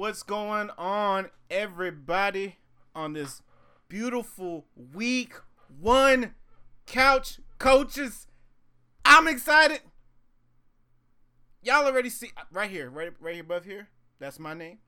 [0.00, 2.56] What's going on, everybody,
[2.94, 3.42] on this
[3.86, 5.34] beautiful week
[5.78, 6.32] one
[6.86, 8.26] couch coaches?
[9.04, 9.82] I'm excited.
[11.62, 13.88] Y'all already see right here, right, right here above here.
[14.18, 14.78] That's my name.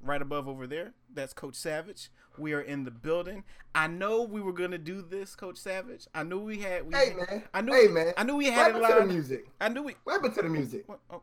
[0.00, 2.10] Right above over there, that's Coach Savage.
[2.38, 3.44] We are in the building.
[3.74, 6.06] I know we were gonna do this, Coach Savage.
[6.14, 6.86] I knew we had.
[6.86, 7.42] We Hey man.
[7.52, 7.74] I knew.
[7.74, 8.14] Hey man.
[8.16, 9.46] I knew we What had it happened to the music?
[9.60, 9.96] I knew we.
[10.04, 10.88] What happened to the music?
[10.88, 11.20] What, oh,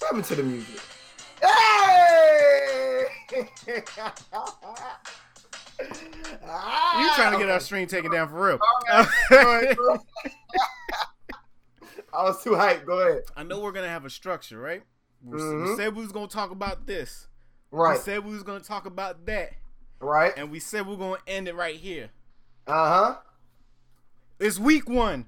[0.00, 0.80] What happened to the music?
[1.42, 3.04] Hey!
[3.36, 3.44] you
[7.14, 8.58] trying to get our stream taken down for real?
[8.92, 9.76] All right, ahead.
[12.14, 12.84] I was too hyped.
[12.84, 13.22] Go ahead.
[13.36, 14.82] I know we're gonna have a structure, right?
[15.24, 17.28] We we said we was gonna talk about this.
[17.70, 17.96] Right.
[17.96, 19.52] We said we was gonna talk about that,
[20.00, 20.32] Right.
[20.36, 22.10] and we said we're gonna end it right here.
[22.66, 23.16] Uh huh.
[24.38, 25.26] It's week one.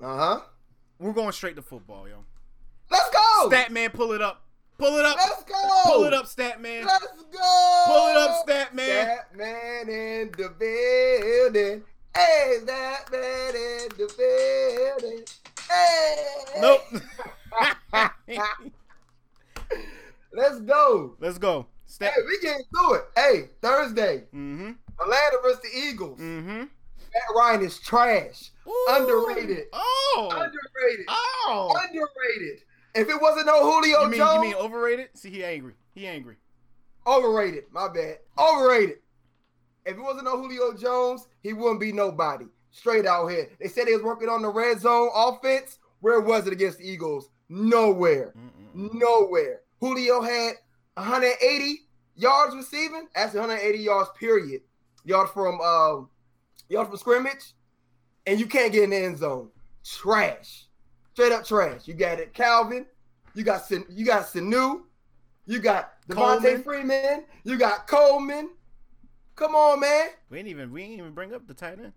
[0.00, 0.40] Uh huh.
[0.98, 2.24] We're going straight to football, yo.
[2.90, 3.48] Let's go.
[3.48, 4.44] Stat man, pull it up.
[4.80, 5.16] Pull it up.
[5.18, 5.82] Let's go.
[5.84, 6.86] Pull it up, stat man.
[6.86, 7.84] Let's go.
[7.86, 9.06] Pull it up, stat man.
[9.06, 11.82] That man in the building.
[12.16, 14.08] Hey, that man in the
[14.98, 15.24] building.
[15.70, 16.16] Hey.
[16.60, 16.80] Nope.
[20.32, 21.16] Let's go.
[21.20, 21.66] Let's go.
[21.86, 22.12] Stat.
[22.14, 23.02] Hey, we getting through it.
[23.16, 24.70] Hey, Thursday, Mm-hmm.
[25.00, 26.18] Atlanta versus the Eagles.
[26.20, 26.58] Mm-hmm.
[26.60, 28.50] Matt Ryan is trash.
[28.88, 29.64] Underrated.
[29.72, 30.28] Oh.
[30.30, 31.06] Underrated.
[31.08, 31.74] Oh.
[31.82, 32.62] Underrated.
[32.94, 35.08] If it wasn't no Julio You mean Jones, you mean overrated?
[35.14, 35.74] See, he angry.
[35.94, 36.36] He angry.
[37.06, 37.64] overrated.
[37.72, 38.18] My bad.
[38.38, 38.98] Overrated.
[39.86, 42.46] If it wasn't no Julio Jones, he wouldn't be nobody.
[42.70, 43.48] Straight out here.
[43.60, 45.78] They said they was working on the red zone offense.
[46.00, 47.30] Where was it against the Eagles?
[47.48, 48.32] Nowhere.
[48.36, 48.94] Mm-mm.
[48.94, 49.62] Nowhere.
[49.80, 50.54] Julio had
[50.94, 51.80] 180
[52.14, 53.08] yards receiving.
[53.14, 54.62] That's 180 yards, period.
[55.04, 56.08] Yards from um
[56.68, 57.54] yards from scrimmage.
[58.26, 59.50] And you can't get in the end zone.
[59.84, 60.66] Trash.
[61.12, 61.86] Straight up trash.
[61.86, 62.86] You got it, Calvin.
[63.34, 64.82] You got Sin- you got Sanu.
[65.46, 65.92] You got.
[66.08, 67.24] Devonta Freeman.
[67.44, 68.50] You got Coleman.
[69.36, 70.08] Come on, man.
[70.28, 71.92] We ain't even we ain't even bring up the tight end.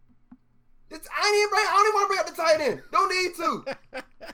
[0.90, 2.84] It's, I ain't even bring, I don't even want to bring up the tight end.
[2.92, 4.34] Don't need to.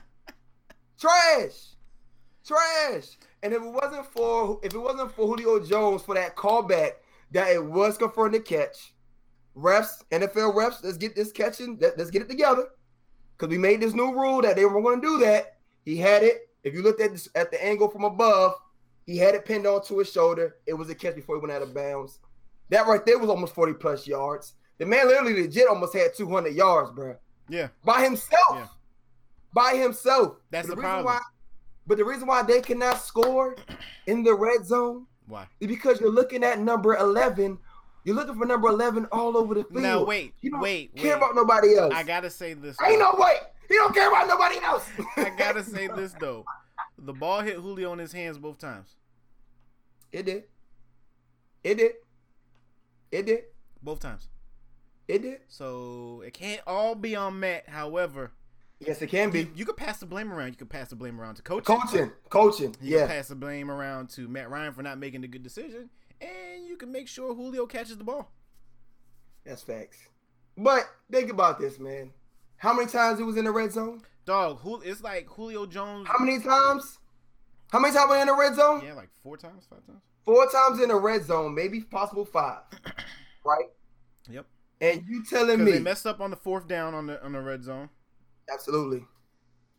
[1.00, 1.76] Trash.
[2.46, 3.16] Trash.
[3.42, 6.92] And if it wasn't for if it wasn't for Julio Jones for that callback
[7.32, 8.92] that it was confirmed to catch,
[9.56, 12.68] refs, NFL refs, let's get this catching, let, us get it together.
[13.40, 15.56] Because we made this new rule that they were going to do that.
[15.86, 16.50] He had it.
[16.62, 18.52] If you looked at this at the angle from above,
[19.06, 20.56] he had it pinned onto his shoulder.
[20.66, 22.18] It was a catch before he went out of bounds.
[22.68, 24.52] That right there was almost 40 plus yards.
[24.76, 27.16] The man literally legit almost had 200 yards, bro
[27.48, 27.68] Yeah.
[27.82, 28.52] by himself.
[28.52, 28.66] Yeah.
[29.54, 30.36] By himself.
[30.50, 31.06] That's But the reason problem.
[31.06, 31.20] Why,
[31.86, 33.56] but the reason why they cannot score
[34.06, 35.46] in the red zone Why?
[35.60, 37.58] is because you're looking at number 11.
[38.04, 39.82] You're looking for number 11 all over the field.
[39.82, 41.16] Now wait, You don't wait, care wait.
[41.18, 41.92] about nobody else.
[41.94, 42.76] I gotta say this.
[42.82, 43.12] Ain't though.
[43.12, 43.34] no way.
[43.68, 44.88] He don't care about nobody else.
[45.16, 46.44] I gotta say this though.
[46.98, 48.96] The ball hit Julio in his hands both times.
[50.12, 50.44] It did.
[51.62, 51.92] It did.
[53.12, 53.42] It did.
[53.82, 54.28] Both times.
[55.08, 55.40] It did.
[55.48, 57.68] So it can't all be on Matt.
[57.68, 58.32] However,
[58.80, 59.40] Yes, it can be.
[59.40, 60.48] you, you could pass the blame around.
[60.48, 61.64] You could pass the blame around to coach.
[61.64, 62.10] Coaching.
[62.30, 62.74] Coaching.
[62.80, 63.06] You Yeah.
[63.06, 65.90] can pass the blame around to Matt Ryan for not making the good decision,
[66.20, 68.30] and you can make sure Julio catches the ball.
[69.44, 69.98] That's facts.
[70.56, 72.12] But think about this, man.
[72.56, 74.02] How many times he was in the red zone?
[74.26, 76.06] Dog, Jul- it's like Julio Jones.
[76.08, 76.98] How many times?
[77.72, 78.82] How many times were in the red zone?
[78.84, 80.00] Yeah, like four times, five times.
[80.24, 82.60] Four times in the red zone, maybe possible five.
[83.44, 83.66] right?
[84.28, 84.46] Yep.
[84.82, 87.40] And you telling me they messed up on the fourth down on the on the
[87.40, 87.88] red zone.
[88.52, 89.04] absolutely.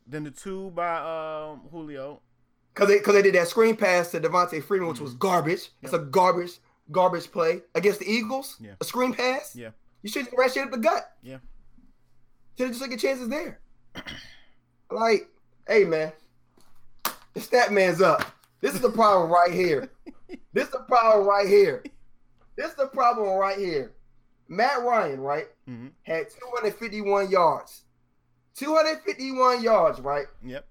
[0.08, 2.22] Then the two by um, Julio.
[2.74, 5.70] Cause they cause they did that screen pass to Devonta Freeman, which was garbage.
[5.82, 6.60] It's a garbage,
[6.92, 8.58] garbage play against the Eagles.
[8.62, 8.72] Yeah.
[8.80, 9.56] A screen pass.
[9.56, 9.72] Yeah.
[10.04, 11.12] You should have shit up the gut.
[11.22, 11.38] Yeah.
[12.58, 13.60] Should have just taken chances there.
[14.92, 15.28] like,
[15.68, 16.14] hey man,
[17.34, 18.24] the stat man's up.
[18.62, 19.90] This is the problem right here.
[20.54, 21.84] This is the problem right here.
[22.56, 23.94] This is the problem right here.
[24.48, 27.84] Matt Ryan, right, hmm had 251 yards.
[28.56, 30.26] 251 yards, right?
[30.44, 30.66] Yep.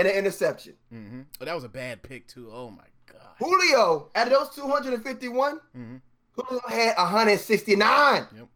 [0.00, 0.74] And an interception.
[0.90, 2.50] hmm Oh, that was a bad pick too.
[2.52, 3.34] Oh my god.
[3.38, 5.96] Julio, out of those 251, hmm
[6.32, 8.48] Julio had 169 Yep.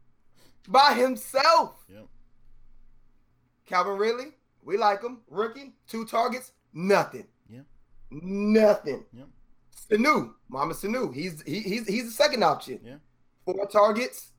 [0.69, 1.85] by himself.
[1.89, 2.07] Yep.
[3.67, 4.27] Calvin Ridley,
[4.63, 5.19] we like him.
[5.29, 7.27] Rookie, two targets, nothing.
[7.49, 7.61] Yeah.
[8.11, 9.05] Nothing.
[9.13, 9.27] Yep.
[9.91, 12.81] Sanu, Mama Sanu, he's he, he's he's the second option.
[12.83, 12.97] Yeah.
[13.45, 14.31] Four targets,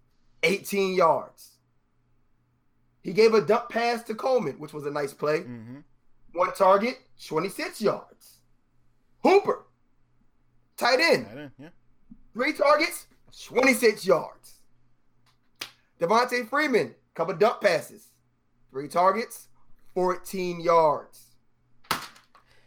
[0.44, 1.52] 18 yards.
[3.02, 5.42] He gave a dump pass to Coleman, which was a nice play.
[5.42, 5.80] hmm
[6.36, 8.40] One target, 26 yards.
[9.24, 9.66] Hooper,
[10.78, 11.70] tight end, Tight end, Yeah.
[12.34, 13.08] three targets,
[13.46, 14.56] 26 yards.
[16.00, 18.10] Devonta Freeman, couple dump passes,
[18.70, 19.48] three targets,
[19.94, 21.22] 14 yards.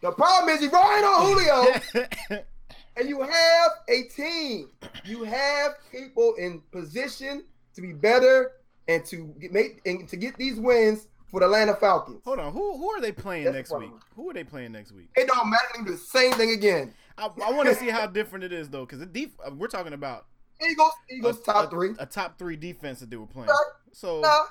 [0.00, 2.42] The problem is he riding on Julio
[2.96, 4.70] and you have a team.
[5.04, 7.44] You have people in position
[7.74, 8.52] to be better
[8.88, 12.20] and to get, make and to get these wins for the Atlanta Falcons.
[12.24, 13.90] Hold on, who who are they playing That's next week?
[14.16, 15.08] Who are they playing next week?
[15.16, 15.64] It don't matter.
[15.76, 16.94] They do the same thing again.
[17.16, 19.68] I, I want to see how different it is though, because the def- uh, we're
[19.68, 20.26] talking about
[20.66, 21.90] Eagles, Eagles, a, top a- three.
[21.98, 23.48] a top three defense that they were playing.
[23.48, 23.72] Right.
[23.92, 24.44] So Nah.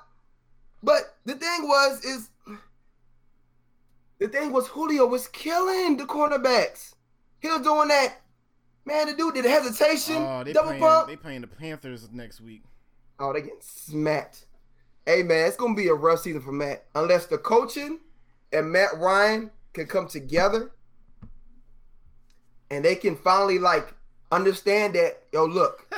[0.83, 2.29] But the thing was, is
[4.19, 6.93] the thing was Julio was killing the cornerbacks.
[7.39, 8.21] He was doing that.
[8.85, 11.07] Man, the dude did a hesitation, oh, they double playing pump.
[11.09, 12.63] they playing the Panthers next week.
[13.19, 14.45] Oh, they getting smacked.
[15.07, 18.01] Hey man, it's gonna be a rough season for Matt unless the coaching
[18.51, 20.71] and Matt Ryan can come together
[22.69, 23.93] and they can finally like
[24.33, 25.23] understand that.
[25.31, 25.89] Yo, look,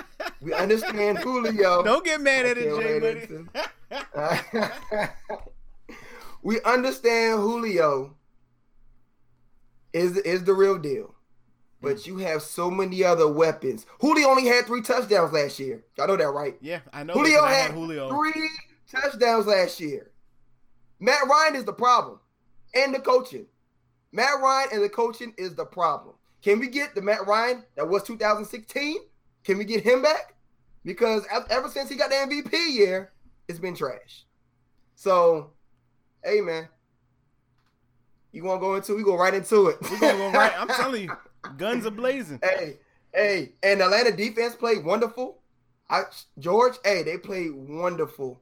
[0.41, 1.81] we understand Julio.
[1.81, 3.47] Don't get mad at it, Jay
[3.89, 5.07] Buddy.
[6.43, 8.15] we understand Julio
[9.91, 11.15] is is the real deal.
[11.81, 12.05] But mm.
[12.05, 13.87] you have so many other weapons.
[14.01, 15.83] Julio only had three touchdowns last year.
[15.97, 16.57] Y'all know that, right?
[16.61, 17.13] yeah, I know.
[17.13, 18.09] Julio I had Julio.
[18.09, 18.49] three
[18.89, 20.11] touchdowns last year.
[20.99, 22.19] Matt Ryan is the problem,
[22.75, 23.45] and the coaching.
[24.11, 26.15] Matt Ryan and the coaching is the problem.
[26.41, 28.97] Can we get the Matt Ryan that was 2016?
[29.43, 30.33] Can we get him back?
[30.83, 33.11] Because ever since he got the MVP year,
[33.47, 34.25] it's been trash.
[34.95, 35.51] So,
[36.23, 36.67] hey man,
[38.31, 38.95] you want to go into?
[38.95, 39.77] We go right into it.
[39.81, 40.53] We're gonna go right.
[40.57, 41.17] I'm telling you,
[41.57, 42.39] guns are blazing.
[42.43, 42.79] Hey,
[43.13, 45.39] hey, and Atlanta defense played wonderful.
[45.89, 46.03] I
[46.37, 48.41] George, hey, they played wonderful.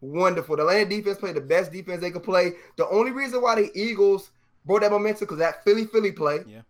[0.00, 0.56] Wonderful.
[0.56, 2.52] The Atlanta defense played the best defense they could play.
[2.76, 4.30] The only reason why the Eagles
[4.64, 6.40] brought that momentum because that Philly Philly play.
[6.46, 6.62] Yeah.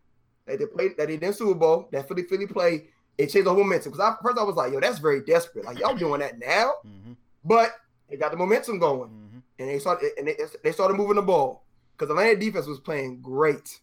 [0.46, 2.88] That they played that they did Super Bowl, that Philly Philly play,
[3.18, 3.92] it changed the whole momentum.
[3.92, 5.64] Because I first I was like, yo, that's very desperate.
[5.64, 6.74] Like y'all doing that now.
[6.82, 7.12] hmm
[7.44, 7.72] But
[8.08, 9.10] they got the momentum going.
[9.10, 11.64] hmm And they started and they, they started moving the ball.
[11.96, 13.78] Because Atlanta defense was playing great.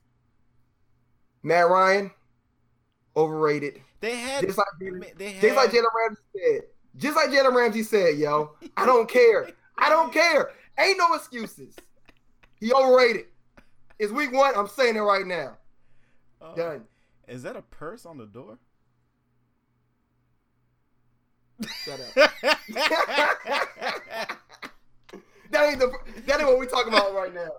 [1.43, 2.11] Matt Ryan,
[3.15, 3.81] overrated.
[4.01, 4.45] They had.
[4.45, 4.67] Just like
[5.17, 5.41] they had.
[5.41, 6.61] just like Jalen Ramsey said.
[6.97, 8.51] Just like Jalen Ramsey said, yo.
[8.75, 9.49] I don't care.
[9.77, 10.51] I don't care.
[10.79, 11.75] Ain't no excuses.
[12.59, 13.25] He overrated.
[13.99, 14.53] It's week one.
[14.55, 15.57] I'm saying it right now.
[16.41, 16.83] Oh, Done.
[17.27, 18.57] Is that a purse on the door?
[21.83, 22.31] Shut up.
[25.51, 25.91] That ain't the
[26.25, 27.49] that ain't what we talking about right now.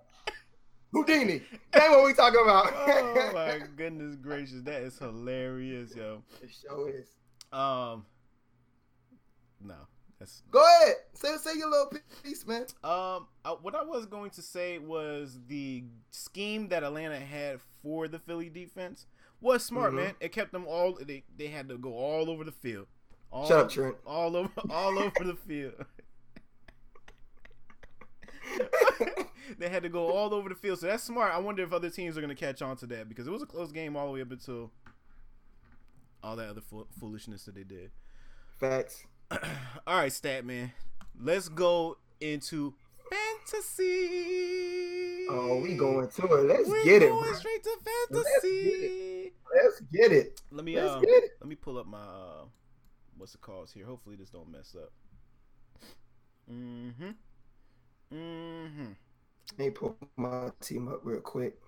[0.92, 1.42] Houdini.
[1.72, 2.72] That ain't what we talking about.
[2.74, 6.22] oh my goodness gracious, that is hilarious, yo.
[6.42, 7.06] It sure is.
[7.52, 8.04] Um,
[9.62, 9.74] no,
[10.18, 10.96] that's Go ahead.
[11.14, 12.62] Say say your little piece, man.
[12.84, 13.26] um.
[13.44, 18.18] uh, what I was going to say was the scheme that Atlanta had for the
[18.18, 19.06] Philly defense
[19.40, 19.96] was smart, Mhm.
[19.96, 20.14] man.
[20.20, 20.94] It kept them all.
[21.00, 22.86] They they had to go all over the field.
[23.30, 23.96] All, Shut up, Trent.
[24.06, 25.74] All over, all over the field.
[29.58, 31.32] they had to go all over the field, so that's smart.
[31.34, 33.42] I wonder if other teams are going to catch on to that because it was
[33.42, 34.70] a close game all the way up until
[36.22, 37.90] all that other fo- foolishness that they did.
[38.58, 39.04] Facts.
[39.86, 40.72] all right, stat man,
[41.20, 42.74] let's go into
[43.10, 44.46] fantasy.
[45.30, 46.46] Oh, we going to it.
[46.46, 47.08] Let's We're get it.
[47.10, 47.32] going bro.
[47.34, 47.70] straight to
[48.10, 49.32] Let's fantasy.
[49.54, 50.40] Let's get it.
[50.50, 51.32] Let me uh, it.
[51.40, 52.44] let me pull up my uh,
[53.18, 53.84] what's the cause here.
[53.84, 54.92] Hopefully this don't mess up.
[56.50, 57.10] Mm-hmm.
[58.14, 58.92] Mm-hmm.
[59.58, 61.58] Let me pull my team up real quick.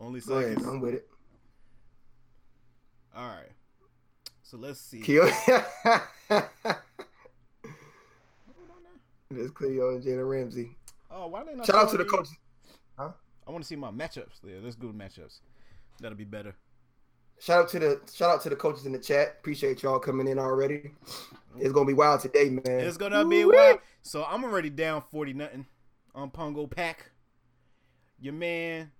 [0.00, 0.50] Only Go ahead.
[0.54, 0.66] seconds.
[0.66, 1.08] I'm with it.
[3.16, 3.52] All right.
[4.44, 5.18] So let's see.
[5.18, 5.64] On now.
[9.54, 10.76] Cleo and Jalen Ramsey.
[11.10, 12.28] Oh, why didn't I Shout out to the coach.
[12.98, 14.40] I want to see my matchups.
[14.42, 15.40] Yeah, let's to matchups.
[16.00, 16.54] That'll be better.
[17.40, 19.36] Shout out to the shout out to the coaches in the chat.
[19.40, 20.92] Appreciate y'all coming in already.
[21.58, 22.80] It's gonna be wild today, man.
[22.80, 23.56] It's gonna be Woo-wee.
[23.56, 23.80] wild.
[24.02, 25.66] So I'm already down forty nothing
[26.14, 27.10] on Pongo Pack.
[28.20, 28.92] Your man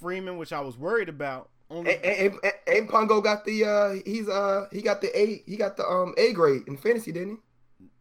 [0.00, 3.90] Freeman, which I was worried about, only And, and, and, and Pongo got the uh
[4.04, 7.30] he's uh he got the A he got the um A grade in fantasy, didn't
[7.30, 7.36] he?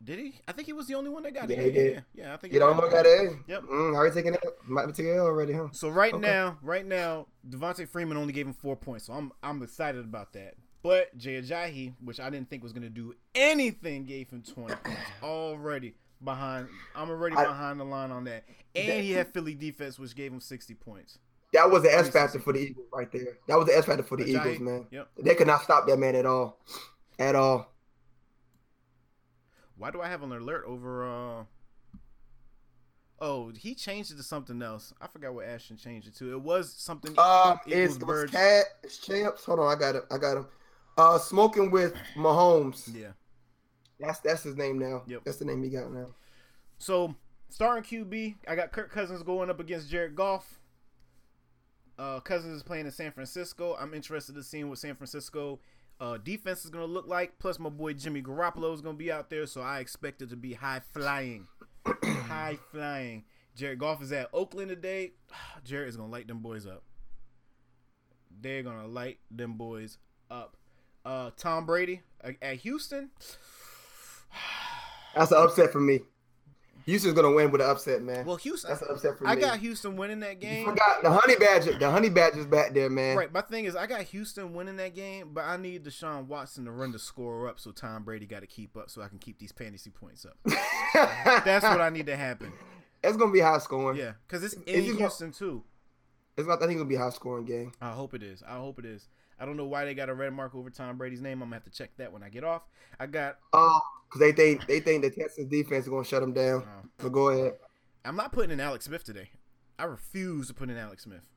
[0.04, 0.34] did he?
[0.48, 1.62] I think he was the only one that got Yeah, it.
[1.64, 1.94] he Yeah, did.
[1.94, 2.34] yeah, yeah.
[2.34, 3.38] I think You he don't know got A.
[3.48, 3.64] Yep.
[3.64, 4.44] Mm, already taking it.
[4.66, 5.68] Might be taking it already, huh?
[5.72, 6.22] So right Okay.
[6.26, 9.06] now, right now, Devonta Freeman only gave him four points.
[9.06, 10.56] So I'm I'm excited about that.
[10.82, 15.12] But Jay Ajayi, which I didn't think was gonna do anything, gave him 20 points
[15.24, 16.70] already behind.
[16.96, 18.46] I'm already I- behind the line on that.
[18.76, 21.18] And he had Philly defense, which gave him 60 points.
[21.54, 23.38] That was the S factor for the Eagles right there.
[23.48, 24.86] That was the S factor for the Eagles, man.
[24.92, 25.10] Yep.
[25.20, 26.60] They could not stop that man at all.
[27.20, 27.74] At all.
[29.78, 31.08] Why do I have an alert over?
[31.08, 31.44] uh
[33.20, 34.94] Oh, he changed it to something else.
[35.02, 36.34] I forgot what Ashton changed it to.
[36.34, 37.18] It was something.
[37.18, 38.32] Um, it's, it was birds.
[38.32, 39.44] Cat, it's Champs.
[39.46, 40.04] Hold on, I got it.
[40.12, 40.46] I got him.
[40.98, 42.94] Uh, smoking with Mahomes.
[42.94, 43.08] yeah.
[44.00, 45.02] That's that's his name now.
[45.08, 45.22] Yep.
[45.26, 46.08] That's the name he got now.
[46.78, 47.16] So
[47.50, 50.57] starting QB, I got Kirk Cousins going up against Jared Goff.
[51.98, 53.76] Uh, Cousins is playing in San Francisco.
[53.80, 55.60] I'm interested to see what San Francisco
[56.00, 57.40] uh, defense is going to look like.
[57.40, 60.30] Plus, my boy Jimmy Garoppolo is going to be out there, so I expect it
[60.30, 61.48] to be high flying.
[62.04, 63.24] high flying.
[63.56, 65.14] Jared Goff is at Oakland today.
[65.64, 66.84] Jared is going to light them boys up.
[68.40, 69.98] They're going to light them boys
[70.30, 70.56] up.
[71.04, 72.02] Uh, Tom Brady
[72.42, 73.10] at Houston.
[75.16, 76.02] That's an upset for me.
[76.88, 78.26] Houston's gonna win with an upset, man.
[78.26, 78.70] Well, Houston.
[78.72, 79.42] That's an upset for I me.
[79.42, 80.60] got Houston winning that game.
[80.62, 81.78] You forgot the honey badger.
[81.78, 83.16] The honey badger's back there, man.
[83.18, 83.32] Right.
[83.32, 86.72] My thing is, I got Houston winning that game, but I need Deshaun Watson to
[86.72, 89.38] run the score up, so Tom Brady got to keep up, so I can keep
[89.38, 90.38] these fantasy points up.
[90.94, 92.52] That's what I need to happen.
[93.04, 93.98] It's gonna be high scoring.
[94.00, 95.64] Yeah, because it's in it gonna- Houston too.
[96.38, 96.56] It's not.
[96.56, 97.72] I think it's gonna be a high scoring game.
[97.82, 98.44] I hope it is.
[98.48, 99.08] I hope it is.
[99.40, 101.42] I don't know why they got a red mark over Tom Brady's name.
[101.42, 102.64] I'm gonna have to check that when I get off.
[103.00, 103.38] I got.
[103.54, 106.64] Um, because they think they think the Texans defense is gonna shut them down.
[106.64, 107.54] Uh, But go ahead.
[108.06, 109.30] I'm not putting in Alex Smith today.
[109.78, 111.30] I refuse to put in Alex Smith.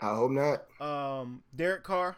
[0.00, 0.64] I hope not.
[0.80, 2.16] Um, Derek Carr.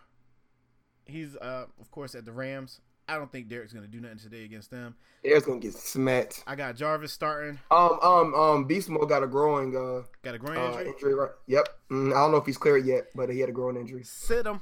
[1.06, 2.80] He's uh, of course, at the Rams.
[3.08, 4.94] I don't think Derek's gonna do nothing today against them.
[5.24, 6.44] They're gonna get smacked.
[6.46, 7.58] I got Jarvis starting.
[7.70, 10.86] Um, um, um, Beast Mode got a growing uh, Got a groin uh injury.
[10.88, 11.14] injury.
[11.14, 11.30] Right?
[11.48, 11.68] Yep.
[11.90, 14.04] Mm, I don't know if he's cleared yet, but he had a growing injury.
[14.04, 14.60] Sit him.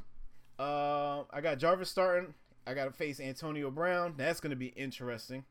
[0.58, 2.34] Uh, I got Jarvis starting.
[2.66, 4.14] I got to face Antonio Brown.
[4.16, 5.44] That's gonna be interesting.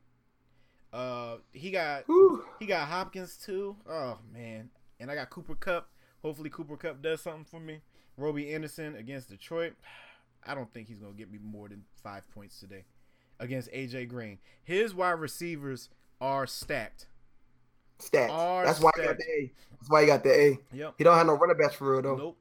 [0.92, 2.04] Uh, he got
[2.58, 3.76] he got Hopkins too.
[3.88, 5.90] Oh man, and I got Cooper Kupp.
[6.22, 7.80] Hopefully Cooper Kupp does something for me.
[8.16, 9.74] Robby Anderson against Detroit.
[10.46, 12.84] I don't think he's gonna get me more than five points today
[13.40, 14.38] against AJ Green.
[14.64, 15.88] His wide receivers
[16.20, 17.06] are stacked.
[17.98, 18.30] Stats.
[18.30, 19.20] Are That's why he got stacked.
[19.20, 19.52] the A.
[19.72, 20.58] That's why he got the A.
[20.72, 20.94] Yep.
[20.98, 22.16] He don't have no running backs for real though.
[22.16, 22.38] Nope.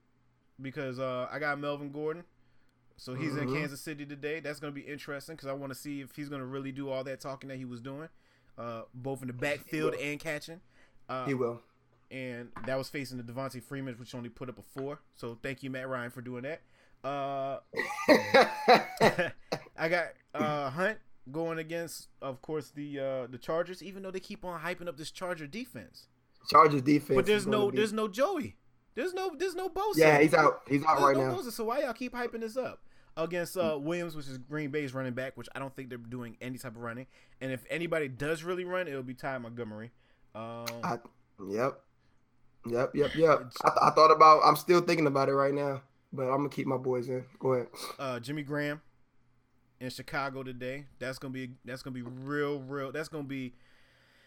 [0.62, 2.24] Because uh, I got Melvin Gordon.
[2.98, 3.54] So he's in Mhm.
[3.56, 4.40] Kansas City today.
[4.40, 6.72] That's going to be interesting because I want to see if he's going to really
[6.72, 8.10] do all that talking that he was doing,
[8.58, 10.62] uh, both in the backfield and catching.
[11.08, 11.62] Uh, He will.
[12.12, 15.00] and that was facing the Devonta Freeman, which only put up a four.
[15.16, 16.62] So thank you, Matt Ryan, for doing that.
[17.04, 17.60] Uh,
[19.78, 20.98] I got uh, Hunt
[21.32, 23.84] going against, of course, the uh, the Chargers.
[23.84, 26.08] Even though they keep on hyping up this Charger defense,
[26.50, 27.16] Chargers defense.
[27.16, 28.56] but there's no be- there's no Joey.
[28.96, 29.98] There's no there's no Bosa.
[29.98, 30.64] Yeah, he's out.
[30.68, 31.36] He's out There's right no now.
[31.38, 32.82] Bosa, so why y'all keep hyping this up
[33.18, 36.38] against uh, Williams, which is Green Bay's running back, which I don't think they're doing
[36.40, 37.08] any type of running.
[37.42, 39.92] And if anybody does really run, it'll be Ty Montgomery.
[40.36, 40.98] Um, I,
[41.50, 41.80] yep.
[42.70, 43.52] Yep, yep, yep.
[43.64, 44.42] I, th- I thought about.
[44.46, 45.82] I'm still thinking about it right now,
[46.12, 47.24] but I'm gonna keep my boys in.
[47.40, 47.68] Go ahead.
[47.98, 48.82] uh, Jimmy Graham
[49.80, 50.86] in Chicago today.
[51.00, 52.92] That's gonna be that's gonna be real, real.
[52.92, 53.54] That's gonna be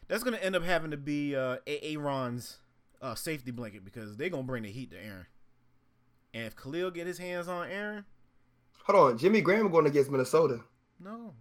[0.08, 2.58] that's gonna end up having to be uh, Aaron's
[3.02, 5.26] uh, safety blanket because they're gonna bring the heat to Aaron.
[6.32, 8.04] And if Khalil get his hands on Aaron,
[8.84, 10.60] Hold on, Jimmy Graham going against Minnesota.
[10.98, 11.34] no.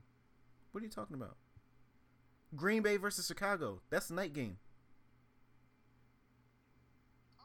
[0.71, 1.35] What are you talking about?
[2.55, 3.81] Green Bay versus Chicago.
[3.89, 4.57] That's the night game.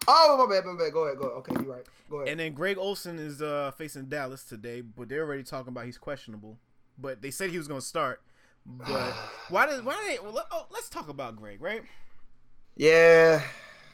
[0.06, 0.92] Oh my bad, my bad.
[0.92, 1.38] Go ahead, go ahead.
[1.38, 1.84] Okay, you're right.
[2.10, 2.28] Go ahead.
[2.28, 5.96] And then Greg Olsen is uh, facing Dallas today, but they're already talking about he's
[5.96, 6.58] questionable.
[6.98, 8.20] But they said he was gonna start.
[8.66, 8.86] But
[9.48, 10.22] why did why did they?
[10.22, 11.82] Well, let- oh, let's talk about Greg, right?
[12.76, 13.42] yeah,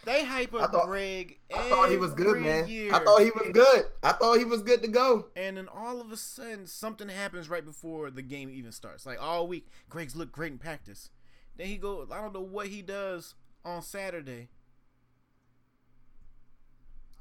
[0.04, 1.38] They hype up I thought- Greg.
[1.54, 2.66] I thought he was good, man.
[2.69, 2.92] year.
[2.95, 3.85] I thought he was good.
[4.02, 5.26] I thought he was good to go.
[5.37, 9.04] And then all of a sudden, something happens right before the game even starts.
[9.04, 11.11] Like all week, Greg's looked great in practice.
[11.57, 12.09] Then he goes.
[12.11, 14.49] I don't know what he does on Saturday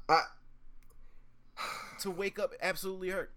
[0.08, 0.22] I,
[2.00, 3.32] to wake up absolutely hurt.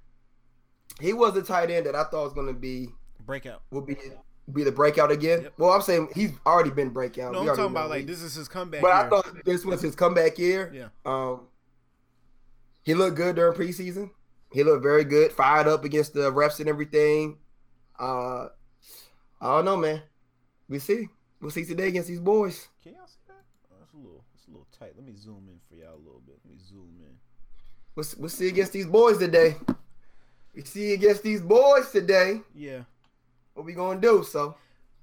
[1.01, 2.87] he was the tight end that I thought was gonna be
[3.19, 3.61] Breakout.
[3.71, 3.97] would be
[4.51, 5.43] be the breakout again.
[5.43, 5.53] Yep.
[5.57, 7.33] Well, I'm saying he's already been breakout.
[7.33, 8.81] No, We I'm talking about like this is his comeback.
[8.81, 10.71] But I thought this was his comeback year.
[10.73, 10.87] Yeah.
[11.05, 11.47] Um,
[12.83, 14.11] he looked good during preseason.
[14.51, 17.37] He looked very good, fired up against the refs and everything.
[17.97, 18.49] Uh,
[19.41, 20.01] I don't know, man.
[20.67, 21.07] We see.
[21.41, 22.67] We'll see today against these boys.
[22.83, 23.43] Can y'all see that?
[23.71, 24.93] Oh, that's a little, it's a little tight.
[24.95, 26.39] Let me zoom in for y'all a little bit.
[26.45, 27.15] Let me zoom in.
[27.95, 29.55] We'll, we'll see against these boys today.
[30.55, 32.41] We see against these boys today.
[32.53, 32.83] Yeah.
[33.53, 34.23] What we gonna do?
[34.23, 34.55] So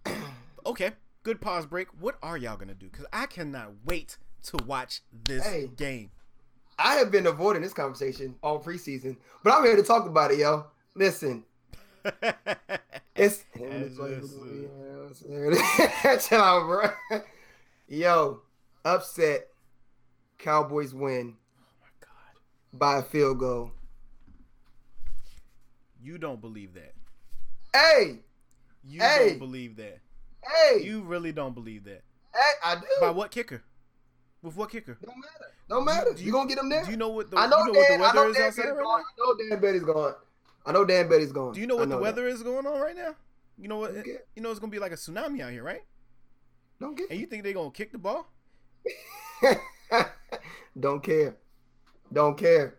[0.67, 0.93] Okay.
[1.23, 1.89] Good pause break.
[1.99, 2.89] What are y'all gonna do?
[2.91, 5.69] Because I cannot wait to watch this Hey.
[5.77, 6.11] game.
[6.79, 10.39] I have been avoiding this conversation all preseason, but I'm here to talk about it,
[10.39, 10.65] yo.
[10.95, 11.45] Listen,
[13.15, 13.45] it's
[16.27, 17.21] chill out, bro.
[17.87, 18.41] Yo,
[18.85, 19.49] upset.
[20.39, 22.41] Cowboys win Oh my god.
[22.73, 23.73] by a field goal.
[26.03, 26.95] You don't believe that.
[27.75, 28.21] Hey,
[28.85, 29.31] You Hey.
[29.31, 29.99] don't believe that.
[30.43, 32.03] hey, You really don't believe that.
[32.35, 32.53] hey!
[32.65, 32.87] I do.
[33.01, 33.63] By what kicker?
[34.43, 34.97] With what kicker?
[35.05, 35.53] Don't matter.
[35.69, 36.11] Don't matter.
[36.17, 36.85] You, you- gonna get them there?
[36.85, 38.03] Do you know what the I know, you know what the Dan.
[38.03, 39.01] I know weather is Dan outside Betty's right gone.
[39.01, 39.05] now?
[39.05, 40.15] I know Dan Betty's gone.
[40.67, 41.53] I know Dan Betty's gone.
[41.55, 43.15] Do you know what the weather is going on right now?
[43.59, 43.91] You know what?
[43.93, 44.17] Okay.
[44.35, 45.83] You know it's gonna be like a tsunami out here, right?
[46.81, 47.11] Don't get.
[47.11, 48.27] And you think they're gonna kick the ball?
[50.79, 51.37] Don't care.
[52.13, 52.79] Don't care.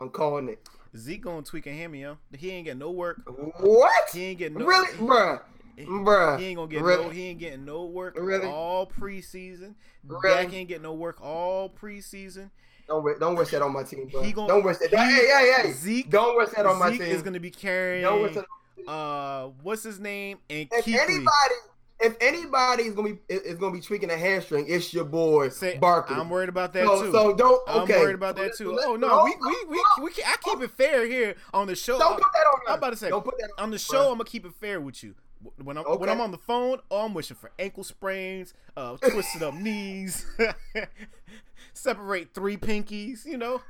[0.00, 0.68] I'm calling it.
[0.96, 2.16] Zeke gonna tweak a hammy, yo.
[2.36, 3.18] He ain't getting no work.
[3.60, 3.92] What?
[4.12, 4.66] He ain't getting no.
[4.66, 5.40] really, bruh?
[5.76, 6.38] He, Bruh.
[6.40, 7.04] he ain't gonna get Really?
[7.04, 7.10] no.
[7.10, 8.48] He ain't getting no work Really?
[8.48, 9.74] all preseason.
[10.04, 10.28] Really?
[10.44, 12.50] Dak ain't getting no work all preseason.
[12.88, 14.22] Don't don't wish that on my team, bro.
[14.22, 14.90] He gon- don't wish that.
[14.90, 15.72] he- hey, hey, hey!
[15.72, 17.10] Zeke- don't wish that on my Zeke team.
[17.10, 18.02] is gonna be carrying.
[18.02, 18.90] don't wish that.
[18.90, 20.38] uh, what's his name?
[20.50, 20.98] And If Kuechly.
[20.98, 21.54] anybody,
[22.00, 25.78] if anybody is gonna be is gonna be tweaking a hamstring, it's your boy Say,
[25.78, 26.16] Barkley.
[26.16, 27.12] I'm worried about that so, too.
[27.12, 27.60] so don't.
[27.68, 28.78] I'm worried about that too.
[28.84, 31.74] Oh no, hold- we we we, we can, I keep it fair here on the
[31.74, 31.98] show.
[31.98, 32.60] Don't put that on.
[32.72, 33.92] I'm about to say Don't put that on the show.
[33.92, 34.02] bro.
[34.12, 35.14] I'm gonna keep it fair with you.
[35.62, 35.96] When I'm Okay.
[35.98, 40.26] when I'm on the phone, oh, I'm wishing for ankle sprains, uh, twisted up knees,
[41.72, 43.24] separate three pinkies.
[43.24, 43.60] You know,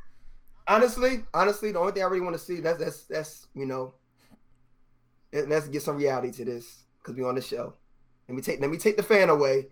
[0.67, 3.95] Honestly, honestly, the only thing I really want to see that's that's that's you know,
[5.33, 7.75] let- let's get some reality to this because we on the show.
[8.29, 9.69] Let me take let me take the fan away.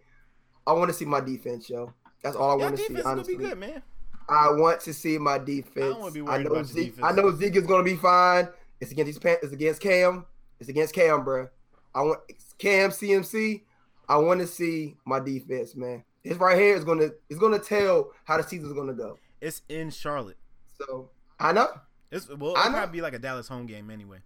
[0.66, 1.92] I want to see my defense, yo.
[2.22, 3.02] That's all I want to see.
[3.02, 3.82] Honestly, good, man.
[4.28, 6.12] I want to see my defense.
[6.12, 6.94] be I know Zeke.
[7.02, 8.48] I know Zeke is gonna be fine.
[8.80, 10.24] It's against these Pan- It's against Cam.
[10.58, 11.48] It's against Cam, bro.
[11.94, 12.20] I want
[12.58, 13.62] Cam CMC.
[14.08, 16.02] I want to see my defense, man.
[16.24, 19.18] This right here is gonna is gonna tell how the season's gonna go.
[19.40, 20.38] It's in Charlotte.
[20.80, 21.68] So I know.
[22.10, 22.78] It's well, I it'll know.
[22.78, 24.18] probably be like a Dallas home game anyway.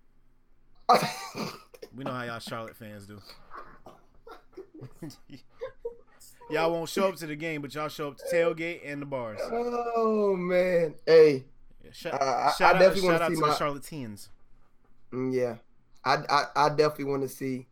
[1.97, 3.21] We know how y'all Charlotte fans do.
[6.51, 9.07] y'all won't show up to the game, but y'all show up to tailgate and the
[9.07, 9.39] bars.
[9.51, 11.45] oh man, hey,
[11.85, 14.29] Yeah, shout, I- I- shout I out, definitely see to my- the Charlotteans.
[15.13, 15.57] Mm, yeah,
[16.05, 17.67] I I, I definitely want to see.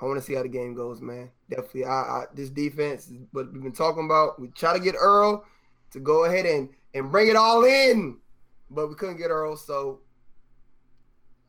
[0.00, 1.30] I want to see how the game goes, man.
[1.50, 4.40] Definitely, I, I this defense is what we've been talking about.
[4.40, 5.44] We try to get Earl
[5.90, 8.16] to go ahead and and bring it all in,
[8.70, 10.00] but we couldn't get Earl, so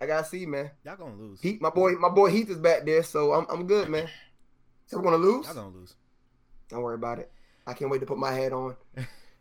[0.01, 0.71] I gotta see, man.
[0.83, 1.39] Y'all gonna lose.
[1.41, 4.09] Heat, my boy, my boy Heath is back there, so I'm I'm good, man.
[4.89, 5.45] So we're gonna lose.
[5.45, 5.93] Y'all gonna lose.
[6.69, 7.31] Don't worry about it.
[7.67, 8.75] I can't wait to put my hat on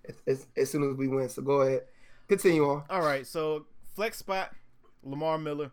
[0.06, 1.30] as, as, as soon as we win.
[1.30, 1.84] So go ahead,
[2.28, 2.84] continue on.
[2.90, 3.64] All right, so
[3.96, 4.54] flex spot,
[5.02, 5.72] Lamar Miller.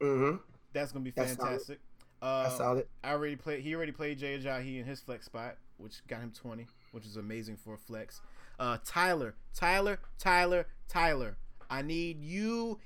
[0.00, 0.36] Mm-hmm.
[0.72, 1.80] That's gonna be That's fantastic.
[2.20, 2.86] Uh, That's solid.
[3.02, 3.62] I already played.
[3.62, 7.16] He already played Jay Ajayi in his flex spot, which got him 20, which is
[7.16, 8.20] amazing for a flex.
[8.60, 11.36] Uh, Tyler, Tyler, Tyler, Tyler.
[11.68, 12.78] I need you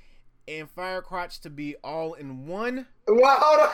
[0.49, 3.69] and Firecrotch to be all in one, on.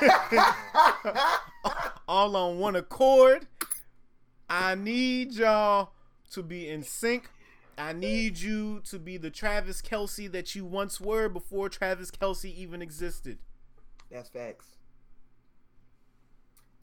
[2.09, 3.47] all on one accord.
[4.49, 5.93] I need y'all
[6.33, 7.31] to be in sync.
[7.79, 12.55] I need you to be the Travis Kelce that you once were before Travis Kelce
[12.55, 13.39] even existed.
[14.11, 14.77] That's facts.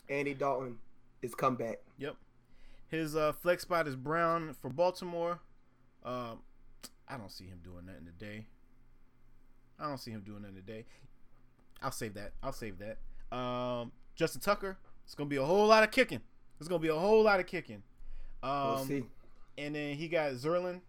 [0.10, 0.78] Andy Dalton
[1.22, 1.80] is comeback.
[2.00, 2.16] Yep.
[2.90, 5.40] His uh, flex spot is Brown for Baltimore.
[6.04, 6.40] Um,
[7.08, 8.48] I don't see him doing that in the day.
[9.80, 10.86] I don't see him doing that in the day.
[11.82, 12.34] I'll save that.
[12.42, 12.98] I'll save that.
[13.36, 14.78] Um, Justin Tucker.
[15.10, 16.22] It's gonna be a whole lot of kicking.
[16.60, 17.82] It's gonna be a whole lot of kicking.
[18.44, 19.04] Um, We'll see.
[19.58, 20.82] and then he got Zuerlein.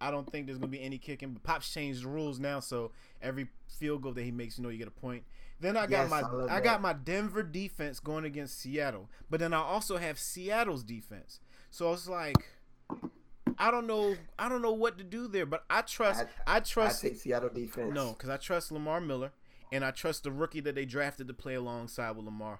[0.00, 2.90] I don't think there's gonna be any kicking, but Pop's changed the rules now, so
[3.22, 5.22] every field goal that he makes, you know, you get a point.
[5.60, 9.38] Then I got Yes, my I I, got my Denver defense going against Seattle, but
[9.38, 11.38] then I also have Seattle's defense.
[11.70, 12.44] So it's like
[13.56, 16.60] I don't know I don't know what to do there, but I trust I, I
[16.60, 17.94] trust take Seattle defense.
[17.94, 19.30] no, because I trust Lamar Miller
[19.70, 22.58] and I trust the rookie that they drafted to play alongside with Lamar.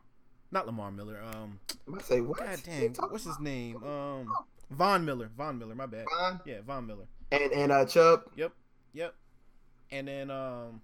[0.53, 1.21] Not Lamar Miller.
[1.23, 2.39] Um, I'm gonna say what?
[2.39, 3.83] God dang, what's his name?
[3.85, 4.33] Um,
[4.71, 5.31] Von Miller.
[5.37, 5.75] Von Miller.
[5.75, 6.07] My bad.
[6.13, 6.41] about?
[6.47, 7.07] Yeah, Von Miller.
[7.33, 8.23] And and uh Chubb.
[8.37, 8.53] Yep,
[8.93, 9.15] yep.
[9.93, 10.81] And then um,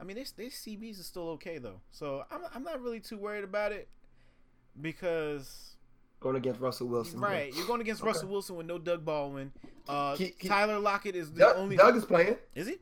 [0.00, 3.18] I mean, this this CBs are still okay though, so I'm I'm not really too
[3.18, 3.88] worried about it
[4.80, 5.76] because
[6.20, 7.18] Going against Russell Wilson.
[7.20, 8.06] right, you're going against Okay.
[8.08, 9.50] Russell Wilson with no Doug Baldwin.
[9.88, 11.76] Uh, He- he- Tyler Lockett is the Doug, only.
[11.76, 12.36] Doug is playing.
[12.54, 12.76] is he?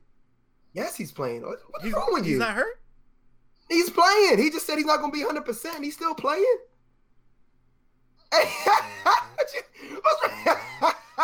[0.75, 1.41] Yes, he's playing.
[1.43, 2.39] What, what's He's, wrong with he's you?
[2.39, 2.70] not hurt.
[4.11, 4.39] Playing.
[4.39, 5.45] He just said he's not gonna be 100.
[5.45, 6.57] percent He's still playing.
[8.33, 8.45] Hey,
[9.05, 9.61] what you-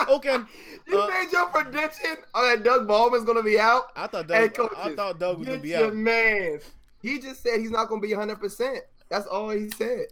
[0.09, 3.90] Okay, Uh, made your prediction on that Doug Baldwin's gonna be out.
[3.96, 4.59] I thought Doug.
[4.77, 5.94] I thought Doug was gonna be your out.
[5.94, 6.61] man.
[7.03, 8.37] He just said he's not gonna be 100.
[8.40, 10.07] percent That's all he said.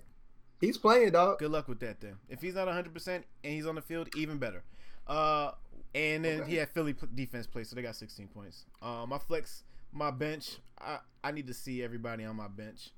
[0.60, 1.38] He's playing, dog.
[1.40, 2.16] Good luck with that then.
[2.28, 4.62] If he's not 100 percent and he's on the field, even better.
[5.06, 5.50] Uh,
[5.94, 6.50] and then Okay.
[6.52, 8.64] he had Philly defense play, so they got 16 points.
[8.80, 10.58] Uh, my flex, my bench.
[10.80, 12.90] I I need to see everybody on my bench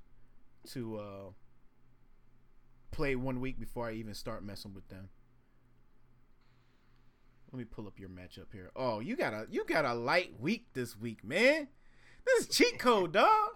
[0.71, 1.31] to uh
[2.91, 5.09] play one week before I even start messing with them.
[7.53, 8.71] Let me pull up your matchup here.
[8.75, 11.69] Oh, you got a you got a light week this week, man.
[12.25, 13.51] This is cheat code, dog.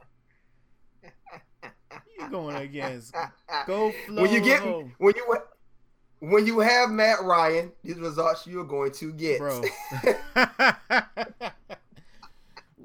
[2.19, 3.15] You going against
[3.67, 4.23] Go Flow.
[4.23, 5.37] when you get when you
[6.21, 9.63] when you have Matt Ryan, these results you're going to get, bro.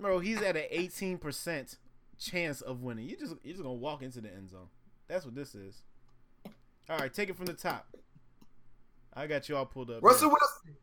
[0.05, 1.77] bro, he's at an eighteen percent
[2.19, 3.07] chance of winning.
[3.09, 4.67] You just you're just gonna walk into the end zone.
[5.07, 5.81] That's what this is.
[6.89, 7.87] All right, take it from the top.
[9.13, 10.03] I got you all pulled up.
[10.03, 10.29] Russell.
[10.29, 10.75] Wilson.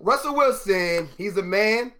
[0.00, 1.92] Russell Wilson, he's a man.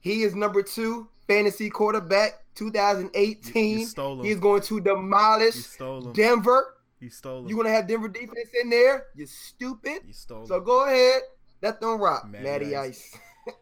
[0.00, 3.78] He is number two fantasy quarterback 2018.
[3.80, 3.86] You
[4.18, 4.24] him.
[4.24, 6.10] He's going to demolish You.
[6.14, 6.74] Denver.
[7.00, 7.48] You stole him.
[7.48, 9.06] You're gonna have Denver defense in there.
[9.14, 9.98] You're stupid.
[10.06, 10.64] You stole So him.
[10.64, 11.22] go ahead.
[11.62, 12.28] Let them rock.
[12.28, 13.10] Matty Matty, Ice.
[13.14, 13.18] Ice.
[13.46, 13.54] Man,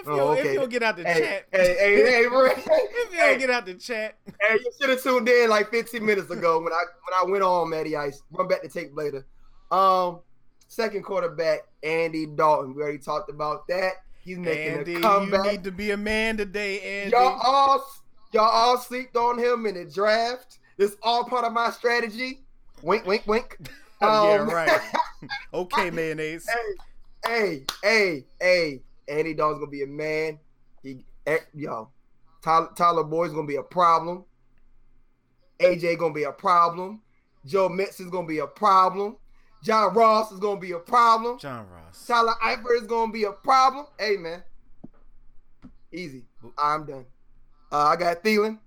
[0.00, 2.28] if Oh, you, don't, if you don't get out the hey, chat, hey, hey, hey,
[2.28, 2.46] bro.
[2.56, 6.04] if you don't get out the chat, hey, you should have tuned in like 15
[6.04, 8.22] minutes ago when I when I went on Matty Ice.
[8.32, 9.26] Run back to tape later.
[9.70, 10.20] Um,
[10.66, 12.74] second quarterback Andy Dalton.
[12.74, 13.92] We already talked about that.
[14.20, 15.44] He's making Andy, a you comeback.
[15.44, 17.12] need to be a man today, Andy.
[17.12, 17.84] Y'all all
[18.32, 20.58] y'all all sleeped on him in the draft.
[20.78, 22.40] It's all part of my strategy.
[22.82, 23.56] Wink, wink, wink.
[24.02, 24.80] yeah, Um, right.
[25.54, 26.46] okay, mayonnaise.
[27.24, 28.82] hey, hey, hey, hey.
[29.08, 30.38] Andy Dalton's gonna be a man.
[30.82, 31.90] He, eh, yo,
[32.42, 34.24] Tyler, Tyler Boyd's gonna be a problem.
[35.60, 37.02] AJ gonna be a problem.
[37.44, 39.16] Joe Mixon's gonna be a problem.
[39.64, 41.38] John Ross is gonna be a problem.
[41.38, 42.06] John Ross.
[42.06, 43.86] Tyler Eifert is gonna be a problem.
[43.98, 44.42] Hey man,
[45.92, 46.24] easy.
[46.56, 47.06] I'm done.
[47.72, 48.58] Uh, I got Thielen.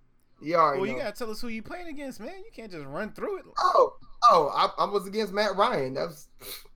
[0.42, 0.98] You already Well, know.
[0.98, 2.34] you gotta tell us who you playing against, man.
[2.40, 3.46] You can't just run through it.
[3.60, 3.94] Oh,
[4.30, 5.94] oh, I, I was against Matt Ryan.
[5.94, 6.28] That was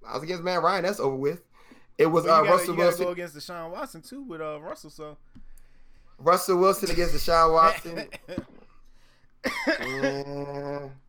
[0.07, 0.83] I was against Matt Ryan.
[0.83, 1.41] That's over with.
[1.97, 3.05] It was Well, uh, gotta, Russell Wilson.
[3.05, 4.89] go against Deshaun Watson too with uh, Russell.
[4.89, 5.17] So
[6.17, 8.07] Russell Wilson against Deshaun Watson.
[9.79, 10.89] yeah.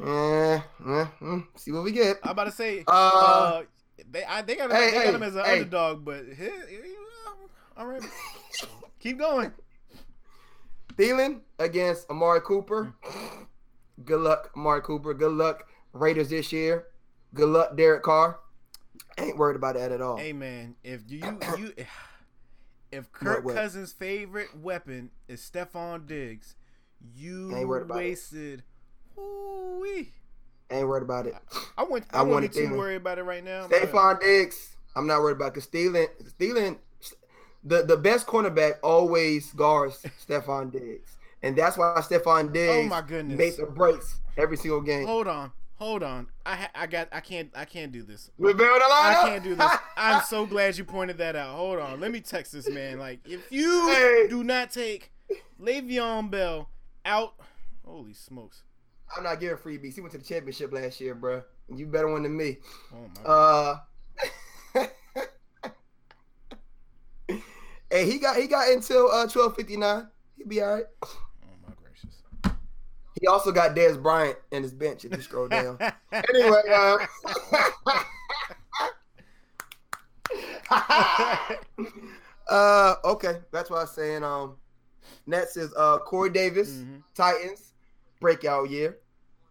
[0.00, 0.62] Yeah.
[0.86, 2.18] yeah, mm, See what we get.
[2.22, 3.62] I'm about to say, Uh, uh,
[4.10, 5.52] they I, they got hey, they got hey, him as an hey.
[5.58, 6.24] underdog, but
[7.76, 8.02] all right,
[8.98, 9.52] keep going.
[10.94, 12.94] Thielen against Amari Cooper.
[14.04, 15.12] Good luck, Amari Cooper.
[15.12, 16.86] Good luck, Raiders this year.
[17.34, 18.38] Good luck, Derek Carr.
[19.18, 20.16] Ain't worried about that at all.
[20.16, 21.20] Hey man, if you
[21.58, 21.72] you
[22.92, 23.54] if Kirk what?
[23.54, 26.56] Cousins' favorite weapon is Stefon Diggs,
[27.14, 28.08] you Ain't worried about it.
[28.08, 28.62] wasted.
[29.18, 30.10] Ooh-wee.
[30.70, 31.34] Ain't worried about it.
[31.34, 31.82] I.
[31.82, 32.78] I I, wouldn't wanted Thielen.
[32.78, 33.66] worried about it right now.
[33.66, 34.76] Stefon Diggs.
[34.96, 36.06] I'm not worried about because Thielen,
[36.38, 36.78] Thielen,
[37.62, 41.16] the, the best cornerback always guards Stefon Diggs.
[41.42, 43.38] And that's why Stefon Diggs Oh my goodness.
[43.38, 45.06] makes or breaks every single game.
[45.06, 46.28] Hold on, hold on.
[46.46, 47.08] I ha- I got.
[47.10, 47.50] I can't.
[47.56, 48.30] I can't do this.
[48.38, 49.28] We're building a I lineup.
[49.28, 49.72] can't do this.
[49.96, 51.56] I'm so glad you pointed that out.
[51.56, 51.98] Hold on.
[51.98, 52.98] Let me text this man.
[52.98, 54.26] Like, if you Hey.
[54.28, 55.10] do not take
[55.60, 56.68] Le'Veon Bell
[57.04, 57.34] out,
[57.84, 58.62] holy smokes.
[59.16, 59.94] I'm not giving freebies.
[59.96, 61.42] He went to the championship last year, bro.
[61.74, 62.58] You better one than me.
[62.94, 63.22] Oh my.
[63.24, 63.80] God.
[64.76, 64.86] Uh,
[67.90, 70.08] hey, he got he got until uh 12:59.
[70.36, 70.84] He'll be all right.
[73.20, 75.04] He also got Dez Bryant in his bench.
[75.04, 75.78] If you scroll down.
[76.12, 76.96] anyway, uh,
[82.48, 84.24] uh, okay, that's what I was saying.
[84.24, 84.56] Um,
[85.26, 87.02] Nets is uh Corey Davis, Mhm.
[87.14, 87.72] Titans,
[88.20, 88.98] breakout year,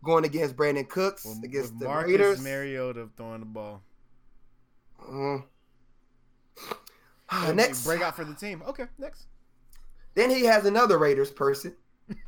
[0.03, 2.41] going against Brandin Cooks With, against with the Marcus Raiders.
[2.41, 3.81] Mariota throwing the ball.
[7.31, 8.63] That'd next, breakout for the team.
[8.67, 9.27] Okay, next.
[10.15, 11.75] then he has another Raiders person,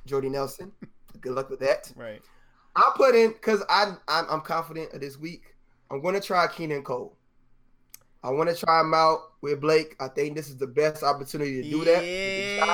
[0.05, 0.71] Jordy Nelson.
[1.19, 1.91] Good luck with that.
[1.95, 2.21] Right.
[2.75, 5.55] I put in because I I'm, I'm confident of this week.
[5.89, 7.17] I'm going to try Keelan Cole.
[8.23, 9.95] I want to try him out with Blake.
[9.99, 12.05] I think this is the best opportunity to do that.
[12.05, 12.65] Yeah.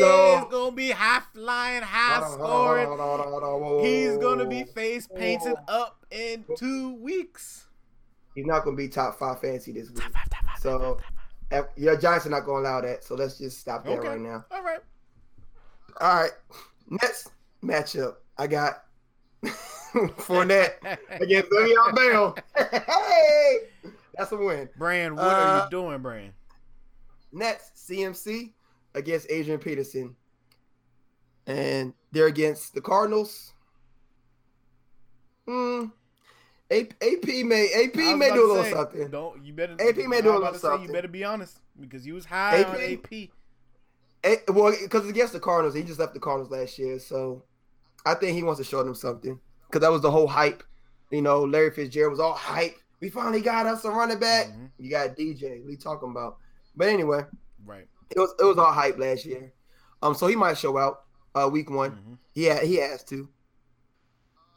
[0.00, 2.86] So- it's gonna be high flying, high Hold on, hold on, scoring.
[2.88, 3.84] hold on, hold on, hold on.
[3.86, 7.66] He's gonna be face painted up in two weeks.
[8.34, 10.00] He's not going to be top five fancy this week.
[10.02, 10.98] Top five, top five, So
[11.50, 13.02] eh, your Giants are not going to allow that.
[13.02, 14.08] So let's just stop there Okay.
[14.08, 14.44] right now.
[14.50, 14.80] All right.
[16.00, 16.30] All right.
[16.88, 17.30] Next
[17.62, 18.84] matchup, I got
[19.44, 22.36] Fournette against Le'Veon Bell.
[22.70, 23.58] hey,
[24.16, 24.68] that's a win.
[24.76, 26.32] Brand, what Uh, are you doing, Brand?
[27.32, 28.52] Next, CMC
[28.94, 30.16] against Adrian Peterson.
[31.46, 33.52] And they're against the Cardinals.
[35.46, 35.86] Hmm.
[36.70, 39.08] AP, AP may AP may do a little say, something.
[39.10, 39.74] Don't you better?
[39.74, 40.88] AP may do a little something.
[40.88, 43.28] You better be honest because you was high on AP?
[44.26, 44.38] AP.
[44.48, 47.42] Eh, well, because it's against the Cardinals, he just left the Cardinals last year, so
[48.04, 49.38] I think he wants to show them something.
[49.66, 50.62] Because that was the whole hype.
[51.10, 52.76] You know, Larry Fitzgerald was all hype.
[53.00, 54.46] We finally got us a running back.
[54.48, 54.70] Mhm.
[54.78, 55.60] You got DJ.
[55.60, 56.38] What are you talking about?
[56.74, 57.24] But anyway,
[57.64, 57.86] Right.
[58.10, 59.52] it was it was all hype last year.
[60.02, 61.02] Um, so he might show out
[61.34, 61.90] uh week one.
[61.92, 62.18] Mhm.
[62.34, 63.28] Yeah, he has to.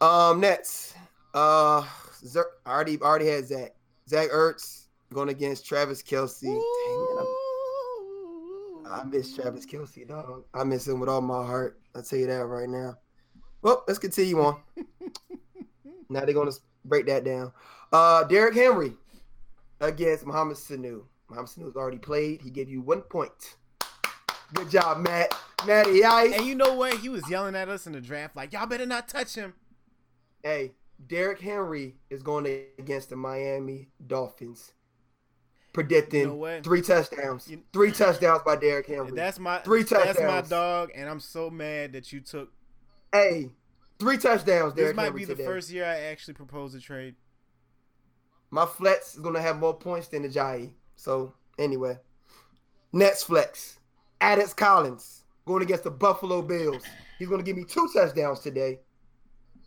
[0.02, 0.94] Um, Nets.
[1.34, 1.86] Uh,
[2.26, 3.76] Zer- I already already had Zach.
[4.08, 6.42] Zach Ertz going against Travis Kelce.
[6.42, 7.36] Dang, man, I'm-
[8.90, 10.46] I miss Travis Kelce, dog.
[10.54, 11.80] I miss him with all my heart.
[11.96, 12.96] I'll tell you that right now.
[13.62, 14.62] Well, let's continue on.
[16.10, 16.52] now they're gonna
[16.86, 17.52] break that down.
[17.92, 18.94] Uh Derrick Henry
[19.82, 21.04] against Mohamed Sanu.
[21.30, 22.42] Mohamed Sanu's already played.
[22.42, 23.56] He gave you one point.
[24.54, 25.34] Good job, Matt.
[25.68, 26.34] Matty Ice.
[26.34, 26.98] And you know what?
[26.98, 29.54] He was yelling at us in the draft, like, y'all better not touch him.
[30.42, 30.72] Hey,
[31.08, 34.74] Derrick Henry is going against the Miami Dolphins.
[35.72, 37.48] Predicting You know three touchdowns.
[37.48, 39.12] You- three touchdowns by Derrick Henry.
[39.12, 40.18] That's my Three touchdowns.
[40.18, 42.52] That's my dog, and I'm so mad that you took.
[43.14, 43.52] hey,
[44.00, 45.46] three touchdowns, This Derrick might Henry be the today.
[45.46, 47.16] first year I actually proposed a trade.
[48.52, 50.72] My flex is gonna have more points than the Jai.
[50.96, 52.00] So anyway,
[52.92, 53.78] Nets flex.
[54.20, 56.84] Alex Collins going against the Buffalo Bills.
[57.20, 58.80] He's gonna give me two touchdowns today.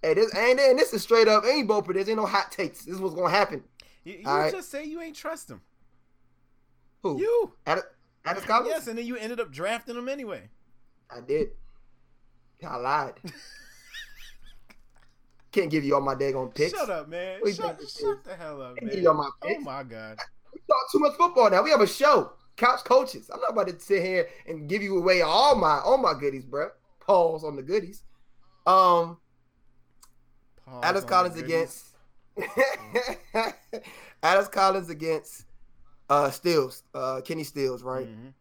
[0.02, 2.84] Hey, this and then this is straight up ain't but there's ain't no hot takes.
[2.84, 3.62] This is what's gonna happen.
[4.04, 4.52] You, you All right.
[4.52, 5.60] just say you ain't trust him.
[7.02, 7.18] Who?
[7.18, 7.52] You.
[7.66, 7.84] Addis,
[8.24, 8.68] Alex Collins?
[8.68, 10.48] Yes, and then you ended up drafting him anyway.
[11.10, 11.48] I did.
[12.66, 13.14] I lied.
[15.50, 16.72] Can't give you all my daggone picks.
[16.78, 17.40] Shut up, man.
[17.40, 18.94] What Shut, shut the hell up, Can't man.
[18.94, 19.56] give you all my picks.
[19.58, 20.18] Oh my god.
[20.54, 21.62] We talk too much football now.
[21.62, 22.32] We have a show.
[22.56, 23.30] Couch coaches.
[23.32, 26.44] I'm not about to sit here and give you away all my all my goodies,
[26.44, 26.68] bro.
[27.00, 28.02] Pause on the goodies.
[28.66, 29.18] Um,
[30.64, 31.86] Pause Alice Collins against
[34.22, 35.44] Alex Collins against
[36.10, 38.06] uh Stills, uh Kenny Stills, right?
[38.08, 38.32] Mhm.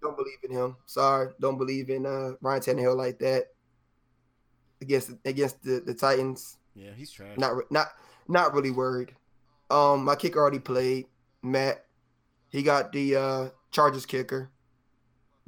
[0.00, 0.76] Don't believe in him.
[0.86, 3.48] Sorry, don't believe in uh Ryan Tannehill like that.
[4.80, 7.36] Against against the, the Titans, Yeah, he's trash.
[7.36, 7.88] not not
[8.28, 9.14] not really worried.
[9.70, 11.06] Um, my kicker already played.
[11.42, 11.84] Matt,
[12.48, 14.50] he got the uh Chargers kicker,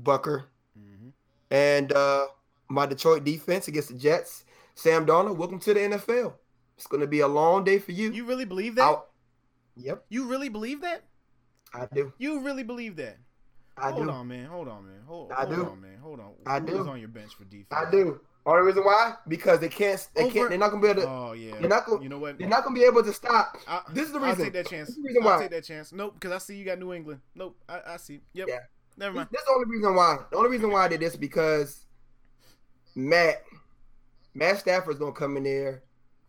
[0.01, 0.47] Bucker,
[0.79, 1.13] Mhm.
[1.51, 2.27] and uh
[2.69, 4.45] my Detroit defense against the Jets.
[4.75, 6.35] Sam Darnold, welcome to the NFL.
[6.77, 8.11] It's gonna be a long day for you.
[8.11, 8.83] You really believe that?
[8.83, 9.09] I'll-
[9.77, 11.05] yep, You really believe that?
[11.75, 12.13] I do.
[12.19, 13.17] You really believe that?
[13.77, 13.97] I do.
[13.97, 14.13] hold do.
[14.13, 14.47] on, man.
[14.47, 15.01] Hold on, man.
[15.07, 15.37] Hold, on.
[15.39, 15.71] I hold do.
[15.71, 15.99] on, man.
[16.03, 16.33] Hold on.
[16.47, 16.89] I Who do.
[16.89, 17.67] on your bench for defense?
[17.71, 18.21] I do.
[18.47, 19.15] Only reason why?
[19.29, 20.07] Because they can't.
[20.15, 20.49] They Over- can't.
[20.49, 21.09] They're not gonna be able to.
[21.09, 21.59] Oh yeah.
[21.61, 22.39] They're not gonna- you know what?
[22.39, 23.57] They're not gonna be able to stop.
[23.69, 24.39] I, This is the reason.
[24.39, 24.89] I'll take that chance.
[24.89, 25.43] This is the reason I'll why.
[25.43, 25.93] take that chance.
[25.93, 27.21] Nope, because I see you got New England.
[27.35, 28.21] Nope, I, I see.
[28.33, 28.49] Yep.
[28.49, 28.59] Yeah.
[28.97, 29.29] Never mind.
[29.31, 30.19] this is the only reason why.
[30.31, 31.85] The only reason why I did this because
[32.95, 33.43] Matt,
[34.35, 35.83] Matt Stafford's gonna come in there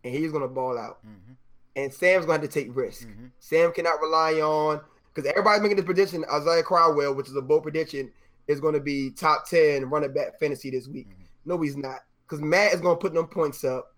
[0.04, 1.32] and he's gonna ball out, hmm
[1.74, 3.04] and Sam's gonna have to take risks.
[3.04, 4.80] hmm Sam cannot rely on
[5.14, 6.24] because everybody's making this prediction.
[6.32, 8.10] Isaiah Crowell, which is a bold prediction,
[8.46, 11.08] is going to be top ten running back fantasy this week.
[11.08, 11.26] Mhm.
[11.44, 13.94] No, he's not because Matt is going to put them points up,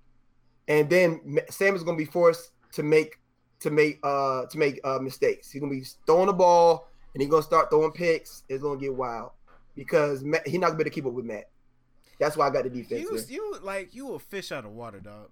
[0.68, 3.18] and then Sam is going to be forced to make
[3.61, 5.50] to make uh to make uh mistakes.
[5.50, 8.42] He's going to be throwing the ball and he's going to start throwing picks.
[8.48, 9.31] It's going to get wild
[9.77, 11.48] because Matt, he's not going to be able to keep up with Matt.
[12.18, 13.31] That's why I got the defense.
[13.31, 15.31] You, you like you a fish out of water, dog.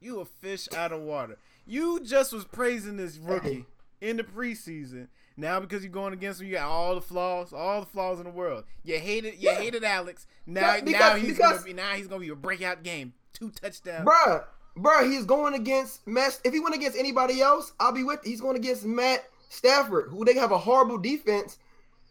[0.00, 1.38] You a fish out of water.
[1.66, 3.66] You just was praising this rookie
[4.00, 5.08] in the preseason.
[5.36, 8.24] Now because you're going against him, you got all the flaws, all the flaws in
[8.24, 8.64] the world.
[8.84, 9.56] You hated, you Yeah.
[9.56, 10.26] hated Alex.
[10.46, 13.12] Now, Yeah, because- now he's because- gonna be, now he's gonna be a breakout game,
[13.32, 14.08] two touchdowns.
[14.08, 14.44] Bruh,
[14.78, 16.40] bruh, he's going against Matt.
[16.44, 18.20] If he went against anybody else, I'll be with.
[18.24, 21.58] He's going against Matt Stafford, who they have a horrible defense,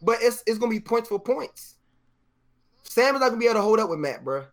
[0.02, 1.74] but it's it's going to be points for points.
[2.82, 4.46] Sam is not going to be able to hold up with Matt, bruh.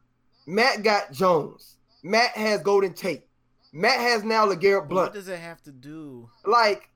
[0.45, 1.77] Matt got Jones.
[2.01, 3.27] Matt has Golden Tate.
[3.71, 5.07] Matt has now LeGarrette Blunt.
[5.09, 6.29] What does it have to do?
[6.45, 6.89] Like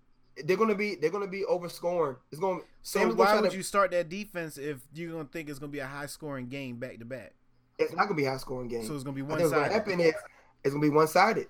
[0.46, 2.18] they're going to be they're to be overscoring.
[2.32, 2.62] It's going.
[2.82, 3.58] So Sam's why going would to.
[3.58, 6.78] you start that defense if you're gonna think it's gonna be a high scoring game
[6.78, 7.34] back to back?
[7.80, 8.86] It's not going to be a high scoring game.
[8.86, 9.90] So it's gonna be one think what's going to sided.
[9.90, 10.16] happen is
[10.64, 11.48] it's going to be one sided.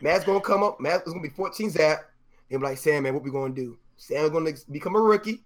[0.00, 0.80] Matt's going to come up.
[0.80, 2.00] Matt's it's going to be 14 zap.
[2.50, 3.78] And be like, Sam, man, what we going to do?
[3.96, 5.42] Sam's going to become a rookie.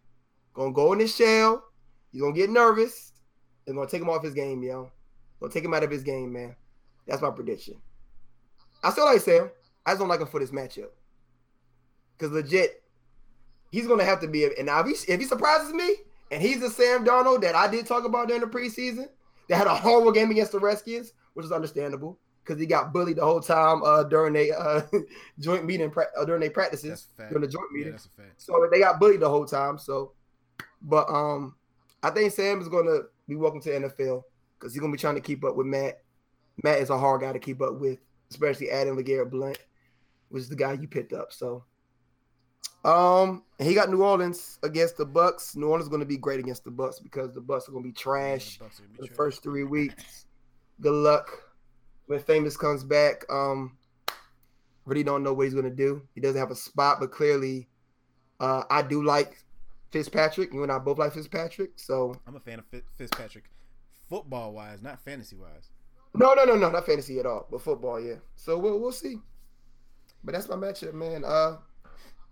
[0.55, 1.65] Going to go in his shell.
[2.13, 3.13] He's going to get nervous.
[3.65, 4.91] They're to take him off his game, yo.
[5.43, 6.57] To take him out of his game, man.
[7.07, 7.75] That's my prediction.
[8.83, 9.51] I still like Sam.
[9.85, 10.89] I just don't like him for this matchup.
[12.19, 12.83] Because legit,
[13.71, 14.45] he's going to have to be.
[14.45, 15.97] And now if he, if he surprises me
[16.31, 19.09] and he's the Sam Darnold that I did talk about during the preseason,
[19.49, 23.17] that had a horrible game against the Redskins, which is understandable because he got bullied
[23.17, 24.83] the whole time uh, during a uh,
[25.41, 27.31] joint meeting uh, during their practices That's a fact.
[27.31, 27.93] during the joint Yeah, meeting.
[27.93, 28.41] that's a fact.
[28.43, 29.79] So they got bullied the whole time.
[29.79, 30.13] So,
[30.83, 31.55] but um,
[32.03, 34.23] I think Sam is gonna be welcome to the NFL
[34.59, 36.03] because he's gonna be trying to keep up with Matt.
[36.65, 37.99] Matt is a hard guy to keep up with,
[38.31, 39.59] especially adding Legarrette Blunt,
[40.31, 41.33] which is the guy you picked up.
[41.33, 41.65] So,
[42.85, 45.57] um, he got New Orleans against the Bucs.
[45.57, 47.93] New Orleans is gonna be great against the Bucs because the Bucs are gonna be
[47.93, 49.17] trash The are gonna be the trash.
[49.17, 50.27] first three weeks.
[50.81, 51.29] Good luck
[52.07, 53.25] when Famous comes back.
[53.31, 53.77] Um,
[54.85, 56.03] really don't know what he's gonna do.
[56.15, 57.69] He doesn't have a spot, but clearly,
[58.41, 59.43] uh, I do like
[59.91, 60.53] Fitzpatrick.
[60.53, 61.73] You and I both like Fitzpatrick.
[61.77, 63.51] So I'm a fan of Fitzpatrick,
[64.09, 65.71] football wise, not fantasy wise.
[66.15, 68.17] no, no, no, no, not fantasy at all, but football, yeah.
[68.37, 69.17] So we'll we'll see.
[70.23, 71.25] But that's my matchup, man.
[71.25, 71.57] Uh,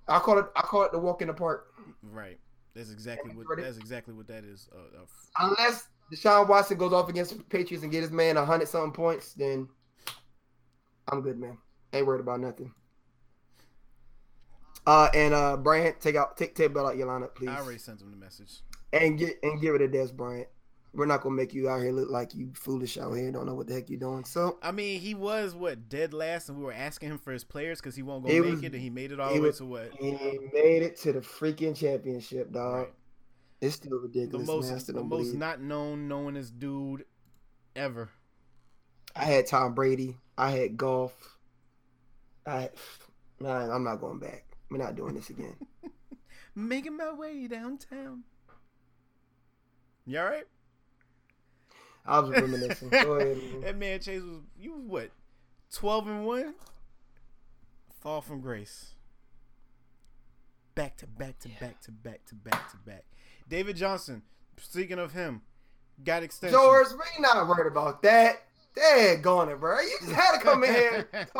[0.08, 1.72] I call it I call it the walk in the park.
[2.02, 2.38] Right.
[2.74, 3.46] That's exactly what.
[3.56, 4.68] That's exactly what that is.
[4.74, 5.06] Uh, uh,
[5.38, 8.92] Unless Deshaun Watson goes off against the Patriots and get his man a hundred something
[8.92, 9.68] points, then
[11.08, 11.58] I'm good, man.
[11.92, 12.72] Ain't worried about nothing.
[14.86, 17.48] Uh and uh Bryant, take out take bell out your lineup, please.
[17.48, 18.60] I already sent him the message.
[18.92, 20.48] And get and get rid of Dez Bryant.
[20.94, 23.54] We're not gonna make you out here look like you foolish out here don't know
[23.54, 24.24] what the heck you're doing.
[24.24, 27.42] So I mean, he was what dead last, and we were asking him for his
[27.44, 29.40] players because he won't go It make was- it, and he made it all the
[29.40, 29.92] way was- to what?
[29.94, 30.12] he
[30.52, 32.74] made it to the freaking championship, dog.
[32.74, 32.94] Right.
[33.60, 34.46] It's still The ridiculous.
[34.46, 35.38] most, the most believe it.
[35.38, 37.04] not known, knowingest dude
[37.74, 38.10] ever.
[39.16, 40.16] I had Tom Brady.
[40.36, 41.38] I had Goff.
[42.46, 42.70] I
[43.40, 44.44] man, I'm not going back.
[44.70, 45.56] We're not doing this again.
[46.54, 48.24] Making my way downtown.
[50.06, 50.44] You all right?
[52.06, 52.90] I was reminiscing.
[52.90, 53.36] Go ahead.
[53.36, 53.60] man.
[53.62, 55.10] that man Chase was you was what?
[55.72, 56.54] Twelve and one?
[58.00, 58.90] Fall from grace.
[60.74, 63.04] Back to back to back to back to back to back.
[63.48, 64.22] David Johnson,
[64.58, 65.42] speaking of him,
[66.04, 66.58] got extension.
[66.58, 68.42] George, we not worried about that.
[68.74, 69.78] Dang, going it, bro.
[69.80, 71.08] You just had to come in here.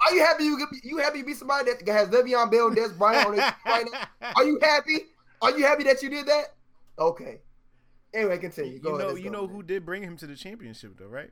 [0.00, 2.76] Are you happy you be, you happy to be somebody that has Le'Veon Bell and
[2.76, 4.30] Dez Bryant on his right now?
[4.36, 4.98] Are you happy?
[5.42, 6.54] Are you happy that you did that?
[6.98, 7.40] Okay.
[8.14, 8.78] Anyway, continue.
[8.78, 11.30] Go you know, you know who did bring him to the championship, though, right?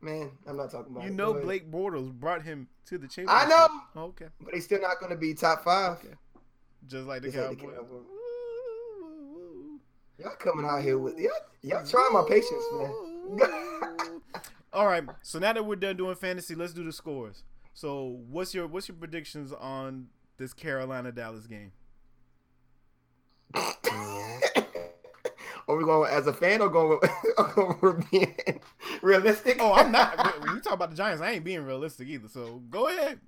[0.00, 1.14] Man, I'm not talking about You it.
[1.14, 3.46] know, Blake Bortles brought him to the championship.
[3.46, 5.98] I know, Oh, okay, but he's still not going to be top five.
[5.98, 6.14] Okay.
[6.88, 7.76] just like the Just like the Cowboys.
[7.76, 8.02] Cowboys.
[10.18, 11.30] Y'all coming out here with y'all,
[11.62, 14.20] y'all trying my patience, man.
[14.72, 17.44] All right, so now that we're done doing fantasy, let's do the scores.
[17.74, 21.72] So, what's your what's your predictions on this Carolina Dallas game?
[25.68, 26.98] Are we going as a fan or going
[27.80, 28.34] we're being
[29.02, 29.58] realistic?
[29.60, 30.16] Oh, I'm not.
[30.40, 32.28] when you talk about the Giants, I ain't being realistic either.
[32.28, 33.20] So go ahead,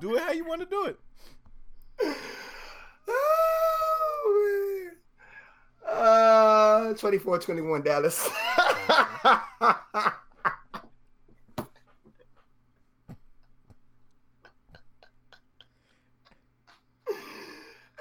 [0.00, 0.98] do it how you want to do it.
[3.06, 3.74] Oh.
[5.86, 8.28] Uh, 24-21 Dallas.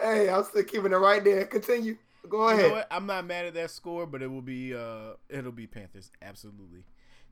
[0.01, 1.45] hey, I'm still keeping it right there.
[1.45, 1.97] Continue.
[2.33, 2.67] Go You ahead.
[2.69, 2.87] know what?
[2.89, 6.83] I'm not mad at that score, but it will be uh it'll be Panthers absolutely.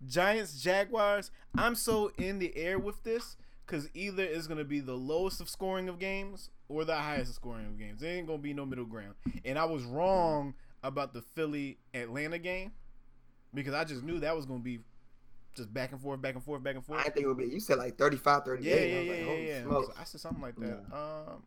[0.08, 1.32] Giants Jaguars.
[1.58, 3.36] I'm so in the air with this
[3.66, 7.36] because either it's gonna be the lowest of scoring of games or the highest of
[7.36, 8.02] scoring of games.
[8.02, 9.16] There ain't gonna be no middle ground.
[9.44, 12.72] And I was wrong about the Philly Atlanta game
[13.56, 14.82] because I just knew that was gonna be
[15.56, 17.02] just back and forth, back and forth, back and forth.
[17.04, 17.46] didn't think it would be.
[17.46, 18.70] You said like 35, 38.
[18.70, 20.02] Yeah, yeah, I was yeah, like, yeah, yeah.
[20.02, 20.78] I said something like that.
[20.96, 21.44] Um,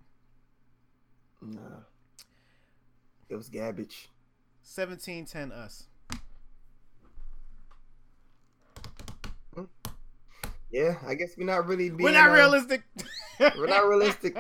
[1.41, 1.61] Nah.
[3.29, 4.09] It was garbage.
[4.65, 5.85] 17-10 us.
[10.71, 12.03] Yeah, I guess we're not really being.
[12.03, 12.83] We're not uh, realistic.
[13.41, 14.37] We're not realistic.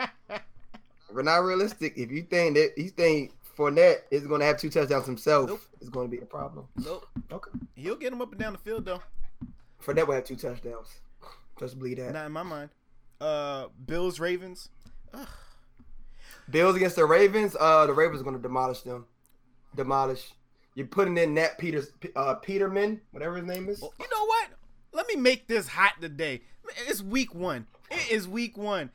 [1.13, 1.95] We're not realistic.
[1.97, 5.61] If you think that you think Fournette is going to have two touchdowns himself, Nope.
[5.81, 6.67] it's going to be a problem.
[6.77, 7.07] nope.
[7.31, 7.51] Okay.
[7.77, 9.01] He'll get him up and down the field though.
[9.85, 10.89] Fournette will have two touchdowns.
[11.59, 12.13] Just believe that.
[12.13, 12.71] Not in my mind.
[13.21, 14.69] Uh, Bills Ravens.
[15.13, 15.29] Ugh.
[16.51, 17.57] Bills against the Ravens.
[17.59, 19.07] Uh, the Ravens are going to demolish them.
[19.75, 20.33] Demolish.
[20.75, 23.81] You're putting in Nat Peters, uh, Peterman, whatever his name is.
[23.81, 24.49] Well, you know what?
[24.93, 26.43] Let me make this hot today.
[26.89, 27.67] It's week one.
[27.91, 28.91] It is week one.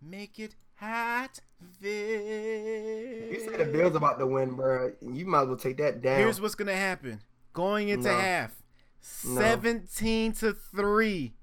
[0.00, 1.40] Make it hot.
[1.80, 3.32] This.
[3.32, 4.92] You said the Bills about to win, bro.
[5.00, 6.18] You might as well take that down.
[6.18, 7.20] Here's what's gonna happen.
[7.52, 8.18] Going into No.
[8.18, 8.54] half,
[9.24, 9.40] No.
[9.40, 11.34] seventeen to three,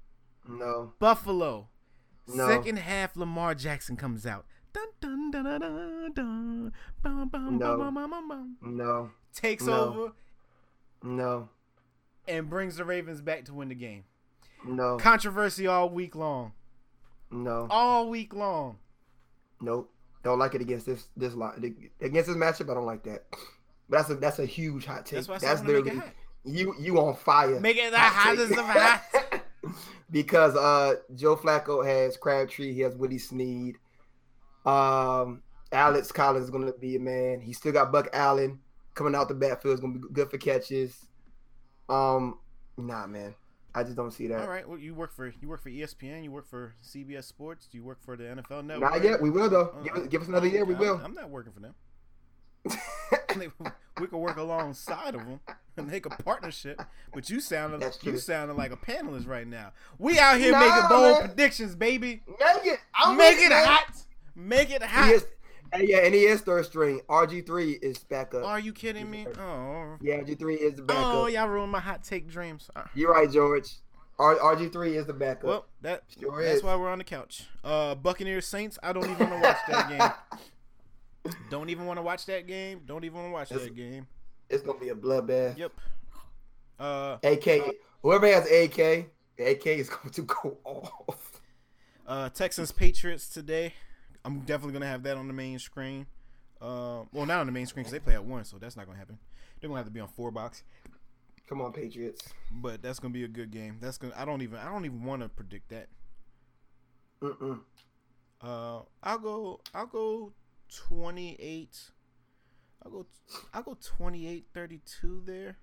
[0.46, 1.68] no, Buffalo.
[2.26, 2.48] No.
[2.48, 4.44] Second half, Lamar Jackson comes out.
[4.72, 6.72] Dun, dun, dun, dun, dun, dun.
[7.02, 7.76] Bum, bum, No.
[7.76, 8.56] bum, bum, bum, bum.
[8.62, 9.84] no, Takes No.
[9.84, 10.12] over
[11.02, 11.48] no,
[12.28, 14.04] and brings the Ravens back to win the game.
[14.64, 16.52] no, Controversy all week long.
[17.30, 18.78] no, All week long.
[19.60, 19.90] nope.
[20.22, 22.70] Don't like it against this this line against this matchup.
[22.70, 23.24] I don't like that.
[23.88, 25.24] But that's a that's a huge hot take.
[25.24, 26.12] That's that's said I wanna make it literally
[26.44, 27.58] you you on fire.
[27.58, 29.02] Make it the hottest of hot.
[30.10, 33.76] because uh Joe Flacco has Crabtree, he has Willie Snead.
[34.66, 35.42] Um
[35.72, 37.40] Alex Collins is gonna be a man.
[37.40, 38.58] He still got Buck Allen
[38.94, 41.06] coming out the backfield is gonna be good for catches.
[41.88, 42.38] Um
[42.76, 43.34] nah man.
[43.72, 44.40] I just don't see that.
[44.40, 44.68] All right.
[44.68, 46.24] Well, you work for you work for ESPN.
[46.24, 47.68] You work for CBS Sports.
[47.70, 48.90] Do you work for the NFL Network?
[48.92, 49.22] Not yet.
[49.22, 49.72] We will though.
[49.78, 50.64] Uh, Give us, give us another year.
[50.64, 51.00] We I'm- will.
[51.04, 51.74] I'm not working for them.
[54.00, 55.40] we could work alongside of them
[55.76, 56.82] and make a partnership.
[57.14, 59.72] But you sounded That's you sounded like a panelist right now.
[59.98, 61.28] We out here Nah, making bold man.
[61.28, 62.22] predictions, baby.
[62.26, 62.80] Make it.
[62.94, 63.66] I'm Make with it man.
[63.66, 64.02] hot.
[64.40, 64.82] Make it
[65.72, 67.00] and yeah, and he is third string.
[67.08, 68.44] RG three is back up.
[68.44, 69.26] Are you kidding me?
[69.38, 71.14] Oh, Yeah, RG three is the backup.
[71.14, 72.68] oh, y'all ruined my hot take dreams.
[72.74, 73.76] Uh, You're right, George.
[74.18, 75.44] R- RG three is the backup.
[75.44, 76.62] Well, that Sure that's is.
[76.64, 77.44] why we're on the couch.
[77.62, 78.78] Uh, Buccaneers Saints.
[78.82, 79.88] I don't even want to watch that
[81.24, 81.32] game.
[81.50, 82.80] Don't even want to watch that game.
[82.86, 84.06] Don't even want to watch That's- that game.
[84.48, 85.56] it's gonna be a bloodbath.
[85.56, 85.72] Yep.
[86.80, 89.06] Uh, AK, whoever has AK,
[89.38, 91.40] AK is going to go off.
[92.06, 93.74] uh, Texans Patriots today.
[94.24, 96.06] I'm definitely gonna have that on the main screen.
[96.60, 98.86] Uh, well, not on the main screen because they play at one, so that's not
[98.86, 99.18] gonna happen.
[99.60, 100.62] They're gonna have to be on four box.
[101.48, 102.28] Come on, Patriots.
[102.52, 103.78] But that's gonna be a good game.
[103.80, 104.14] That's gonna.
[104.16, 104.58] I don't even.
[104.58, 105.88] I don't even want to predict that.
[107.22, 107.60] Mm-mm.
[108.42, 109.60] Uh, I'll go.
[109.74, 110.32] I'll go
[110.68, 111.76] twenty eight.
[112.84, 113.06] I'll go.
[113.52, 115.58] I'll go 28-32 there.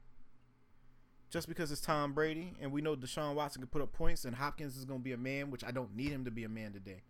[1.30, 4.36] Just because it's Tom Brady, and we know Deshaun Watson can put up points, and
[4.36, 6.74] Hopkins is gonna be a man, which I don't need him to be a man
[6.74, 7.02] today.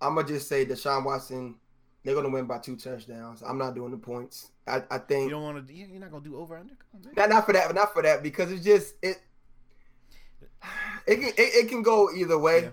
[0.00, 1.56] I'm gonna just say Deshaun Watson.
[2.04, 3.42] They're gonna win by two touchdowns.
[3.42, 4.52] I'm not doing the points.
[4.66, 5.74] I, I think You don't want to.
[5.74, 6.74] You're not gonna do over under.
[6.74, 7.12] Come on, man.
[7.16, 9.18] not not for that, not for that because it's just it.
[11.06, 12.70] It can it, it can go either way, Yeah.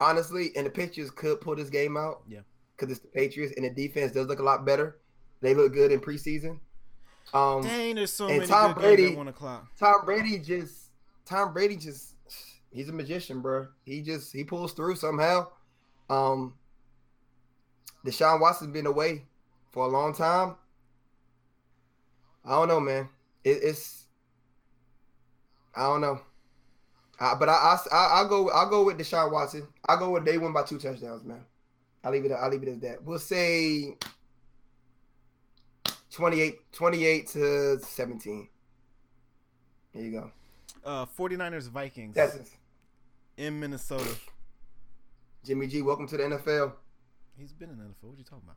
[0.00, 0.50] honestly.
[0.56, 2.22] And the Patriots could pull this game out.
[2.28, 2.40] Yeah.
[2.76, 4.98] because it's the Patriots and the defense does look a lot better.
[5.40, 6.58] They look good in preseason.
[7.34, 9.66] Um, Dang, there's so and many Tom good Brady- one o'clock.
[9.78, 10.90] Tom Brady just
[11.24, 12.14] Tom Brady just
[12.70, 13.66] he's a magician, bro.
[13.84, 15.48] He just he pulls through somehow.
[16.08, 16.54] Um
[18.04, 19.24] Deshaun Watson's been away
[19.70, 20.54] for a long time.
[22.44, 23.08] I don't know, man.
[23.44, 24.04] It, it's
[25.74, 26.20] I don't know.
[27.20, 29.66] Uh, but I, I I I'll go I'll go with Deshaun Watson.
[29.88, 31.44] I'll go with they win by two touchdowns, man.
[32.04, 33.02] I'll leave it I'll leave it as that.
[33.04, 33.96] We'll say
[36.12, 38.48] 28 28 to 17.
[39.94, 40.30] There you go.
[40.84, 42.50] Uh, 49ers Vikings Texans.
[43.36, 44.14] in Minnesota.
[45.44, 46.72] Jimmy G, welcome to the NFL.
[47.38, 47.94] He's been in the NFL.
[48.02, 48.56] What are you talking about?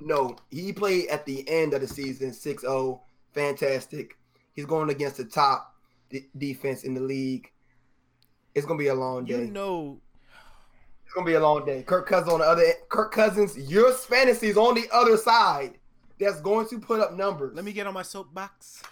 [0.00, 3.00] No, he played at the end of the season 6-0.
[3.32, 4.16] Fantastic.
[4.52, 5.74] He's going against the top
[6.10, 7.50] de- defense in the league.
[8.54, 9.44] It's gonna be a long day.
[9.44, 10.00] You know,
[11.04, 11.82] it's gonna be a long day.
[11.82, 12.64] Kirk Cousins on the other.
[12.88, 15.78] Kirk Cousins, your fantasy is on the other side.
[16.18, 17.54] That's going to put up numbers.
[17.54, 18.82] let me get on my soapbox.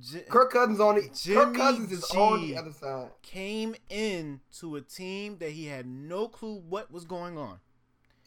[0.00, 1.10] J- Kirk Cousins on the.
[1.14, 3.08] Jimmy Kirk Cousins is on the other side.
[3.22, 7.58] came in to a team that he had no clue what was going on.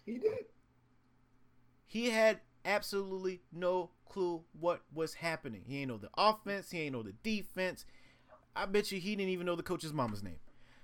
[0.06, 0.46] He did.
[1.86, 5.64] He had absolutely no clue what was happening.
[5.68, 6.72] He ain't know the offense.
[6.72, 7.86] He ain't know the defense.
[8.56, 10.40] I bet you he didn't even know the coach's mama's name.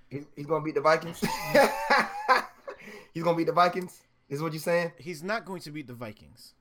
[0.08, 1.20] He's, he's gonna beat the Vikings.
[3.12, 4.00] he's gonna beat the Vikings.
[4.28, 4.92] Is what you're saying?
[4.98, 6.54] He's not going to beat the Vikings.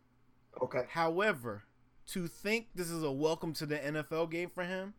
[0.62, 0.84] Okay.
[0.90, 1.64] However,
[2.08, 4.94] to think this is a welcome to the NFL game for him,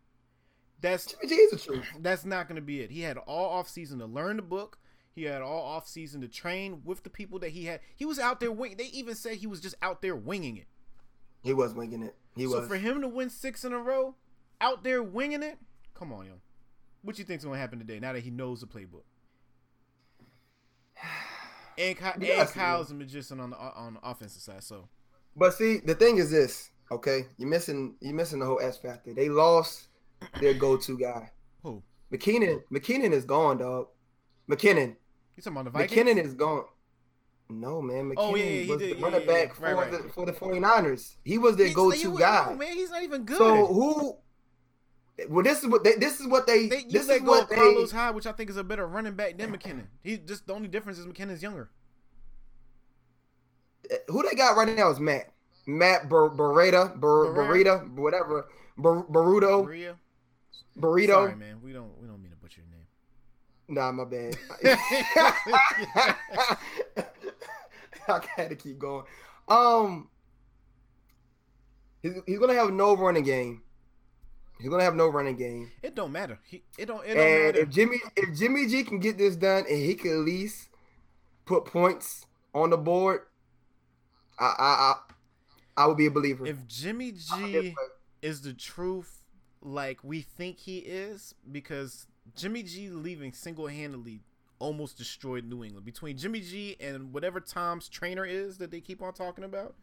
[0.80, 1.86] that's Jimmy G is the truth.
[2.00, 2.90] that's not going to be it.
[2.90, 4.78] He had all off season to learn the book.
[5.14, 7.80] He had all off season to train with the people that he had.
[7.96, 8.74] He was out there wing.
[8.76, 10.66] They even said he was just out there winging it.
[11.42, 12.16] He was winging it.
[12.34, 12.68] He so was.
[12.68, 14.16] for him to win six in a row,
[14.60, 15.58] out there winging it,
[15.94, 16.32] come on, yo.
[17.02, 17.98] What you think's going to happen today?
[18.00, 19.04] Now that he knows the playbook.
[21.78, 22.48] And, Ky- and.
[22.48, 24.64] Kyle's a magician on the on the offensive side.
[24.64, 24.88] So
[25.36, 26.70] But see, the thing is this.
[26.90, 27.96] Okay, you're missing.
[28.00, 29.12] You're missing the whole S factor.
[29.12, 29.88] They lost
[30.40, 31.30] their go-to guy.
[31.62, 31.82] who?
[32.12, 32.62] McKinnon.
[32.72, 33.88] McKinnon is gone, dog.
[34.48, 34.94] McKinnon.
[35.36, 35.92] You talking about the Vikings?
[36.08, 36.64] McKinnon is gone.
[37.48, 38.12] No, man.
[38.16, 38.90] Oh, McKinnon Oh, yeah, yeah, was did.
[38.96, 39.90] the Yeah, running back for, Right, right.
[39.90, 41.16] The, for the 49ers.
[41.24, 42.46] He was their He's- go-to guy.
[42.50, 43.38] no, man, he's not even good.
[43.38, 44.16] So who?
[45.28, 45.94] Well, this is what they.
[45.96, 46.68] This is what they.
[46.68, 47.56] They, this is what they.
[47.56, 49.86] Carlos Hyde, which I think is a better running back than McKinnon.
[50.02, 51.70] He just the only difference is McKinnon's younger.
[53.90, 55.32] Uh, who they got right now is Matt.
[55.66, 56.98] Matt Bar- Beretta?
[56.98, 58.46] Barreta, whatever.
[58.78, 59.96] Bar- Baruto, Maria,
[60.78, 61.06] Burrito.
[61.08, 62.86] sorry, man, we don't we don't mean to butcher your name.
[63.68, 64.36] Nah, my bad.
[68.08, 69.04] I had to keep going.
[69.48, 70.08] Um,
[72.02, 73.62] he's, he's gonna have no running game.
[74.60, 75.70] He's gonna have no running game.
[75.82, 76.38] It don't matter.
[76.46, 77.04] He, it don't.
[77.04, 77.58] It don't And matter.
[77.60, 80.68] if Jimmy if Jimmy G can get this done and he can at least
[81.44, 83.22] put points on the board,
[84.38, 84.94] I I
[85.76, 86.46] I, would be a believer.
[86.46, 87.74] If Jimmy G
[88.22, 89.24] is the truth,
[89.60, 94.20] like we think he is, because Jimmy G leaving single handedly
[94.58, 95.84] almost destroyed New England.
[95.84, 99.74] Between Jimmy G and whatever Tom's trainer is that they keep on talking about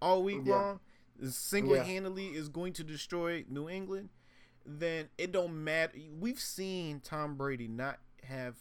[0.00, 0.54] all week Yeah.
[0.54, 0.80] long,
[1.28, 4.10] single handedly is going to destroy New England.
[4.64, 5.98] Then it don't matter.
[6.18, 8.54] We've seen Tom Brady not have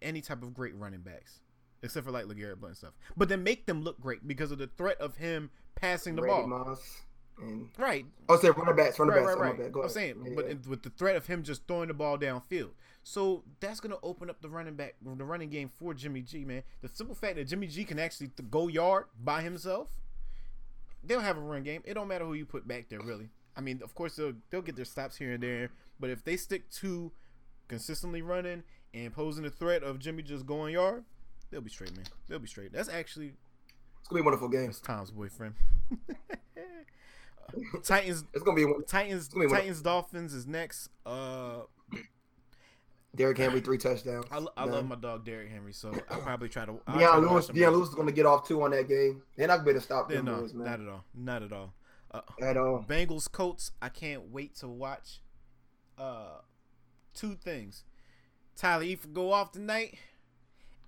[0.00, 1.40] any type of great running backs.
[1.82, 4.56] Except for like LeGarrette Blunt and stuff, but then make them look great because of
[4.56, 6.64] the threat of him passing the Randy ball.
[6.66, 7.02] Moss
[7.38, 9.38] and Right, oh, say running backs, running right, backs.
[9.38, 9.84] right, right.
[9.84, 12.70] I'm saying, Yeah, but with the threat of him just throwing the ball downfield,
[13.02, 16.44] so that's gonna open up the running back, the running game for Jimmy G.
[16.44, 19.88] Man, the simple fact that Jimmy G can actually go yard by himself,
[21.02, 21.82] they'll have a run game.
[21.84, 23.30] It don't matter who you put back there, really.
[23.56, 26.36] I mean, of course they'll they'll get their stops here and there, but if they
[26.36, 27.12] stick to
[27.68, 28.62] consistently running
[28.92, 31.04] and posing the threat of Jimmy just going yard,
[31.50, 32.06] they'll be straight, man.
[32.28, 32.72] They'll be straight.
[32.72, 33.32] That's actually
[34.04, 34.66] it's gonna be a wonderful game.
[34.66, 35.54] that's Tom's boyfriend.
[37.84, 40.90] Titans It's gonna be a Titans gonna be Titans Dolphins is next.
[41.06, 41.60] Uh
[43.14, 44.26] Derrick Henry three touchdowns.
[44.30, 46.80] I, I love my dog Derrick Henry, so I'll probably try to.
[46.86, 47.46] I'll Dion Lewis.
[47.46, 49.22] Dion Lewis is gonna get off two on that game.
[49.36, 50.66] They're not gonna stop Yeah, them no, boys, man.
[50.66, 51.04] not at all.
[51.14, 51.74] Not at all.
[52.10, 52.84] Uh, At all.
[52.88, 53.70] Bengals Colts.
[53.82, 55.20] I can't wait to watch.
[55.98, 56.38] Uh,
[57.12, 57.84] two things.
[58.56, 59.96] Tyler Eifert go off tonight,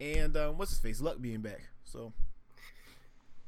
[0.01, 1.01] and um, what's his face?
[1.01, 1.69] Luck being back.
[1.85, 2.13] So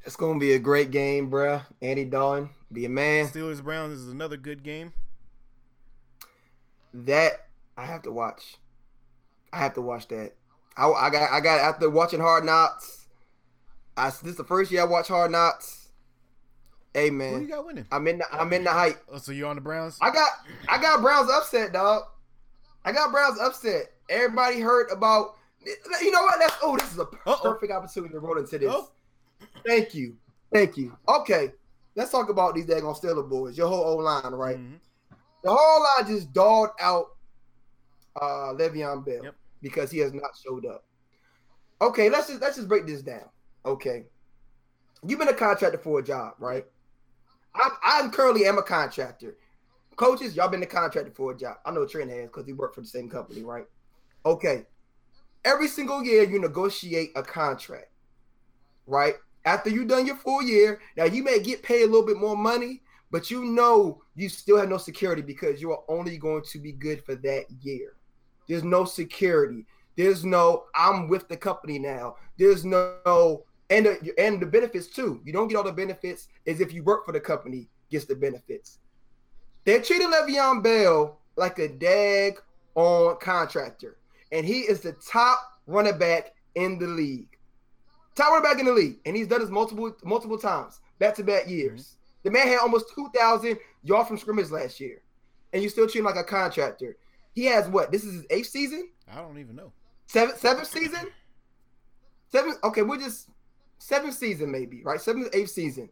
[0.08, 1.66] It's gonna be a great game, bruh.
[1.82, 3.26] Andy Dalton, be a man.
[3.26, 4.94] Steelers Browns is another good game.
[6.94, 8.56] That I have to watch.
[9.52, 10.32] I have to watch that.
[10.78, 13.06] I, I got I got after watching Hard Knocks.
[13.98, 15.88] I this is the first year I watch Hard Knocks.
[16.94, 17.86] Hey Who you got winning?
[17.92, 19.04] I'm in the I'm in the hype.
[19.12, 19.98] Oh, so you're on the Browns?
[20.00, 20.30] I got
[20.70, 22.04] I got Browns upset, dog.
[22.82, 23.92] I got Browns upset.
[24.08, 25.34] Everybody heard about.
[26.00, 26.36] You know what?
[26.38, 27.40] That's oh, this is a Uh-oh.
[27.42, 28.70] perfect opportunity to roll into this.
[28.72, 28.88] Oh.
[29.66, 30.16] Thank you,
[30.52, 30.96] thank you.
[31.08, 31.52] Okay,
[31.94, 33.56] let's talk about these daggone Steeler boys.
[33.58, 34.56] Your whole old line, right?
[34.56, 34.80] Mhm.
[35.42, 37.16] The whole line just dogged out
[38.20, 39.34] uh Le'Veon Bell Yep.
[39.62, 40.84] because he has not showed up.
[41.80, 43.28] Okay, let's just let's just break this down.
[43.64, 44.06] Okay,
[45.06, 46.66] you've been a contractor for a job, right?
[47.54, 49.36] I'm I'm currently am a contractor.
[49.96, 51.56] Coaches, y'all been a contractor for a job.
[51.64, 53.66] I know Trent has because he worked for the same company, right?
[54.24, 54.64] Okay.
[55.44, 57.90] Every single year you negotiate a contract,
[58.86, 59.16] right?
[59.48, 62.36] After you done your full year, now you may get paid a little bit more
[62.36, 66.58] money, but you know you still have no security because you are only going to
[66.58, 67.94] be good for that year.
[68.46, 69.64] There's no security.
[69.96, 72.16] There's no I'm with the company now.
[72.38, 75.22] There's no and the, and the benefits too.
[75.24, 78.16] You don't get all the benefits as if you work for the company gets the
[78.16, 78.80] benefits.
[79.64, 82.34] They're treating Le'Veon Bell like a dag
[82.74, 83.96] on contractor,
[84.30, 87.37] and he is the top running back in the league.
[88.18, 91.22] Top running back in the league, and he's done this multiple multiple times, back to
[91.22, 91.82] back years.
[91.82, 91.94] Mm-hmm.
[92.24, 95.02] The man had almost two thousand yards from scrimmage last year,
[95.52, 96.96] and you still treat him like a contractor.
[97.32, 97.92] He has what?
[97.92, 99.72] This is his eighth season, I don't even know.
[100.06, 101.12] seventh seventh season,
[102.32, 102.54] seven.
[102.64, 103.28] Okay, we're just
[103.78, 105.00] seventh season maybe, right?
[105.00, 105.88] Seventh eighth season.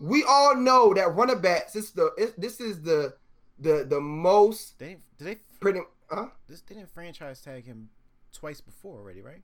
[0.00, 1.72] We all know that running backs.
[1.72, 3.14] This is the this is the
[3.60, 5.82] the the most They did they pretty.
[6.10, 6.30] Huh?
[6.48, 7.90] this didn't franchise tag him
[8.32, 9.42] twice before already, right?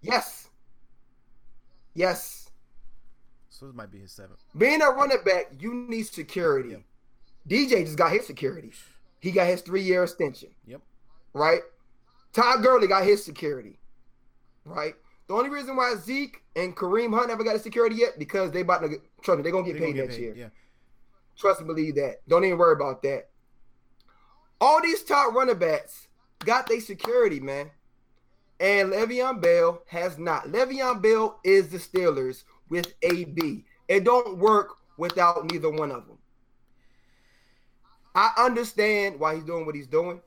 [0.00, 0.48] Yes.
[1.94, 2.50] Yes.
[3.48, 4.42] So this might be his seventh.
[4.56, 6.70] Being a running back, you need security.
[6.70, 6.82] Yep.
[7.48, 8.72] DJ just got his security.
[9.20, 10.50] He got his three year extension.
[10.66, 10.80] Yep.
[11.32, 11.60] Right?
[12.32, 13.78] Todd Gurley got his security.
[14.64, 14.94] Right?
[15.26, 18.60] The only reason why Zeke and Kareem Hunt never got a security yet because they
[18.60, 20.34] about to get, trust me, they're gonna get They paid gonna next year.
[20.36, 20.48] Yeah.
[21.36, 22.26] Trust and believe that.
[22.28, 23.28] Don't even worry about that.
[24.60, 26.08] All these top running backs
[26.44, 27.70] got their security, man.
[28.60, 30.48] And Le'Veon Bell has not.
[30.48, 33.64] Le'Veon Bell is the Steelers with AB.
[33.86, 36.18] It don't work without neither one of them.
[38.14, 40.20] I understand why he's doing what he's doing.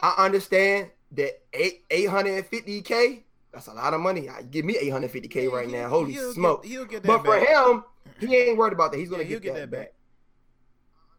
[0.00, 3.24] I understand that eight eight hundred and fifty k.
[3.52, 4.28] That's a lot of money.
[4.28, 5.88] I give me eight hundred fifty k right now.
[5.88, 6.62] Holy he'll smoke!
[6.62, 7.48] Get, he'll get that But for back.
[7.48, 7.84] him,
[8.20, 8.98] he ain't worried about that.
[8.98, 9.80] He's gonna Yeah, get, get that, that back.
[9.80, 9.94] back.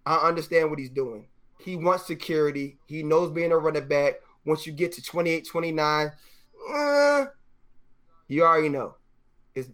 [0.05, 1.28] I understand what he's doing.
[1.60, 2.78] He wants security.
[2.88, 4.16] He knows being a running back.
[4.50, 6.12] Once you get to 28, 29,
[6.74, 7.26] uh,
[8.28, 8.95] you already know.
[9.56, 9.70] It's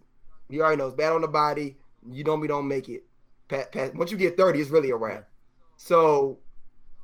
[0.48, 1.76] you already know it's bad on the body.
[2.10, 3.04] You don't be don't make it.
[3.48, 5.28] Pat, pat, once you get 30, it's really a wrap.
[5.76, 6.38] So,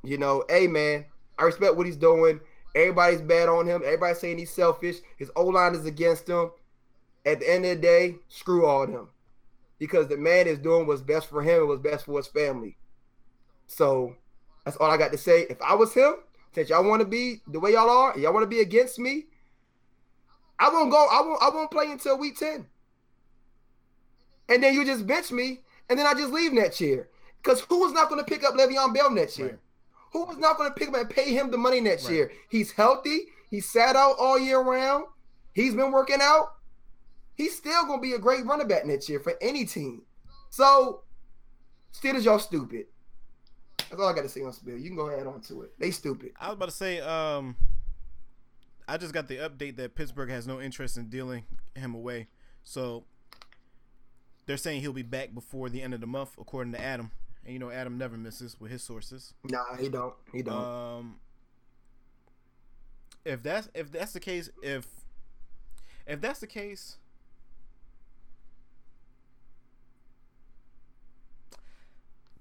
[0.05, 1.07] you know, hey man,
[1.39, 2.41] I respect what he's doing.
[2.75, 3.83] Everybody's bad on him.
[3.85, 4.97] Everybody's saying he's selfish.
[5.17, 6.51] His O line is against him.
[7.25, 9.09] At the end of the day, screw all them.
[9.79, 12.77] Because the man is doing what's best for him and what's best for his family.
[13.67, 14.17] So
[14.65, 15.47] that's all I got to say.
[15.51, 16.15] If I was him,
[16.55, 19.27] since y'all want to be the way y'all are, y'all want to be against me,
[20.59, 21.07] I won't go.
[21.11, 21.43] I won't.
[21.43, 22.67] I won't play until week ten.
[24.49, 27.09] And then you just bench me, and then I just leave next year.
[27.43, 29.49] Because who is not going to pick up Le'Veon Bell next year?
[29.49, 29.59] Right.
[30.13, 32.15] Who is not going to pick him and pay him the money next Right.
[32.15, 32.33] year?
[32.51, 33.29] He's healthy.
[33.51, 35.07] He sat out all year round.
[35.53, 36.55] He's been working out.
[37.35, 40.03] He's still going to be a great running back next year for any team.
[40.51, 41.03] So,
[41.93, 42.87] Steelers, y'all stupid.
[43.93, 44.79] That's all I got to say on Spill.
[44.79, 45.79] You can go ahead on to it.
[45.79, 46.33] They stupid.
[46.41, 47.55] I was about to say, um,
[48.89, 52.29] I just got the update that Pittsburgh has no interest in dealing him away.
[52.65, 53.05] So
[54.47, 57.11] they're saying he'll be back before the end of the month, according to Adam.
[57.45, 59.35] And you know, Adam never misses with his sources.
[59.45, 60.15] Nah, he don't.
[60.33, 60.55] He don't.
[60.55, 61.17] Um,
[63.27, 64.87] if that's if that's the case, if
[66.07, 66.97] if that's the case,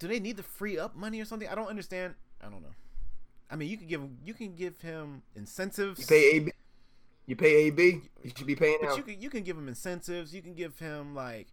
[0.02, 1.48] do they need to free up money or something?
[1.48, 2.16] I don't understand.
[2.42, 2.74] I don't know.
[3.50, 6.00] I mean, you can give him you can give him incentives.
[6.00, 6.52] you pay AB.
[7.28, 8.02] You pay AB.
[8.24, 8.98] You should be paying But him.
[8.98, 10.34] you can you can give him incentives.
[10.34, 11.48] You can give him like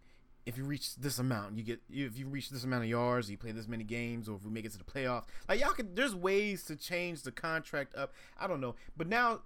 [0.45, 3.37] if you reach this amount, you get if you reach this amount of yards, you
[3.37, 5.25] play this many games, or if we make it to the playoffs.
[5.47, 8.13] Like y'all can, there's ways to change the contract up.
[8.39, 9.41] I don't know, but now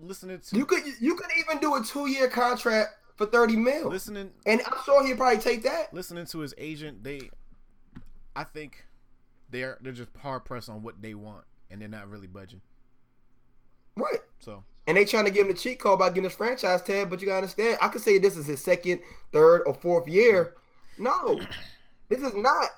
[0.00, 3.88] listening to You could you could even do a two year contract for thirty mil,
[3.90, 5.92] listening and I'm sure he'd probably take that.
[5.94, 7.30] listening to his agent, they,
[8.34, 8.86] I think,
[9.52, 12.62] they're they're just hard pressed on what they want, and they're not really budging.
[13.96, 14.20] Right.
[14.40, 17.10] So And they trying to give him the cheat code by getting his franchise tag,
[17.10, 19.00] but you gotta understand, I could say this is his second,
[19.32, 20.54] third, or fourth year.
[20.98, 21.40] No,
[22.08, 22.70] this is not.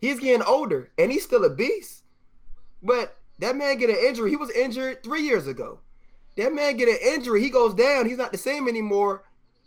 [0.00, 2.02] He's getting older, and he's still a beast.
[2.82, 4.30] But that man get an injury.
[4.30, 5.80] He was injured three years ago.
[6.36, 7.40] That man get an injury.
[7.42, 8.06] He goes down.
[8.06, 9.24] He's not the same anymore.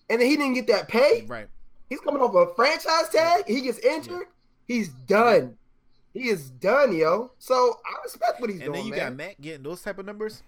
[0.09, 1.25] And then he didn't get that pay.
[1.27, 1.47] right,
[1.89, 3.45] He's coming off a franchise tag.
[3.47, 4.27] He gets injured.
[4.67, 5.57] He's done.
[6.13, 7.31] He is done, yo.
[7.39, 8.99] So I respect what he's and doing, then you man.
[8.99, 10.43] got Matt getting those type of numbers.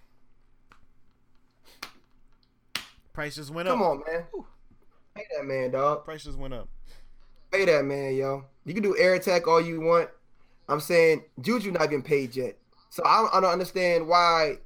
[3.14, 3.88] Price just went Come up.
[3.88, 4.26] Come on, man.
[5.16, 6.06] Pay that man, dog.
[6.06, 6.68] Price just went up.
[7.52, 8.46] Pay that man, yo.
[8.66, 10.10] You can do air attack all you want.
[10.68, 12.58] I'm saying Juju not getting paid yet,
[12.90, 14.58] so I don't, I don't understand why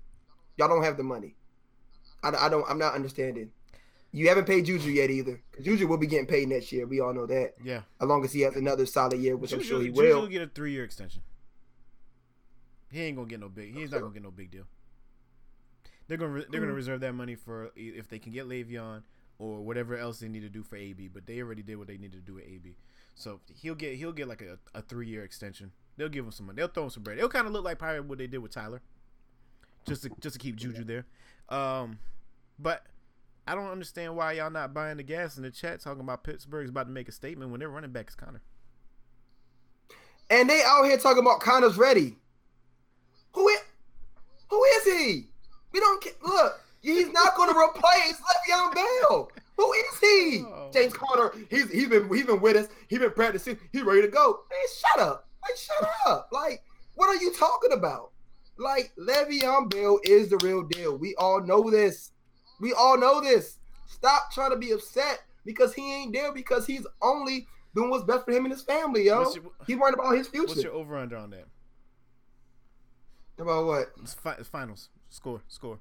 [0.57, 1.35] y'all don't have the money.
[2.23, 2.65] I, I don't.
[2.69, 3.51] I'm not understanding.
[4.15, 5.41] You haven't paid Juju yet either.
[5.59, 6.85] Juju will be getting paid next year.
[6.85, 7.55] We all know that.
[7.63, 10.03] Yeah, As long as he has another solid year, which I'm sure he will.
[10.03, 10.27] Juju will.
[10.27, 11.23] get a three year extension.
[12.91, 13.73] He ain't gonna get no big.
[13.75, 14.65] He's not gonna get no big deal.
[16.07, 16.63] They're gonna they're Mm.
[16.65, 19.01] gonna reserve that money for if they can get Le'Veon
[19.39, 21.07] or whatever else they need to do for AB.
[21.07, 22.77] But they already did what they needed to do with AB.
[23.15, 25.71] So he'll get he'll get like a, a three year extension.
[25.97, 26.57] They'll give him some money.
[26.57, 27.17] They'll throw him some bread.
[27.17, 28.81] It'll kind of look like probably what they did with Tyler,
[29.87, 31.05] just to just to keep Juju there.
[31.49, 31.97] Um,
[32.59, 32.85] but
[33.45, 36.69] I don't understand why y'all not buying the gas in the chat talking about Pittsburgh's
[36.69, 38.41] about to make a statement when their running back is Conner.
[40.29, 42.15] And they out here talking about Conner's ready.
[43.33, 43.59] Who is,
[44.49, 45.27] who is he?
[45.73, 46.61] We don't look.
[46.81, 49.31] He's not going to replace Le'Veon Bell.
[49.57, 50.43] Who is he?
[50.45, 50.69] Oh.
[50.73, 51.31] James Conner.
[51.49, 52.67] He's he's been he's been with us.
[52.87, 53.57] He's been practicing.
[53.71, 54.39] He's ready to go.
[54.49, 55.27] Man, shut up.
[55.41, 56.29] Like shut up.
[56.31, 56.63] Like
[56.95, 58.11] what are you talking about?
[58.57, 60.97] Like Le'Veon Bell is the real deal.
[60.97, 62.11] We all know this.
[62.63, 63.57] We all know this.
[63.87, 67.45] Stop trying to be upset because he ain't there because he's only
[67.75, 69.19] doing what's best for him and his family, yo.
[69.33, 70.47] Your- he's worried about his future.
[70.47, 71.45] What's your over under on that?
[73.37, 73.91] About what?
[74.01, 74.87] It's, fi- it's finals.
[75.09, 75.41] Score.
[75.49, 75.79] Score.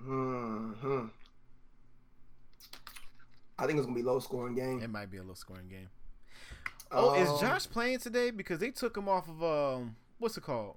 [0.00, 1.06] hmm
[3.58, 4.80] I think it's gonna be low scoring game.
[4.80, 5.88] It might be a low scoring game.
[6.92, 8.30] Oh, is Um, Josh playing today?
[8.30, 10.76] Because they took him off of um, what's it called?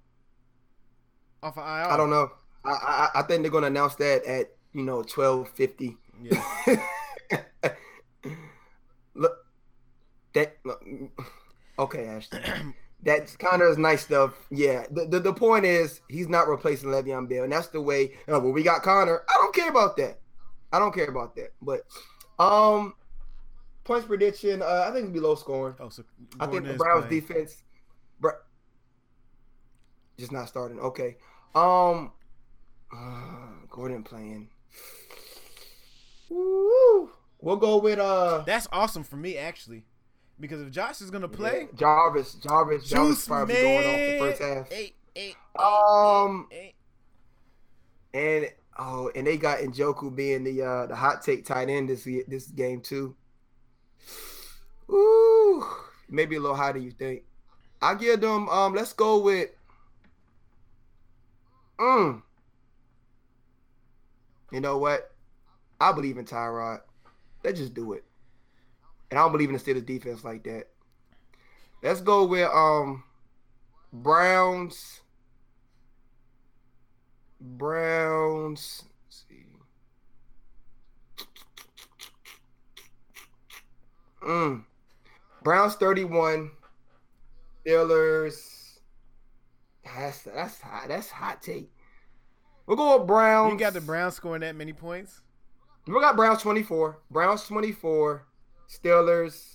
[1.43, 1.91] Off of IR.
[1.91, 2.31] I don't know.
[2.63, 5.97] I, I I think they're gonna announce that at you know twelve fifty.
[6.21, 6.43] Yeah.
[9.15, 9.37] look,
[10.33, 10.83] that look,
[11.79, 12.75] okay, Ashton.
[13.03, 14.35] That's kind of nice stuff.
[14.51, 14.85] Yeah.
[14.91, 18.13] The, the the point is he's not replacing Le'Veon Bell, and that's the way.
[18.27, 19.23] Uh, well, we got Conner.
[19.27, 20.19] I don't care about that.
[20.71, 21.51] I don't care about that.
[21.63, 21.81] But
[22.37, 22.93] um,
[23.83, 24.61] points prediction.
[24.61, 25.73] Uh, I think it'll be low scoring.
[25.79, 26.03] Oh, so
[26.39, 27.21] I think the Browns playing.
[27.21, 27.63] defense,
[28.19, 28.33] bro,
[30.19, 30.79] just not starting.
[30.79, 31.17] Okay.
[31.55, 32.11] Um,
[33.69, 34.49] Gordon playing.
[36.29, 37.09] Woo.
[37.39, 39.83] We'll go with uh That's awesome for me actually,
[40.39, 42.35] because if Josh is gonna play, Jarvis.
[42.35, 42.85] Jarvis.
[42.89, 43.63] Jarvis Juice probably man.
[43.63, 44.71] going off the first half.
[44.71, 46.75] Eight, eight, Um, eight.
[48.13, 48.45] and
[48.77, 52.47] oh, and they got Njoku being the uh the hot take tight end this this
[52.47, 53.15] game too.
[54.89, 55.65] Ooh,
[56.09, 57.23] maybe a little higher than you think.
[57.81, 58.47] I give them.
[58.49, 59.49] Um, let's go with.
[61.81, 62.21] Mm.
[64.51, 65.11] You know what?
[65.79, 66.81] I believe in Tyrod.
[67.43, 68.03] Let's just do it.
[69.09, 70.67] And I don't believe in the Steelers defense like that.
[71.81, 73.03] Let's go with um
[73.91, 75.01] Browns.
[77.39, 78.83] Browns.
[79.09, 79.45] See.
[84.23, 84.63] Mm.
[85.43, 86.51] Browns 31.
[87.65, 88.60] Steelers.
[89.97, 90.87] That's that's hot.
[90.87, 91.71] That's hot take.
[92.65, 93.53] We'll go with Browns.
[93.53, 95.21] You got the Browns scoring that many points.
[95.87, 96.99] We got Browns 24.
[97.09, 98.25] Browns 24.
[98.69, 99.47] Steelers.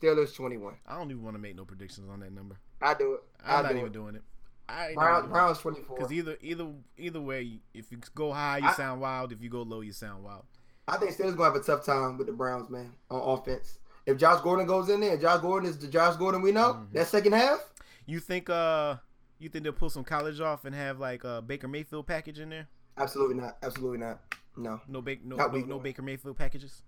[0.00, 0.74] Steelers 21.
[0.86, 2.56] I don't even want to make no predictions on that number.
[2.80, 3.20] I do it.
[3.44, 3.92] I I'm not do even it.
[3.92, 4.22] doing it.
[4.68, 5.96] I Brown, Browns 24.
[5.96, 9.32] because either either either way, if you go high, you I- sound wild.
[9.32, 10.44] If you go low, you sound wild.
[10.88, 13.78] I think Steelers gonna have a tough time with the Browns, man, on offense.
[14.06, 16.74] If Josh Gordon goes in there, Josh Gordon is the Josh Gordon we know.
[16.74, 16.92] Mhm.
[16.92, 17.60] That second half,
[18.06, 18.96] You think uh
[19.38, 22.50] you think they'll pull some college off and have like a Baker Mayfield package in
[22.50, 22.68] there?
[22.98, 23.56] absolutely not.
[23.62, 24.20] Absolutely not.
[24.56, 25.78] No, No Baker no no, no.
[25.78, 26.82] Baker Mayfield packages.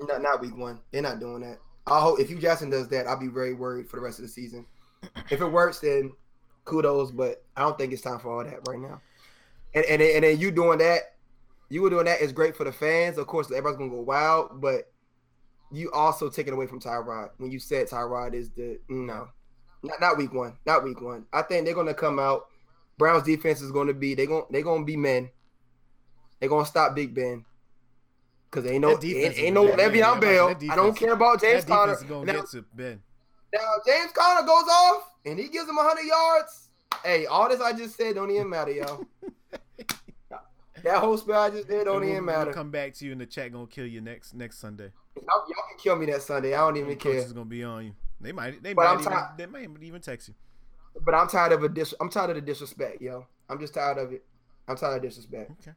[0.00, 0.80] not not week one.
[0.92, 1.58] They're not doing that.
[1.86, 4.24] I hope if Hue Jackson does that, I'll be very worried for the rest of
[4.24, 4.66] the season.
[5.30, 6.12] If it works, then
[6.64, 7.10] kudos.
[7.12, 9.00] But I don't think it's time for all that right now.
[9.74, 11.14] And and and then you doing that,
[11.68, 13.18] you were doing that is great for the fans.
[13.18, 14.92] Of course, everybody's gonna go wild, but
[15.70, 19.28] you also taking away from Tyrod when you said Tyrod is the no,
[19.82, 21.24] not not week one, not week one.
[21.32, 22.46] I think they're gonna come out.
[22.96, 25.30] Browns defense is gonna be they going they gonna be men.
[26.40, 27.44] They're gonna stop Big Ben.
[28.50, 30.56] Cause ain't no ain't, ain't no Le'Veon Bell.
[30.70, 31.98] I don't care about James Conner.
[32.08, 32.42] Now,
[33.52, 36.68] now James Conner goes off and he gives him hundred yards.
[37.04, 39.04] Hey, all this I just said don't even matter, y'all.
[40.82, 42.46] that whole spell I just did don't we'll, even matter.
[42.46, 43.52] We'll come back to you in the chat.
[43.52, 44.92] Gonna kill you next next Sunday.
[45.16, 46.54] Y'all, y'all can kill me that Sunday.
[46.54, 47.14] I don't even care.
[47.14, 47.92] Is gonna be on you.
[48.20, 48.62] They might.
[48.62, 49.00] They might.
[49.00, 50.34] Even, they might even text you.
[51.04, 51.94] But I'm tired of a dis.
[52.00, 53.26] I'm tired of the disrespect, yo.
[53.48, 54.24] I'm just tired of it.
[54.66, 55.50] I'm tired of disrespect.
[55.62, 55.76] Okay.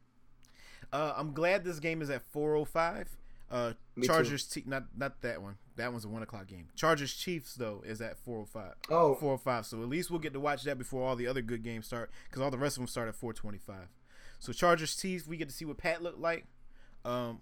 [0.92, 3.06] Uh, I'm glad this game is at 4:05.
[3.50, 3.72] Uh,
[4.02, 5.56] Chargers, te- not not that one.
[5.76, 6.68] That one's a one o'clock game.
[6.74, 8.74] Chargers Chiefs though is at 4:05.
[8.90, 9.66] Oh, 4:05.
[9.66, 12.10] So at least we'll get to watch that before all the other good games start,
[12.28, 13.88] because all the rest of them start at 4:25.
[14.38, 16.46] So Chargers Chiefs, we get to see what Pat looked like.
[17.04, 17.40] Um,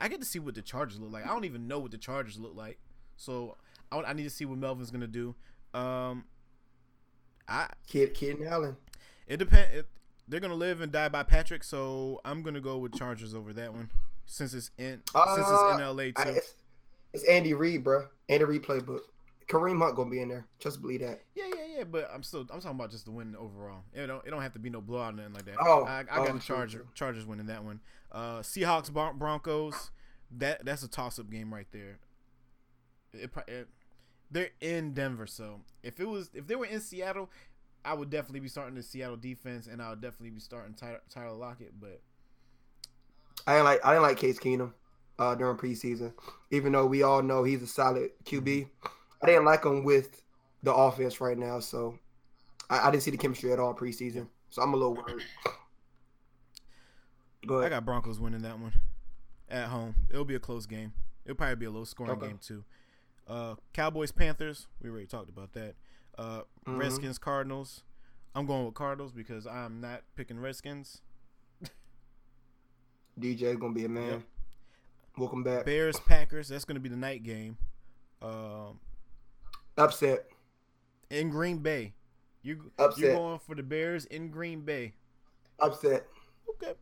[0.00, 1.24] I get to see what the Chargers look like.
[1.24, 2.78] I don't even know what the Chargers look like,
[3.16, 3.56] so
[3.90, 5.34] I, I need to see what Melvin's gonna do.
[5.74, 6.24] Um,
[7.48, 8.76] I Kid Kid Allen.
[9.26, 9.84] It depends.
[10.26, 13.72] They're gonna live and die by Patrick, so I'm gonna go with Chargers over that
[13.72, 13.90] one
[14.26, 16.12] since it's in uh, since it's in LA too.
[16.16, 16.54] I, it's,
[17.14, 18.06] it's, Andy Reid, bro.
[18.28, 19.00] Andy Reid playbook.
[19.48, 20.46] Kareem Hunt gonna be in there.
[20.58, 21.22] Just believe that.
[21.34, 21.84] Yeah, yeah, yeah.
[21.84, 23.80] But I'm still I'm talking about just the win overall.
[23.94, 25.56] It don't it don't have to be no blowout or nothing like that.
[25.58, 27.80] Oh, I, I got oh, the Charger Chargers winning that one.
[28.12, 29.90] Uh, Seahawks Broncos.
[30.36, 31.98] That that's a toss up game right there.
[33.14, 33.68] It, it,
[34.30, 37.30] they're in Denver, so if it was if they were in Seattle,
[37.84, 41.00] I would definitely be starting the Seattle defense, and I would definitely be starting Tyler,
[41.08, 41.72] Tyler Lockett.
[41.80, 42.00] But
[43.46, 44.72] I didn't like I didn't like Case Keenum
[45.18, 46.12] uh, during preseason,
[46.50, 48.68] even though we all know he's a solid QB.
[49.22, 50.22] I didn't like him with
[50.62, 51.98] the offense right now, so
[52.68, 54.28] I, I didn't see the chemistry at all preseason.
[54.50, 55.24] So I'm a little worried.
[57.46, 58.72] But I got Broncos winning that one
[59.48, 59.94] at home.
[60.10, 60.92] It'll be a close game.
[61.24, 62.28] It'll probably be a low scoring okay.
[62.28, 62.64] game too.
[63.28, 64.66] Uh, Cowboys Panthers.
[64.82, 65.74] We already talked about that.
[66.16, 66.78] Uh, mm-hmm.
[66.78, 67.82] Redskins Cardinals.
[68.34, 71.02] I'm going with Cardinals because I'm not picking Redskins.
[73.20, 74.10] DJ gonna be a man.
[74.10, 74.22] Yep.
[75.18, 75.64] Welcome back.
[75.64, 76.48] Bears Packers.
[76.48, 77.58] That's gonna be the night game.
[78.22, 78.80] Um,
[79.76, 80.26] upset
[81.10, 81.94] in Green Bay.
[82.42, 82.98] You upset.
[82.98, 84.94] You're going for the Bears in Green Bay.
[85.60, 86.06] Upset.
[86.50, 86.74] Okay.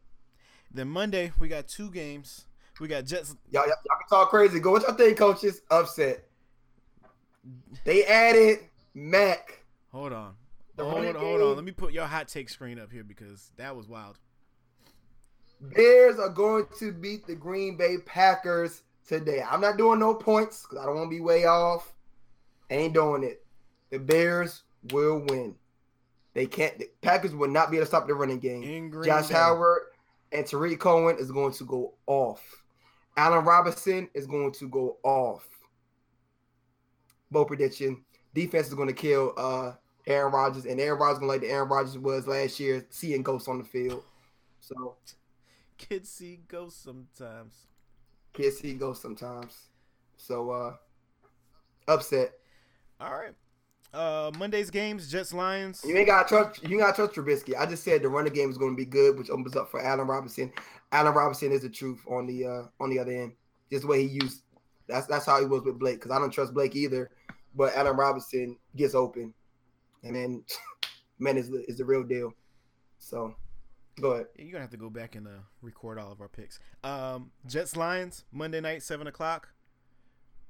[0.71, 2.47] Then Monday we got two games.
[2.79, 3.35] We got Jets.
[3.51, 4.61] Y'all, y'all, y'all can talk crazy.
[4.61, 5.63] Go what y'all think, coaches.
[5.71, 6.27] Upset.
[7.85, 8.59] They added
[8.95, 9.65] Mac.
[9.93, 10.35] Hold on.
[10.79, 11.57] Hold on, hold on.
[11.57, 14.19] Let me put your hot take screen up here because that was wild.
[15.61, 19.43] Bears are going to beat the Green Bay Packers today.
[19.49, 21.95] I'm not doing no points because I don't want to be way off.
[22.69, 23.45] Ain't doing it.
[23.91, 25.55] The Bears will win.
[26.35, 26.79] They can't.
[26.79, 28.93] The Packers will not be able to stop the running game.
[29.03, 29.35] Josh Bay.
[29.35, 29.83] Howard
[30.33, 32.63] and Tarik Cohen is going to go off.
[33.17, 35.49] Allen Robinson is going to go off.
[37.31, 38.05] Bow prediction
[38.37, 39.73] defense is going to kill uh,
[40.07, 43.23] Aaron Rodgers, and Aaron Rodgers going to like the Aaron Rodgers was last year, seeing
[43.23, 44.05] ghosts on the field.
[44.61, 44.97] So,
[45.79, 47.55] kids see ghosts sometimes.
[48.33, 49.69] Kids see ghosts sometimes.
[50.17, 50.75] So, uh,
[51.89, 52.35] upset.
[53.01, 53.33] All right.
[53.95, 55.83] Uh, Monday's games, Jets Lions.
[55.87, 56.63] You ain't got trust.
[56.63, 57.59] You ain't got trust Trubisky.
[57.59, 59.81] I just said the running game is going to be good, which opens up for
[59.81, 60.53] Allen Robinson.
[60.93, 63.33] Allen Robinson is the truth on the uh on the other end.
[63.71, 64.43] Just the way he used.
[64.89, 65.97] That's that's how he was with Blake.
[65.97, 67.11] Because I don't trust Blake either
[67.57, 69.33] but Allen Robinson gets open,
[70.05, 70.45] and then
[71.19, 72.33] man is the is the real deal.
[72.99, 73.35] So,
[74.01, 74.27] go ahead.
[74.37, 76.61] You're gonna have to go back and uh, record all of our picks.
[76.85, 79.49] Um, Jets Lions Monday night seven o'clock.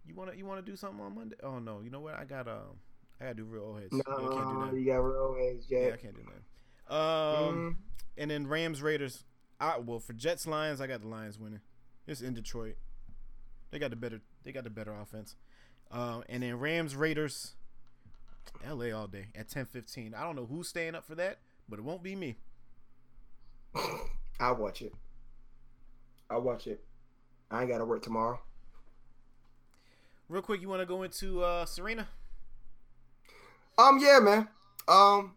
[0.04, 1.36] You wanna you wanna do something on Monday?
[1.42, 2.14] Oh no, you know what?
[2.14, 2.80] I got um
[3.20, 3.92] I gotta do real old heads.
[3.92, 4.80] No, yeah, I can't do that.
[4.80, 5.80] you got real old heads, Jack.
[5.80, 6.94] Yeah, I can't do that.
[6.94, 7.76] Um, mm
[8.18, 9.24] and then Rams Raiders.
[9.60, 11.60] I well for Jets Lions, I got the Lions winning.
[12.06, 12.76] It's in Detroit.
[13.70, 14.20] They got the better.
[14.44, 15.36] They got the better offense.
[15.90, 17.54] Uh, and then Rams Raiders,
[18.66, 20.14] LA all day at ten fifteen.
[20.14, 21.38] I don't know who's staying up for that,
[21.68, 22.36] but it won't be me.
[24.40, 24.92] I'll watch it.
[26.30, 26.84] I'll watch it.
[27.50, 28.40] I ain't got to work tomorrow.
[30.28, 32.08] Real quick, you want to go into uh, Serena?
[33.78, 34.48] Um, yeah, man.
[34.88, 35.34] Um,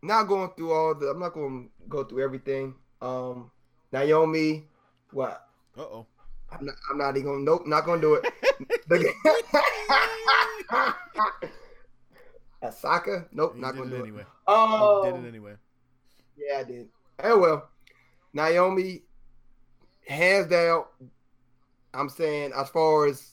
[0.00, 1.06] not going through all the.
[1.08, 2.74] I'm not going to go through everything.
[3.02, 3.50] Um,
[3.92, 4.64] Naomi,
[5.10, 5.46] what?
[5.76, 6.06] Uh oh.
[6.58, 7.44] I'm not, I'm not even gonna.
[7.44, 8.26] Nope, not gonna do it.
[12.62, 14.00] Osaka, nope, not gonna do it.
[14.00, 14.24] Anyway.
[14.46, 15.54] Oh, did it anyway.
[16.36, 16.88] Yeah, I did.
[17.22, 17.68] Oh well,
[18.32, 19.02] Naomi,
[20.06, 20.84] hands down.
[21.94, 23.32] I'm saying as far as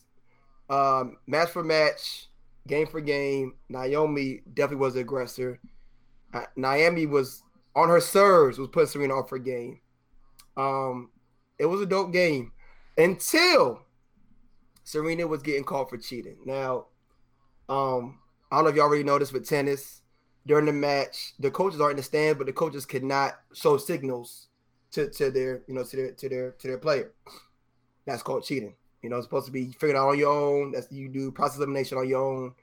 [0.70, 2.28] um, match for match,
[2.68, 5.60] game for game, Naomi definitely was the aggressor.
[6.34, 7.44] Uh, Naomi was
[7.76, 9.80] on her serves was putting Serena off her game.
[10.58, 11.10] Um,
[11.58, 12.52] it was a dope game
[13.00, 13.82] until
[14.84, 16.38] Serena was getting called for cheating.
[16.46, 16.88] Now,
[17.70, 18.20] um,
[18.52, 20.02] I don't know if you already noticed with tennis
[20.46, 23.78] during the match, the coaches are in the stand, but the coaches could not show
[23.78, 24.48] signals
[24.92, 27.14] to, to their you know to their to their to their player.
[28.06, 28.76] That's called cheating.
[29.02, 30.72] You know, it's supposed to be figured out on your own.
[30.72, 32.54] That's you do process elimination on your own,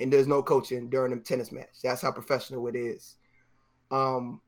[0.00, 1.82] and there's no coaching during the tennis match.
[1.82, 3.16] That's how professional it is.
[3.90, 4.40] Um,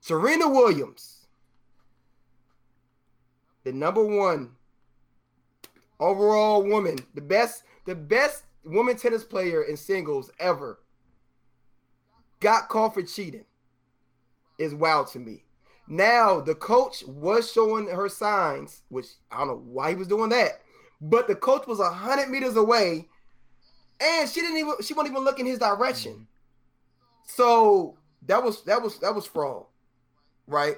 [0.00, 1.23] Serena Williams,
[3.64, 4.52] the number one
[6.00, 10.80] overall woman, the best, the best woman tennis player in singles ever,
[12.40, 13.44] got called for cheating.
[14.56, 15.42] Is wild to me.
[15.88, 20.30] Now the coach was showing her signs, which I don't know why he was doing
[20.30, 20.60] that,
[21.00, 23.08] but the coach was a hundred meters away,
[24.00, 26.12] and she didn't even she wasn't even looking his direction.
[26.12, 26.22] Mm-hmm.
[27.24, 29.64] So that was that was that was fraud
[30.46, 30.76] right?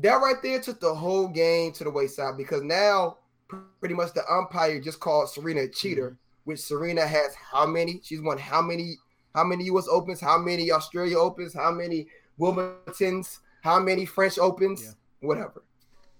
[0.00, 3.18] That right there took the whole game to the wayside because now
[3.80, 6.16] pretty much the umpire just called Serena a cheater, mm-hmm.
[6.44, 8.00] which Serena has how many?
[8.02, 8.96] She's won how many?
[9.34, 9.86] How many U.S.
[9.90, 10.20] Opens?
[10.20, 11.54] How many Australia Opens?
[11.54, 12.06] How many
[12.38, 13.40] Wimbledon's?
[13.62, 14.82] How many French Opens?
[14.82, 15.28] Yeah.
[15.28, 15.64] Whatever.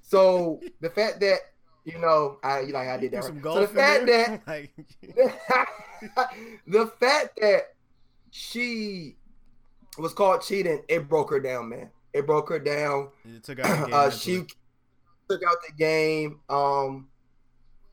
[0.02, 1.38] So the fact that
[1.84, 3.24] you know, I you like I did that.
[3.24, 3.42] Right.
[3.42, 4.42] So the fact there?
[4.46, 4.68] that
[6.66, 7.74] the fact that
[8.30, 9.16] she
[9.98, 11.90] was called cheating, it broke her down, man.
[12.14, 13.08] It broke her down.
[13.24, 14.44] It took out uh, she
[15.28, 16.40] took out the game.
[16.48, 17.08] Um,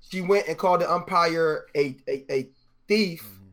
[0.09, 2.49] she went and called the umpire a a, a
[2.87, 3.23] thief.
[3.23, 3.47] Mm-hmm.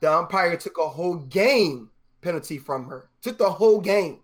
[0.00, 1.90] The umpire took a whole game
[2.20, 3.08] penalty from her.
[3.22, 4.20] Took the whole game.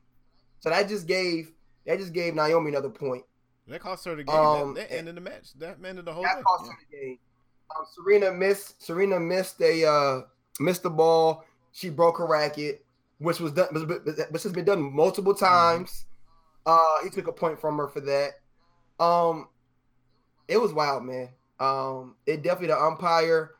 [0.59, 1.53] So that just gave
[1.87, 3.25] that just gave Naomi another point.
[3.68, 4.35] That cost her the game.
[4.35, 5.53] Um, that, that ended the match.
[5.59, 6.25] That ended the whole.
[6.25, 6.43] That thing.
[6.43, 6.73] cost yeah.
[6.73, 7.18] her the game.
[7.71, 8.83] Um, Serena missed.
[8.83, 10.23] Serena missed a uh,
[10.59, 11.45] missed the ball.
[11.71, 12.85] She broke her racket
[13.21, 13.68] which was done,
[14.31, 15.45] which has been done multiple mm-hmm.
[15.45, 16.07] times.
[16.66, 18.33] Uh, he took a point from her for that.
[18.99, 19.49] Um,
[20.49, 21.29] it was wild, man.
[21.59, 23.53] Um, it definitely the umpire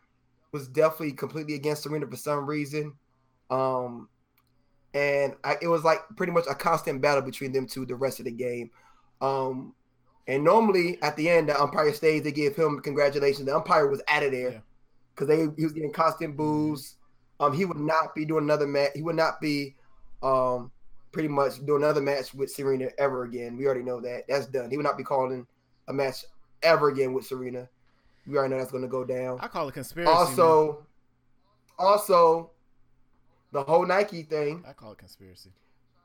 [0.53, 2.95] was definitely completely against Serena for some reason.
[3.51, 4.09] Um,
[4.95, 8.19] and I, it was like pretty much a constant battle between them two the rest
[8.19, 8.71] of the game.
[9.21, 9.75] Um,
[10.27, 12.23] and normally at the end, the umpire stays.
[12.23, 13.47] They give him congratulations.
[13.47, 14.63] The umpire was out of there
[15.15, 15.47] because yeah.
[15.47, 16.97] they he was getting constant boos.
[17.41, 18.91] Um, he would not be doing another match.
[18.95, 19.75] He would not be,
[20.23, 20.71] um,
[21.13, 23.57] pretty much doing another match with Serena ever again.
[23.57, 24.25] We already know that.
[24.29, 24.71] That's done.
[24.71, 25.47] He would not be calling
[25.89, 26.25] a match
[26.63, 27.69] ever again with Serena.
[28.27, 29.39] We already know that's going to go down.
[29.41, 30.13] I call it conspiracy.
[30.13, 31.87] Also, man.
[31.87, 32.51] also,
[33.53, 34.65] the whole Nike thing.
[34.69, 35.51] I call it conspiracy.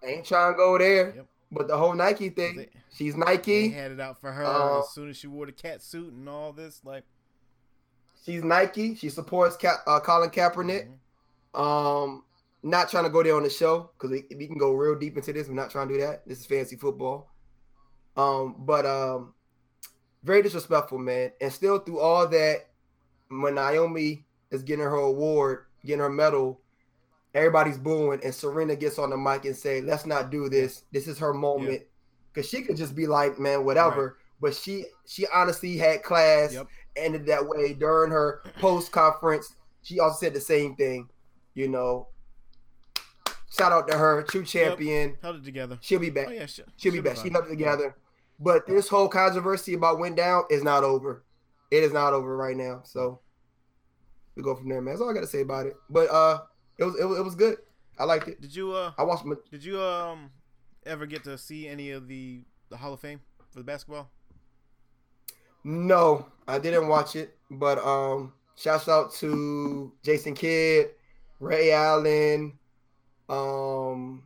[0.03, 1.13] ain't trying to go there.
[1.15, 1.27] Yep.
[1.51, 3.69] But the whole Nike thing, they, she's Nike.
[3.69, 6.27] Had it out for her uh, as soon as she wore the cat suit and
[6.27, 6.81] all this.
[6.83, 7.03] Like,
[8.25, 8.95] she's Nike.
[8.95, 10.85] She supports Ka- uh, Colin Kaepernick.
[10.85, 10.93] Mm-hmm.
[11.55, 12.23] Um,
[12.65, 15.15] not trying to go there on the show because we, we, can go real deep
[15.15, 15.47] into this.
[15.47, 16.27] I'm not trying to do that.
[16.27, 17.31] This is fancy football.
[18.17, 19.35] Um, but um,
[20.23, 21.31] very disrespectful, man.
[21.39, 22.69] And still through all that,
[23.29, 26.59] when Naomi is getting her award, getting her medal,
[27.35, 30.83] everybody's booing, and Serena gets on the mic and say, "Let's not do this.
[30.91, 31.83] This is her moment."
[32.33, 34.13] Because she could just be like, "Man, whatever." Right.
[34.41, 36.67] But she she honestly had class, yep.
[36.95, 39.55] ended that way during her post conference.
[39.83, 41.09] She also said the same thing
[41.55, 42.09] you know,
[43.49, 45.09] shout out to her, true champion.
[45.09, 45.21] Yep.
[45.21, 45.79] Held it together.
[45.81, 46.27] She'll be back.
[46.27, 47.17] Oh, yeah, she'll, she'll be back.
[47.17, 47.95] She held it together.
[48.39, 51.23] But this whole controversy about went down is not over.
[51.71, 52.81] It is not over right now.
[52.83, 53.21] So
[54.35, 54.93] we go from there, man.
[54.93, 55.75] That's all I got to say about it.
[55.89, 56.41] But uh,
[56.77, 57.57] it was, it was it was good.
[57.97, 58.41] I liked it.
[58.41, 58.91] Did you uh?
[58.97, 59.25] I watched.
[59.25, 60.29] My, did you um
[60.85, 64.09] ever get to see any of the the Hall of Fame for the basketball?
[65.63, 67.37] No, I didn't watch it.
[67.49, 70.89] But um, shouts out to Jason Kidd
[71.39, 72.53] Ray Allen,
[73.29, 74.25] um,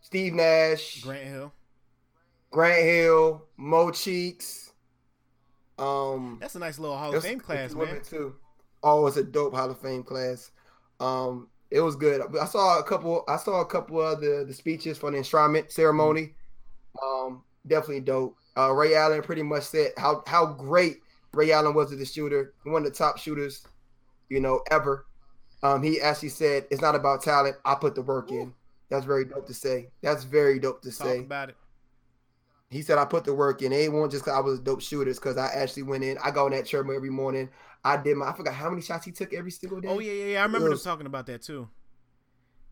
[0.00, 1.52] Steve Nash, Grant Hill,
[2.50, 4.72] Grant Hill, Mo Cheeks.
[5.78, 8.00] Um, that's a nice little Hall of Fame class, man.
[8.02, 8.34] Too.
[8.82, 10.50] Oh, it's a dope Hall of Fame class.
[11.00, 12.22] Um, it was good.
[12.40, 13.24] I saw a couple.
[13.26, 16.34] I saw a couple of the, the speeches for the enshrinement ceremony.
[17.02, 18.36] Um, definitely dope.
[18.56, 20.98] Uh, Ray Allen pretty much said how how great
[21.32, 23.66] Ray Allen was as a shooter, one of the top shooters
[24.28, 25.06] you know, ever.
[25.62, 27.56] Um, he actually said it's not about talent.
[27.64, 28.40] I put the work Ooh.
[28.40, 28.54] in.
[28.90, 29.88] That's very dope to say.
[30.02, 31.18] That's very dope to Talk say.
[31.20, 31.56] about it.
[32.70, 33.72] He said I put the work in.
[33.72, 36.18] It won't just because I was a dope shooters because I actually went in.
[36.22, 37.48] I go on that treadmill every morning.
[37.84, 38.28] I did my.
[38.28, 39.88] I forgot how many shots he took every single day.
[39.88, 40.40] Oh yeah, yeah, yeah.
[40.40, 41.68] I remember was, them talking about that too.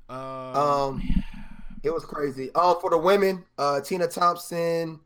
[0.09, 1.03] Uh, um,
[1.82, 2.50] it was crazy.
[2.55, 5.00] Oh, for the women, uh, Tina Thompson,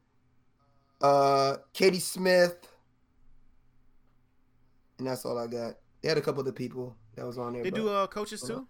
[1.01, 2.57] uh, Katie Smith,
[4.99, 5.75] and that's all I got.
[6.07, 7.65] They had a couple of the people that was on there.
[7.65, 8.65] They but, do uh coaches too.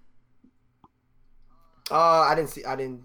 [1.91, 2.65] Uh, I didn't see.
[2.65, 3.03] I didn't.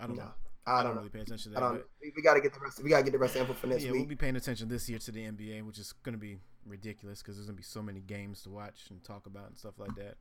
[0.00, 0.24] I don't no.
[0.24, 0.30] know.
[0.66, 1.00] I I don't don't know.
[1.02, 1.66] really pay attention to I that.
[1.68, 1.76] don't.
[1.78, 2.82] but- We, we got to get the rest.
[2.82, 4.00] We got to get the rest of the info for next yeah, week.
[4.00, 7.22] we'll be paying attention this year to the NBA, which is going to be ridiculous
[7.22, 9.74] because there's going to be so many games to watch and talk about and stuff
[9.78, 10.16] like that.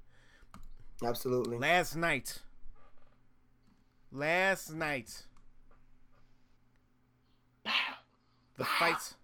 [1.04, 1.58] Absolutely.
[1.58, 2.38] Last night,
[4.12, 5.24] last night,
[7.66, 9.16] the fight,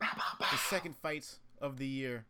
[0.00, 2.26] the second fight of the year,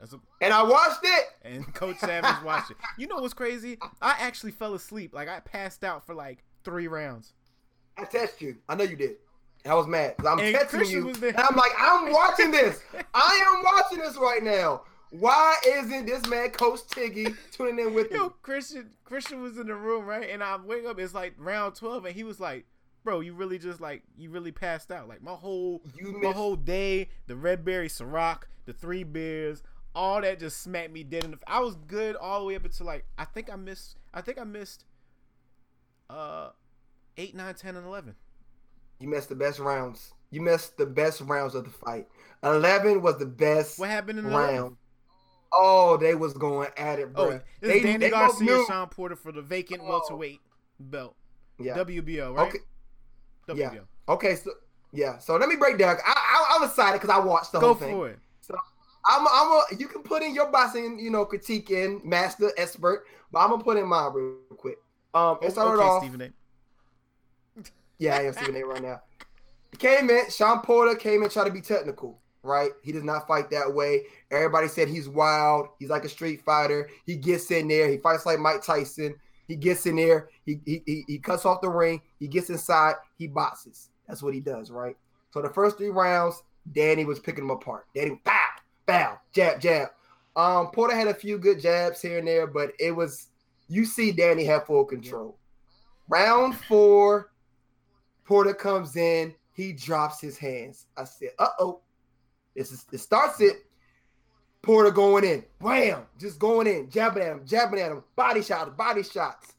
[0.00, 1.24] a, And I watched it.
[1.42, 2.76] and Coach Savage watched it.
[2.96, 3.78] You know what's crazy?
[4.00, 5.14] I actually fell asleep.
[5.14, 7.32] Like I passed out for like three rounds.
[7.96, 8.56] I texted you.
[8.68, 9.16] I know you did.
[9.66, 10.14] I was mad.
[10.26, 11.10] I'm And texting Christian you.
[11.28, 12.80] And I'm like, I'm watching this.
[13.14, 14.82] I am watching this right now.
[15.10, 18.18] Why isn't this man Coach Tiggy tuning in with me?
[18.18, 20.28] Yo, Christian, Christian was in the room, right?
[20.30, 22.66] And I wake up, it's like round twelve, and he was like,
[23.04, 25.08] "Bro, you really just like you really passed out.
[25.08, 26.36] Like my whole You my missed.
[26.36, 29.62] whole day, the red berry Ciroc, the three beers,
[29.98, 31.38] all that just smacked me dead in the.
[31.48, 33.96] I was good all the way up until like I think I missed.
[34.14, 34.84] I think I missed.
[36.08, 36.50] Uh,
[37.16, 38.14] eight, nine, ten, and eleven.
[39.00, 40.12] You missed the best rounds.
[40.30, 42.06] You missed the best rounds of the fight.
[42.44, 44.76] Eleven was the best What happened in the round.
[45.52, 47.24] Oh, they was going at it, bro.
[47.32, 49.88] Oh, this is Danny they Garcia, knew- Shawn Porter for the vacant Oh.
[49.88, 50.40] welterweight
[50.78, 51.16] belt.
[51.58, 51.74] Yeah.
[51.76, 52.48] WBO, right?
[52.48, 52.58] Okay.
[53.48, 53.74] WBO.
[53.74, 53.80] Yeah.
[54.14, 54.36] Okay.
[54.36, 54.52] So
[54.92, 55.18] yeah.
[55.18, 55.96] So let me break down.
[56.06, 57.90] I, I I'm excited because I watched the Go whole thing.
[57.90, 58.18] Go for it.
[59.08, 62.52] I'm a, I'm a, you can put in your boxing, you know, critique in master
[62.58, 64.76] expert, but I'm gonna put in mine real quick.
[65.14, 66.02] Um, it started okay, off.
[66.02, 67.64] Stephen A.
[67.98, 68.64] Yeah, I am Stephen A.
[68.64, 69.00] right now.
[69.70, 70.30] He came in.
[70.30, 72.70] Shawn Porter came in trying to be technical, right?
[72.82, 74.02] He does not fight that way.
[74.30, 75.68] Everybody said he's wild.
[75.78, 76.88] He's like a street fighter.
[77.06, 77.88] He gets in there.
[77.88, 79.14] He fights like Mike Tyson.
[79.48, 80.28] He gets in there.
[80.44, 82.02] He he he, he cuts off the ring.
[82.20, 82.96] He gets inside.
[83.16, 83.88] He boxes.
[84.06, 84.96] That's what he does, right?
[85.30, 86.42] So the first three rounds,
[86.72, 87.86] Danny was picking him apart.
[87.94, 88.47] Danny, bow,
[88.88, 89.90] bow, jab, jab.
[90.34, 93.28] Um, Porter had a few good jabs here and there, but it was
[93.68, 95.38] you see Danny have full control.
[96.08, 97.30] Round four,
[98.24, 100.86] Porter comes in, he drops his hands.
[100.96, 101.80] I said, "Uh oh,
[102.56, 103.66] this is it starts it."
[104.62, 108.70] Porter going in, wham, just going in, jabbing at him, jabbing at him, body shots,
[108.76, 109.54] body shots.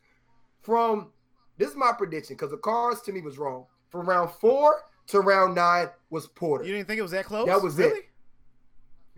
[0.62, 1.12] From
[1.58, 3.66] this is my prediction because the cards to me was wrong.
[3.90, 6.64] From round four to round nine was Porter.
[6.66, 7.48] You didn't think it was that close?
[7.48, 8.00] That was really?
[8.00, 8.09] It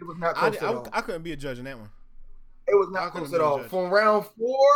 [0.06, 0.88] was not I, close I, at all.
[0.94, 1.90] I couldn't be a judge in that one.
[2.68, 3.60] It was not close at all.
[3.64, 4.68] From round four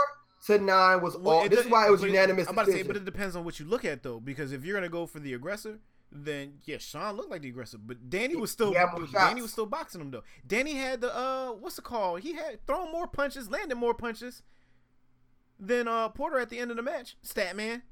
[0.47, 1.45] to nine was Well, all.
[1.45, 2.47] it This is why it was unanimous.
[2.47, 4.65] I'm about to say, but it depends on what you look at though, because if
[4.65, 5.79] you're gonna go for the aggressor,
[6.11, 9.11] then yeah, Shawn looked like the aggressor, but Danny was still He had more Danny
[9.11, 9.41] shots.
[9.41, 10.23] was still boxing him though.
[10.47, 12.15] Danny had the uh, what's the call?
[12.17, 14.43] He had thrown more punches, landed more punches
[15.59, 17.15] than uh Porter at the end of the match.
[17.21, 17.83] Stat man.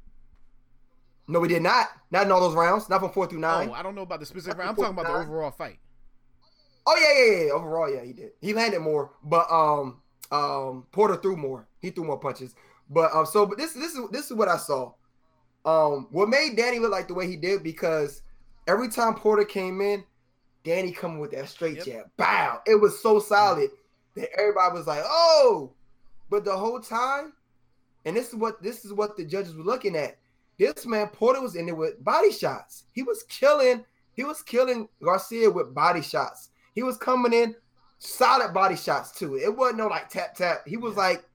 [1.27, 1.87] No, we did not.
[2.11, 2.89] Not in all those rounds.
[2.89, 3.69] Not from four through nine.
[3.69, 4.57] Oh, I don't know about the specific.
[4.57, 4.69] Round.
[4.71, 5.79] I'm talking about the overall fight.
[6.85, 7.51] Oh yeah, yeah, yeah.
[7.53, 8.31] Overall, yeah, he did.
[8.41, 11.67] He landed more, but um, um, Porter threw more.
[11.79, 12.55] He threw more punches.
[12.89, 14.93] But um, so but this this is this is what I saw.
[15.65, 18.21] Um, what made Danny look like the way he did because
[18.67, 20.03] every time Porter came in,
[20.65, 21.85] Danny coming with that straight Yep.
[21.85, 22.61] jab, bow.
[22.65, 23.69] It was so solid
[24.15, 25.71] that everybody was like, oh.
[26.29, 27.33] But the whole time,
[28.05, 30.17] and this is what this is what the judges were looking at.
[30.59, 32.83] This man Porter was in there with body shots.
[32.91, 33.85] He was killing.
[34.13, 36.49] He was killing Garcia with body shots.
[36.73, 37.55] He was coming in
[37.99, 39.37] solid body shots too.
[39.37, 40.67] It wasn't no like tap tap.
[40.67, 41.01] He was Yeah.
[41.01, 41.25] like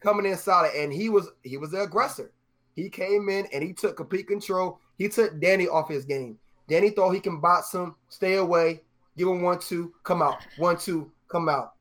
[0.00, 2.32] coming in solid, and he was he was the aggressor.
[2.74, 4.80] He came in and he took complete control.
[4.96, 6.38] He took Danny off his game.
[6.68, 8.82] Danny thought he can box him, stay away,
[9.16, 11.74] give him one two, come out, one two, come out.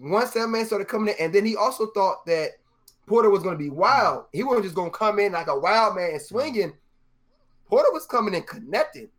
[0.00, 2.52] Once that man started coming in, and then he also thought that
[3.06, 4.26] Porter was going to be wild.
[4.32, 6.72] He wasn't just going to come in like a wild man swinging.
[7.66, 9.10] Porter was coming in connected.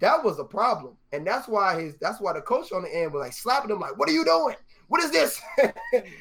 [0.00, 3.12] That was a problem, and that's why his that's why the coach on the end
[3.12, 4.54] was like slapping him, like, "What are you doing?
[4.88, 5.40] What is this?"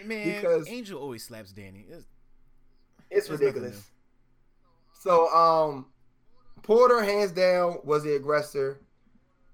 [0.05, 1.85] Man, Because- Angel always slaps Danny.
[1.89, 2.05] It's,
[3.09, 3.89] It's ridiculous.
[5.01, 5.87] So um
[6.63, 8.81] Porter hands down was the aggressor.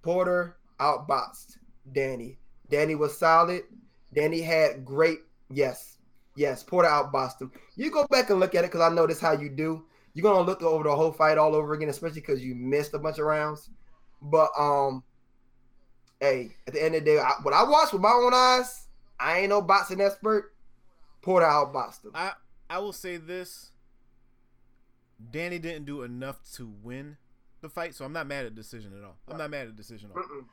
[0.01, 1.57] Porter outboxed
[1.91, 2.37] Danny.
[2.69, 3.63] Danny was solid.
[4.13, 5.97] Danny had great yes.
[6.35, 7.51] Yes, Porter outboxed him.
[7.75, 9.85] You go back and look at it because I know this how you do.
[10.13, 12.99] You're gonna look over the whole fight all over again, especially because you missed a
[12.99, 13.69] bunch of rounds.
[14.23, 15.03] But um
[16.19, 18.87] hey, at the end of the day, I, what I watched with my own eyes,
[19.19, 20.53] I ain't no boxing expert.
[21.21, 22.11] Porter outboxed him.
[22.15, 22.31] I
[22.69, 23.71] I will say this.
[25.31, 27.17] Danny didn't do enough to win
[27.61, 29.17] the fight, so I'm not mad at decision at all.
[29.29, 30.23] I'm not mad at decision at all.
[30.23, 30.45] Mm-mm.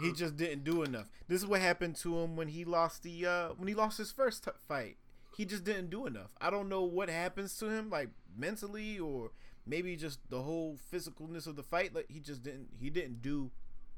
[0.00, 1.10] He just didn't do enough.
[1.28, 4.10] This is what happened to him when he lost the uh when he lost his
[4.10, 4.96] first t- fight.
[5.36, 6.30] He just didn't do enough.
[6.40, 9.32] I don't know what happens to him like mentally or
[9.66, 13.50] maybe just the whole physicalness of the fight like he just didn't he didn't do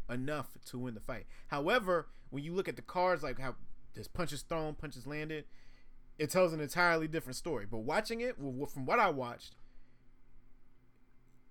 [0.09, 1.27] enough to win the fight.
[1.49, 3.55] However, when you look at the cards like how
[3.95, 5.45] there's punches thrown, punches landed,
[6.19, 7.67] it tells an entirely different story.
[7.69, 9.57] But watching it, well, from what I watched,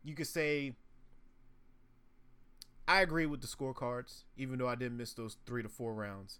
[0.04, 0.76] you could say
[2.88, 6.40] I agree with the scorecards, even though I didn't miss those three to four rounds.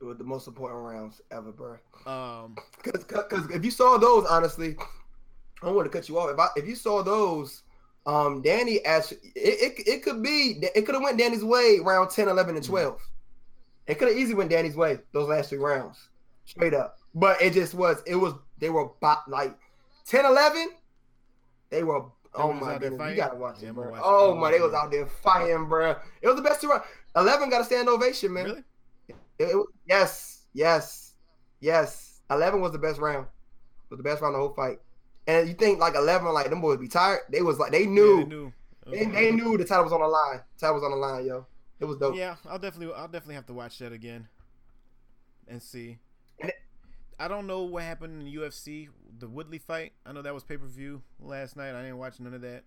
[0.00, 1.78] It was the most important rounds ever, bro.
[2.06, 4.76] Um, because if you saw those, honestly,
[5.62, 6.30] I don't want to cut you off.
[6.30, 7.62] If I, if you saw those,
[8.06, 12.10] um, Danny actually, it, it, it could be, it could have went Danny's way round
[12.10, 12.70] 10, 11, and Mm-hmm.
[12.72, 13.00] 12.
[13.86, 16.08] It could have easily went Danny's way those last three rounds,
[16.44, 16.98] straight up.
[17.14, 19.56] But it just was, it was, they were bo- like
[20.06, 20.68] 10, 11,
[21.70, 22.04] they were.
[22.38, 23.90] Oh my goodness, you gotta watch Yeah, it, bro.
[23.90, 24.02] watch.
[24.04, 25.96] Oh I'm my, they was out there fighting, bro.
[26.20, 26.84] It was the best two rounds.
[27.16, 28.44] Eleven got a stand ovation, man.
[28.44, 28.62] really?
[29.08, 31.14] It- it- yes, yes,
[31.60, 32.20] yes.
[32.30, 33.26] Eleven was the best round.
[33.88, 34.80] Was the best round of the whole fight.
[35.26, 37.20] And you think like eleven, like them boys be tired?
[37.30, 38.52] They was like they Yeah, knew, they knew.
[38.86, 40.40] they, they knew the title was on the line.
[40.56, 41.46] The title was on the line, yo.
[41.80, 42.14] It was dope.
[42.16, 44.28] Yeah, I'll definitely, I'll definitely have to watch that again
[45.48, 45.98] and see.
[46.40, 46.56] And it-
[47.18, 49.92] I don't know what happened in the UFC, the Woodley fight.
[50.04, 51.74] I know that was pay per view last night.
[51.74, 52.64] I didn't watch none of that.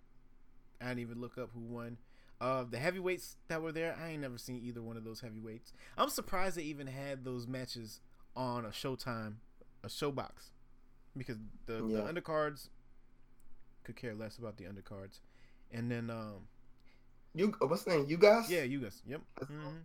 [0.81, 1.97] I didn't even look up who won.
[2.41, 5.73] Uh, the heavyweights that were there, I ain't never seen either one of those heavyweights.
[5.97, 7.99] I'm surprised they even had those matches
[8.35, 9.35] on a Showtime,
[9.83, 10.49] a Showbox,
[11.17, 12.01] because the, Yeah.
[12.01, 12.69] the undercards
[13.83, 15.19] could care less about the undercards.
[15.71, 16.47] And then, um,
[17.33, 18.05] You what's the name?
[18.07, 18.49] You guys?
[18.49, 19.77] yeah, you guys, yep, That's- hmm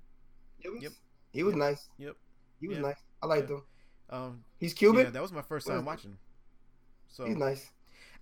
[0.59, 0.93] He was, Yep.
[1.33, 1.59] He was Yep.
[1.59, 1.89] nice.
[1.99, 2.17] yep.
[2.61, 2.83] He was Yeah.
[2.83, 2.97] nice.
[3.23, 3.57] I liked Yeah.
[3.57, 3.63] him.
[4.11, 5.05] Um, He's Cuban.
[5.05, 6.17] yeah, that was my first time watching.
[7.09, 7.71] So He's nice.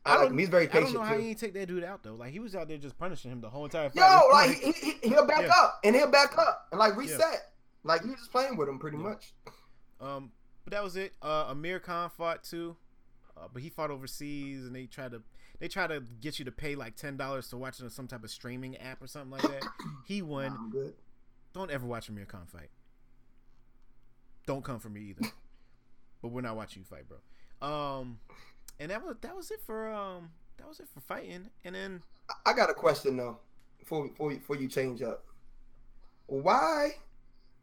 [0.05, 0.39] I I, like don't- him.
[0.39, 2.15] He's very I don't patient know how he didn't take that dude out though.
[2.17, 3.97] Like he was out there just punishing him the whole entire fight.
[4.01, 5.53] Yo, like he, he, he'll back Yeah.
[5.57, 7.53] up and he'll back up and like reset.
[7.85, 9.03] Like you just playing with him pretty Yeah.
[9.05, 9.33] much.
[10.01, 10.33] um,
[10.65, 11.15] but that was it.
[11.23, 12.77] Uh, Amir Khan fought too,
[13.43, 15.23] uh, but he fought overseas, and they tried to
[15.59, 18.07] they try to get you to pay like ten dollars to watch it on some
[18.07, 19.65] type of streaming app or something like that.
[20.07, 20.47] He won.
[20.47, 20.95] I'm good.
[21.53, 22.71] Don't ever watch Amir Khan fight.
[24.47, 25.31] Don't come for me either.
[26.23, 27.19] but we're not watching you fight, bro.
[27.69, 28.19] Um,
[28.81, 32.03] and that was that was it for um that was it for fighting, and then
[32.47, 33.39] I- got a question though,
[33.79, 35.25] before before you, before you change up.
[36.27, 36.97] Why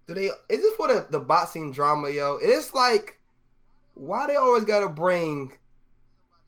[0.07, 0.25] do they?
[0.25, 2.37] Is this for the, the boxing drama, yo?
[2.41, 3.19] It's like,
[3.95, 5.53] why they always gotta bring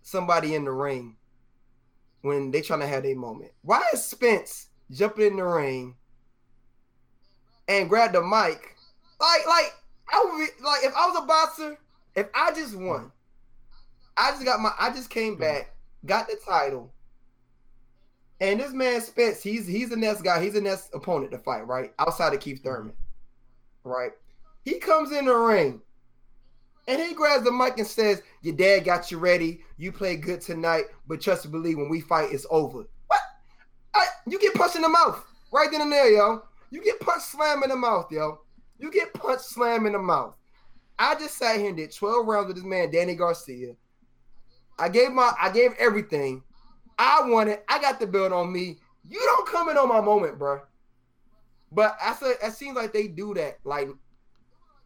[0.01, 1.15] somebody in the ring
[2.21, 3.51] when they trying to have their moment?
[3.61, 5.95] Why is Spence jumping in the ring
[7.67, 8.75] and grab the mic?
[9.19, 9.73] Like, like
[10.11, 11.77] I would be like if I was a boxer,
[12.15, 13.11] if I just won,
[14.17, 15.41] I just got my, I just came mm-hmm.
[15.41, 15.75] back,
[16.05, 16.91] got the title.
[18.39, 20.41] And this man Spence, he's he's the next guy.
[20.43, 21.93] He's the next opponent to fight, right?
[21.99, 22.95] Outside of Keith Thurman,
[23.83, 24.11] right?
[24.65, 25.81] He comes in the ring,
[26.91, 29.63] and he grabs the mic and says, "Your dad got you ready.
[29.77, 33.21] You played good tonight, but trust and believe, when we fight, it's over." What?
[33.93, 36.43] I, you get punched in the mouth right then and there, yo.
[36.69, 38.41] You get punched slam in the mouth, yo.
[38.79, 40.35] You get punched slam in the mouth.
[40.99, 43.75] I just sat here and did 12 rounds with this man, Danny Garcia.
[44.77, 46.43] I gave my, I gave everything.
[46.97, 47.65] I it.
[47.67, 48.77] I got the belt on me.
[49.07, 50.61] You don't come in on my moment, bro.
[51.71, 53.59] But I said it seems like they do that.
[53.63, 53.89] Like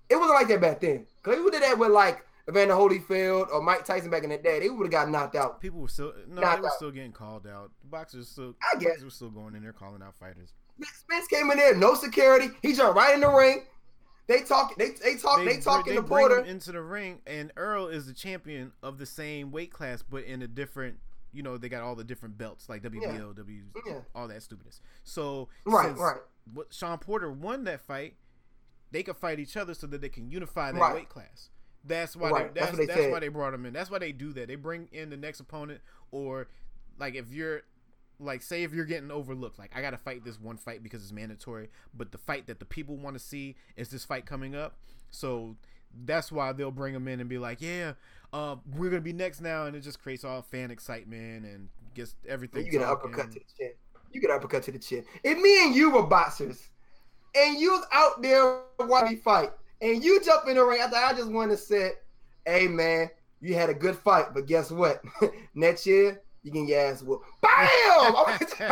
[0.10, 1.06] it wasn't like that back then.
[1.24, 4.38] Cause they would do that with like Evander Holyfield or Mike Tyson back in the
[4.38, 4.60] day.
[4.60, 5.60] They would have got knocked out.
[5.60, 6.74] people were still no, Knocked they were out.
[6.74, 7.72] still getting called out.
[7.82, 9.02] The boxers still, I guess.
[9.04, 10.54] were still going in there calling out fighters.
[10.84, 12.50] Spence came in there, no security.
[12.62, 13.64] He jumped right in the ring.
[14.28, 14.76] They talk.
[14.78, 15.44] They they talk.
[15.46, 16.40] They, talking they to Porter.
[16.40, 20.42] into the ring, and Errol is the champion of the same weight class, but in
[20.42, 20.98] a different.
[21.32, 24.00] You know, they got all the different belts like WBO, W, Yeah.
[24.16, 24.80] all that stupidness.
[25.04, 26.22] So Right, right.
[26.54, 28.16] What Shawn Porter won that fight,
[28.92, 30.96] they could fight each other so that they can unify that Right.
[30.96, 31.50] weight class.
[31.84, 32.32] That's why.
[32.32, 33.74] Right, They, that's that's what that's, why they brought them in.
[33.74, 34.48] That's why they do that.
[34.48, 35.82] They bring in the next opponent,
[36.12, 36.48] or
[36.98, 37.62] like if you're
[38.20, 41.04] like say if you're getting overlooked, like I got to fight this one fight because
[41.04, 44.56] it's mandatory, but the fight that the people want to see is this fight coming
[44.56, 44.78] up.
[45.12, 45.56] So
[46.06, 47.94] that's why they'll bring them in and be like, yeah,
[48.34, 52.16] uh, we're gonna be next now, and it just creates all fan excitement and gets
[52.28, 52.66] everything.
[52.66, 53.72] You get an uppercut to the chin.
[54.12, 55.04] You get an uppercut to the chin.
[55.24, 56.70] If me and you were boxers,
[57.36, 59.52] and you was out there watching me fight,
[59.82, 61.94] and you jump in the ring after I just won and said,
[62.46, 63.10] "Hey man,
[63.42, 65.04] you had a good fight, but guess what?
[65.54, 68.16] Next year you get your ass whooped." Bam!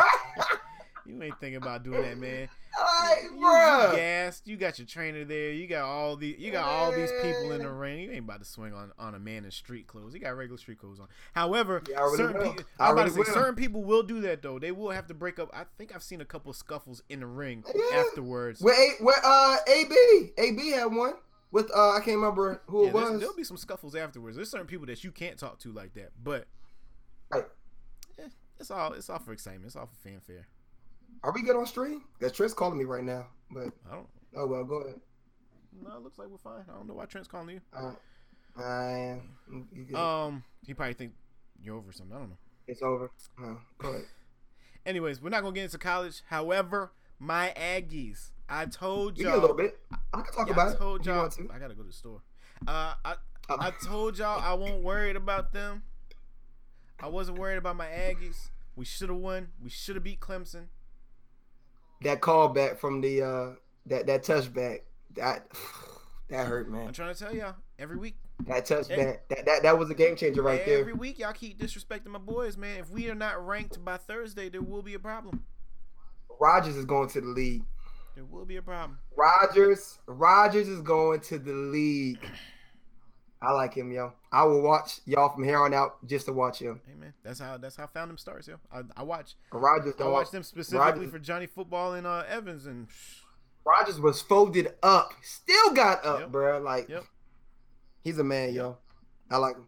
[1.06, 2.48] You ain't thinking about doing that, man.
[2.80, 4.46] Like, You, you gassed.
[4.46, 5.52] You got your trainer there.
[5.52, 8.00] You got all the you got all these people in the ring.
[8.00, 10.12] You ain't about to swing on, on a man in street clothes.
[10.12, 11.08] He got regular street clothes on.
[11.34, 13.24] However, Yeah, certain people, I I'm about to say will.
[13.26, 14.58] certain people will do that though.
[14.58, 15.50] They will have to break up.
[15.52, 17.98] I think I've seen a couple scuffles in the ring Yeah.
[17.98, 18.60] afterwards.
[18.60, 19.94] Where, A- where uh AB
[20.38, 21.14] AB had one
[21.52, 23.20] with uh I can't remember who Yeah, it was.
[23.20, 24.36] there'll be some scuffles afterwards.
[24.36, 26.46] There's certain people that you can't talk to like that, but
[27.30, 27.44] Right.
[28.18, 28.28] eh,
[28.58, 29.66] it's all it's all for excitement.
[29.66, 30.46] It's all for fanfare.
[31.24, 32.02] Are we good on stream?
[32.18, 33.26] Because Trent's calling me right now.
[33.50, 34.06] But I don't.
[34.36, 35.00] oh well, go ahead.
[35.82, 36.64] No, it looks like we're fine.
[36.70, 37.60] I don't know why Trent's calling you.
[37.76, 37.92] Uh,
[38.56, 39.18] I
[39.50, 39.96] am.
[39.96, 41.12] Um, he probably think
[41.62, 42.14] you're over something.
[42.14, 42.36] I don't know.
[42.68, 43.10] it's over.
[43.38, 44.04] No, go ahead.
[44.86, 46.22] Anyways, we're not gonna get into college.
[46.28, 48.30] However, my Aggies.
[48.48, 49.38] I told y'all.
[49.38, 49.78] a little bit.
[50.12, 51.28] I can talk Yeah, about I told you y'all.
[51.30, 51.48] to.
[51.52, 52.20] I gotta go to the store.
[52.68, 53.14] Uh, I
[53.48, 55.82] Uh, I told y'all I won't worried about them.
[57.00, 58.50] I wasn't worried about my Aggies.
[58.76, 59.48] We should have won.
[59.62, 60.66] We should have beat Clemson.
[62.02, 63.50] That callback from the uh
[63.86, 64.80] that that touchback
[65.14, 65.46] that
[66.28, 66.88] that hurt man.
[66.88, 68.16] I'm trying to tell y'all every week.
[68.46, 70.80] That touchback that that that was a game changer right every there.
[70.80, 72.78] Every week y'all keep disrespecting my boys, man.
[72.78, 75.44] If we are not ranked by Thursday, there will be a problem.
[76.40, 77.64] Rogers is going to the league.
[78.16, 78.98] There will be a problem.
[79.16, 82.26] Rogers Rogers is going to the league.
[83.46, 84.12] I like him, yo.
[84.32, 86.80] I will watch y'all from here on out just to watch him.
[86.86, 88.56] Hey man, that's how that's how I found stars, yo.
[88.72, 92.66] I, I watch Rogers, I watch them specifically Rogers- for Johnny Football and uh, Evans
[92.66, 92.88] and
[93.64, 96.30] Rogers was folded up, still got up, Yep.
[96.30, 96.62] bruh.
[96.62, 97.04] Like Yep.
[98.02, 98.78] he's a man, yo.
[99.30, 99.66] I like him.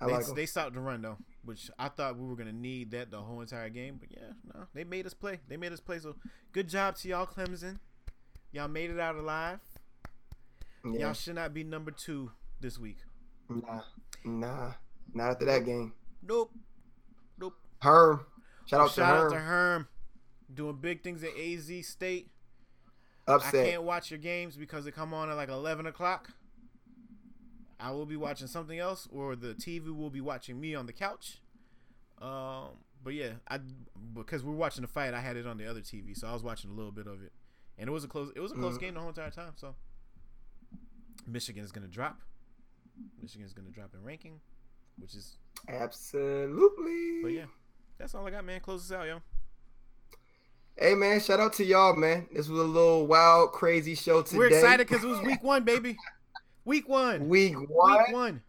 [0.00, 0.34] I they, like him.
[0.34, 3.40] they stopped the run though, which I thought we were gonna need that the whole
[3.40, 3.96] entire game.
[4.00, 5.40] But yeah, no, they made us play.
[5.48, 5.98] They made us play.
[5.98, 6.16] So
[6.52, 7.78] good job to y'all, Clemson.
[8.52, 9.58] Y'all made it out alive.
[10.84, 11.00] Yeah.
[11.06, 12.30] Y'all should not be number two
[12.64, 12.96] this week.
[13.50, 13.82] Nah,
[14.24, 14.72] nah,
[15.12, 15.92] not after that game.
[16.26, 16.50] Nope.
[17.38, 17.54] Nope.
[17.82, 18.24] Herm,
[18.64, 19.88] shout out Shout to out to Herm.
[20.52, 22.30] Doing big things at AZ State.
[23.26, 23.66] Upset.
[23.66, 26.30] I can't watch your games because they come on at like eleven o'clock.
[27.78, 30.92] I will be watching something else, or the TV will be watching me on the
[30.94, 31.40] couch.
[32.22, 32.68] Um,
[33.02, 33.58] but yeah, I
[34.14, 36.32] because we were watching the fight, I had it on the other TV, so I
[36.32, 37.32] was watching a little bit of it,
[37.76, 38.32] and it was a close.
[38.34, 38.80] It was a close Mhm.
[38.80, 39.52] game the whole entire time.
[39.56, 39.74] So
[41.26, 42.20] Michigan is gonna drop.
[43.20, 44.40] Michigan is gonna drop in ranking,
[44.98, 45.36] which is.
[45.68, 47.22] Absolutely.
[47.22, 47.46] But yeah,
[47.98, 48.60] that's all I got, man.
[48.60, 49.20] Close this out, yo.
[50.76, 52.26] Hey man, shout out to y'all, man.
[52.32, 54.38] This was a little wild, crazy show today.
[54.38, 55.96] We're excited because it was week one, baby.
[56.64, 57.28] Week one.
[57.28, 57.98] Week one.
[57.98, 58.42] Week one.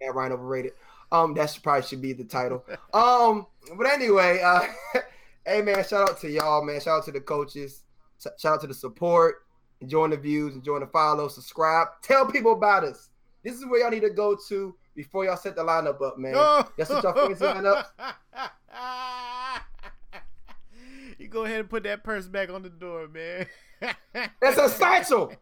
[0.00, 0.72] Yeah, Ryan overrated.
[1.12, 2.64] Um, that should, probably should be the title.
[2.94, 3.46] um,
[3.76, 4.62] but anyway, uh,
[5.46, 6.80] hey man, shout out to y'all, man.
[6.80, 7.82] Shout out to the coaches.
[8.18, 9.44] Shout out to the support.
[9.82, 11.88] Enjoying the views, enjoying the follow, subscribe.
[12.00, 13.10] Tell people about us.
[13.46, 16.34] This is where y'all need to go to before y'all set the lineup up, man.
[16.76, 17.86] That's what y'all fancy lineup.
[21.18, 23.46] You go ahead and put that purse back on the door, man.
[24.40, 25.32] That's a satchel.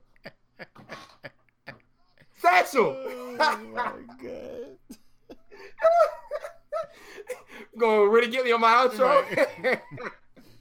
[2.37, 2.97] Satchel.
[2.97, 4.99] oh my god.
[7.77, 9.25] Going to really get me on my outro.
[9.63, 9.81] Right.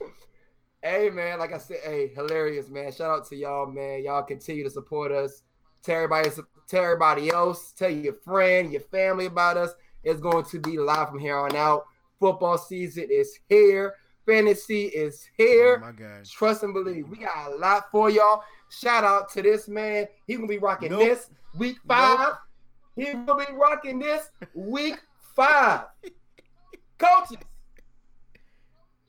[0.82, 2.90] hey man, like I said, hey, hilarious man.
[2.90, 4.02] Shout out to y'all, man.
[4.02, 5.42] Y'all continue to support us.
[5.84, 6.30] Tell everybody,
[6.66, 7.72] tell everybody else.
[7.72, 9.74] Tell your friend, your family about us.
[10.02, 11.84] It's going to be live from here on out.
[12.18, 13.94] Football season is here.
[14.24, 15.82] Fantasy is here.
[15.82, 16.24] Oh my god.
[16.24, 17.08] Trust and believe.
[17.08, 18.42] We got a lot for y'all.
[18.70, 20.06] Shout out to this man.
[20.26, 21.00] He gonna be rocking Nope.
[21.00, 22.34] this week five.
[22.96, 24.96] He gonna be rocking this week
[25.36, 25.84] five.
[26.98, 27.36] Coaches.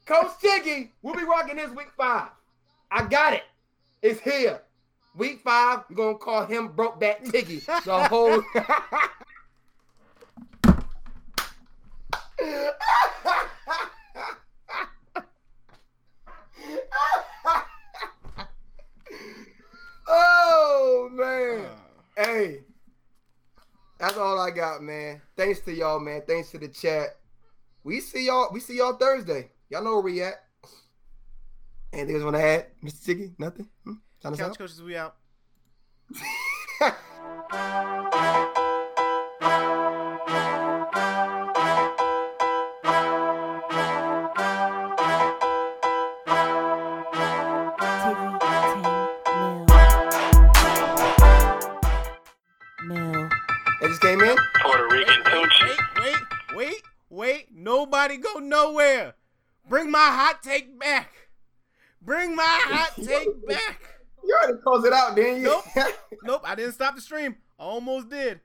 [0.05, 2.29] Coach Tiggy will be rocking this week five.
[2.91, 3.43] I got it.
[4.01, 4.61] It's here.
[5.17, 7.63] Week five, we're gonna call him Brokeback Tiggy.
[7.85, 8.43] The whole
[20.07, 21.65] Oh man.
[21.65, 21.69] Uh,
[22.17, 22.61] Hey,
[23.99, 25.21] that's all I got, man.
[25.35, 26.21] Thanks to y'all, man.
[26.25, 27.17] Thanks to the chat.
[27.83, 28.47] We see y'all.
[28.53, 29.49] We see y'all Thursday.
[29.69, 30.35] Y'all know where we at.
[31.91, 33.05] Anything else want to add, Mr.
[33.05, 33.33] Tiggy?
[33.37, 33.67] Nothing.
[33.83, 33.93] Hmm?
[34.25, 34.57] Sign couch out?
[34.57, 35.15] coaches, we out.
[48.03, 48.17] Tiggy
[52.87, 53.11] Mill.
[53.11, 53.29] Mill.
[53.81, 54.35] Just came in.
[54.61, 55.63] Puerto Rican coach.
[55.63, 56.15] Wait, wait,
[56.55, 57.47] wait, wait.
[57.53, 59.13] Nobody go nowhere.
[59.69, 61.29] Bring my hot take back.
[62.01, 63.94] Bring my hot take back.
[64.25, 65.61] You already closed it out, didn't you?
[65.75, 65.93] Nope.
[66.23, 67.35] Nope, I didn't stop the stream.
[67.59, 68.39] Almost did.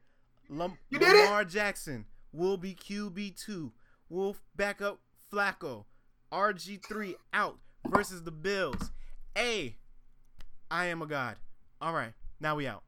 [0.90, 1.24] You did it?
[1.24, 3.70] Lamar Jackson will be QB2.
[4.10, 5.00] Wolf back up
[5.32, 5.84] Flacco.
[6.32, 7.58] RG3 out
[7.88, 8.90] versus the Bills.
[9.38, 9.76] A,
[10.70, 11.36] I am a god.
[11.80, 12.82] All right, now we out.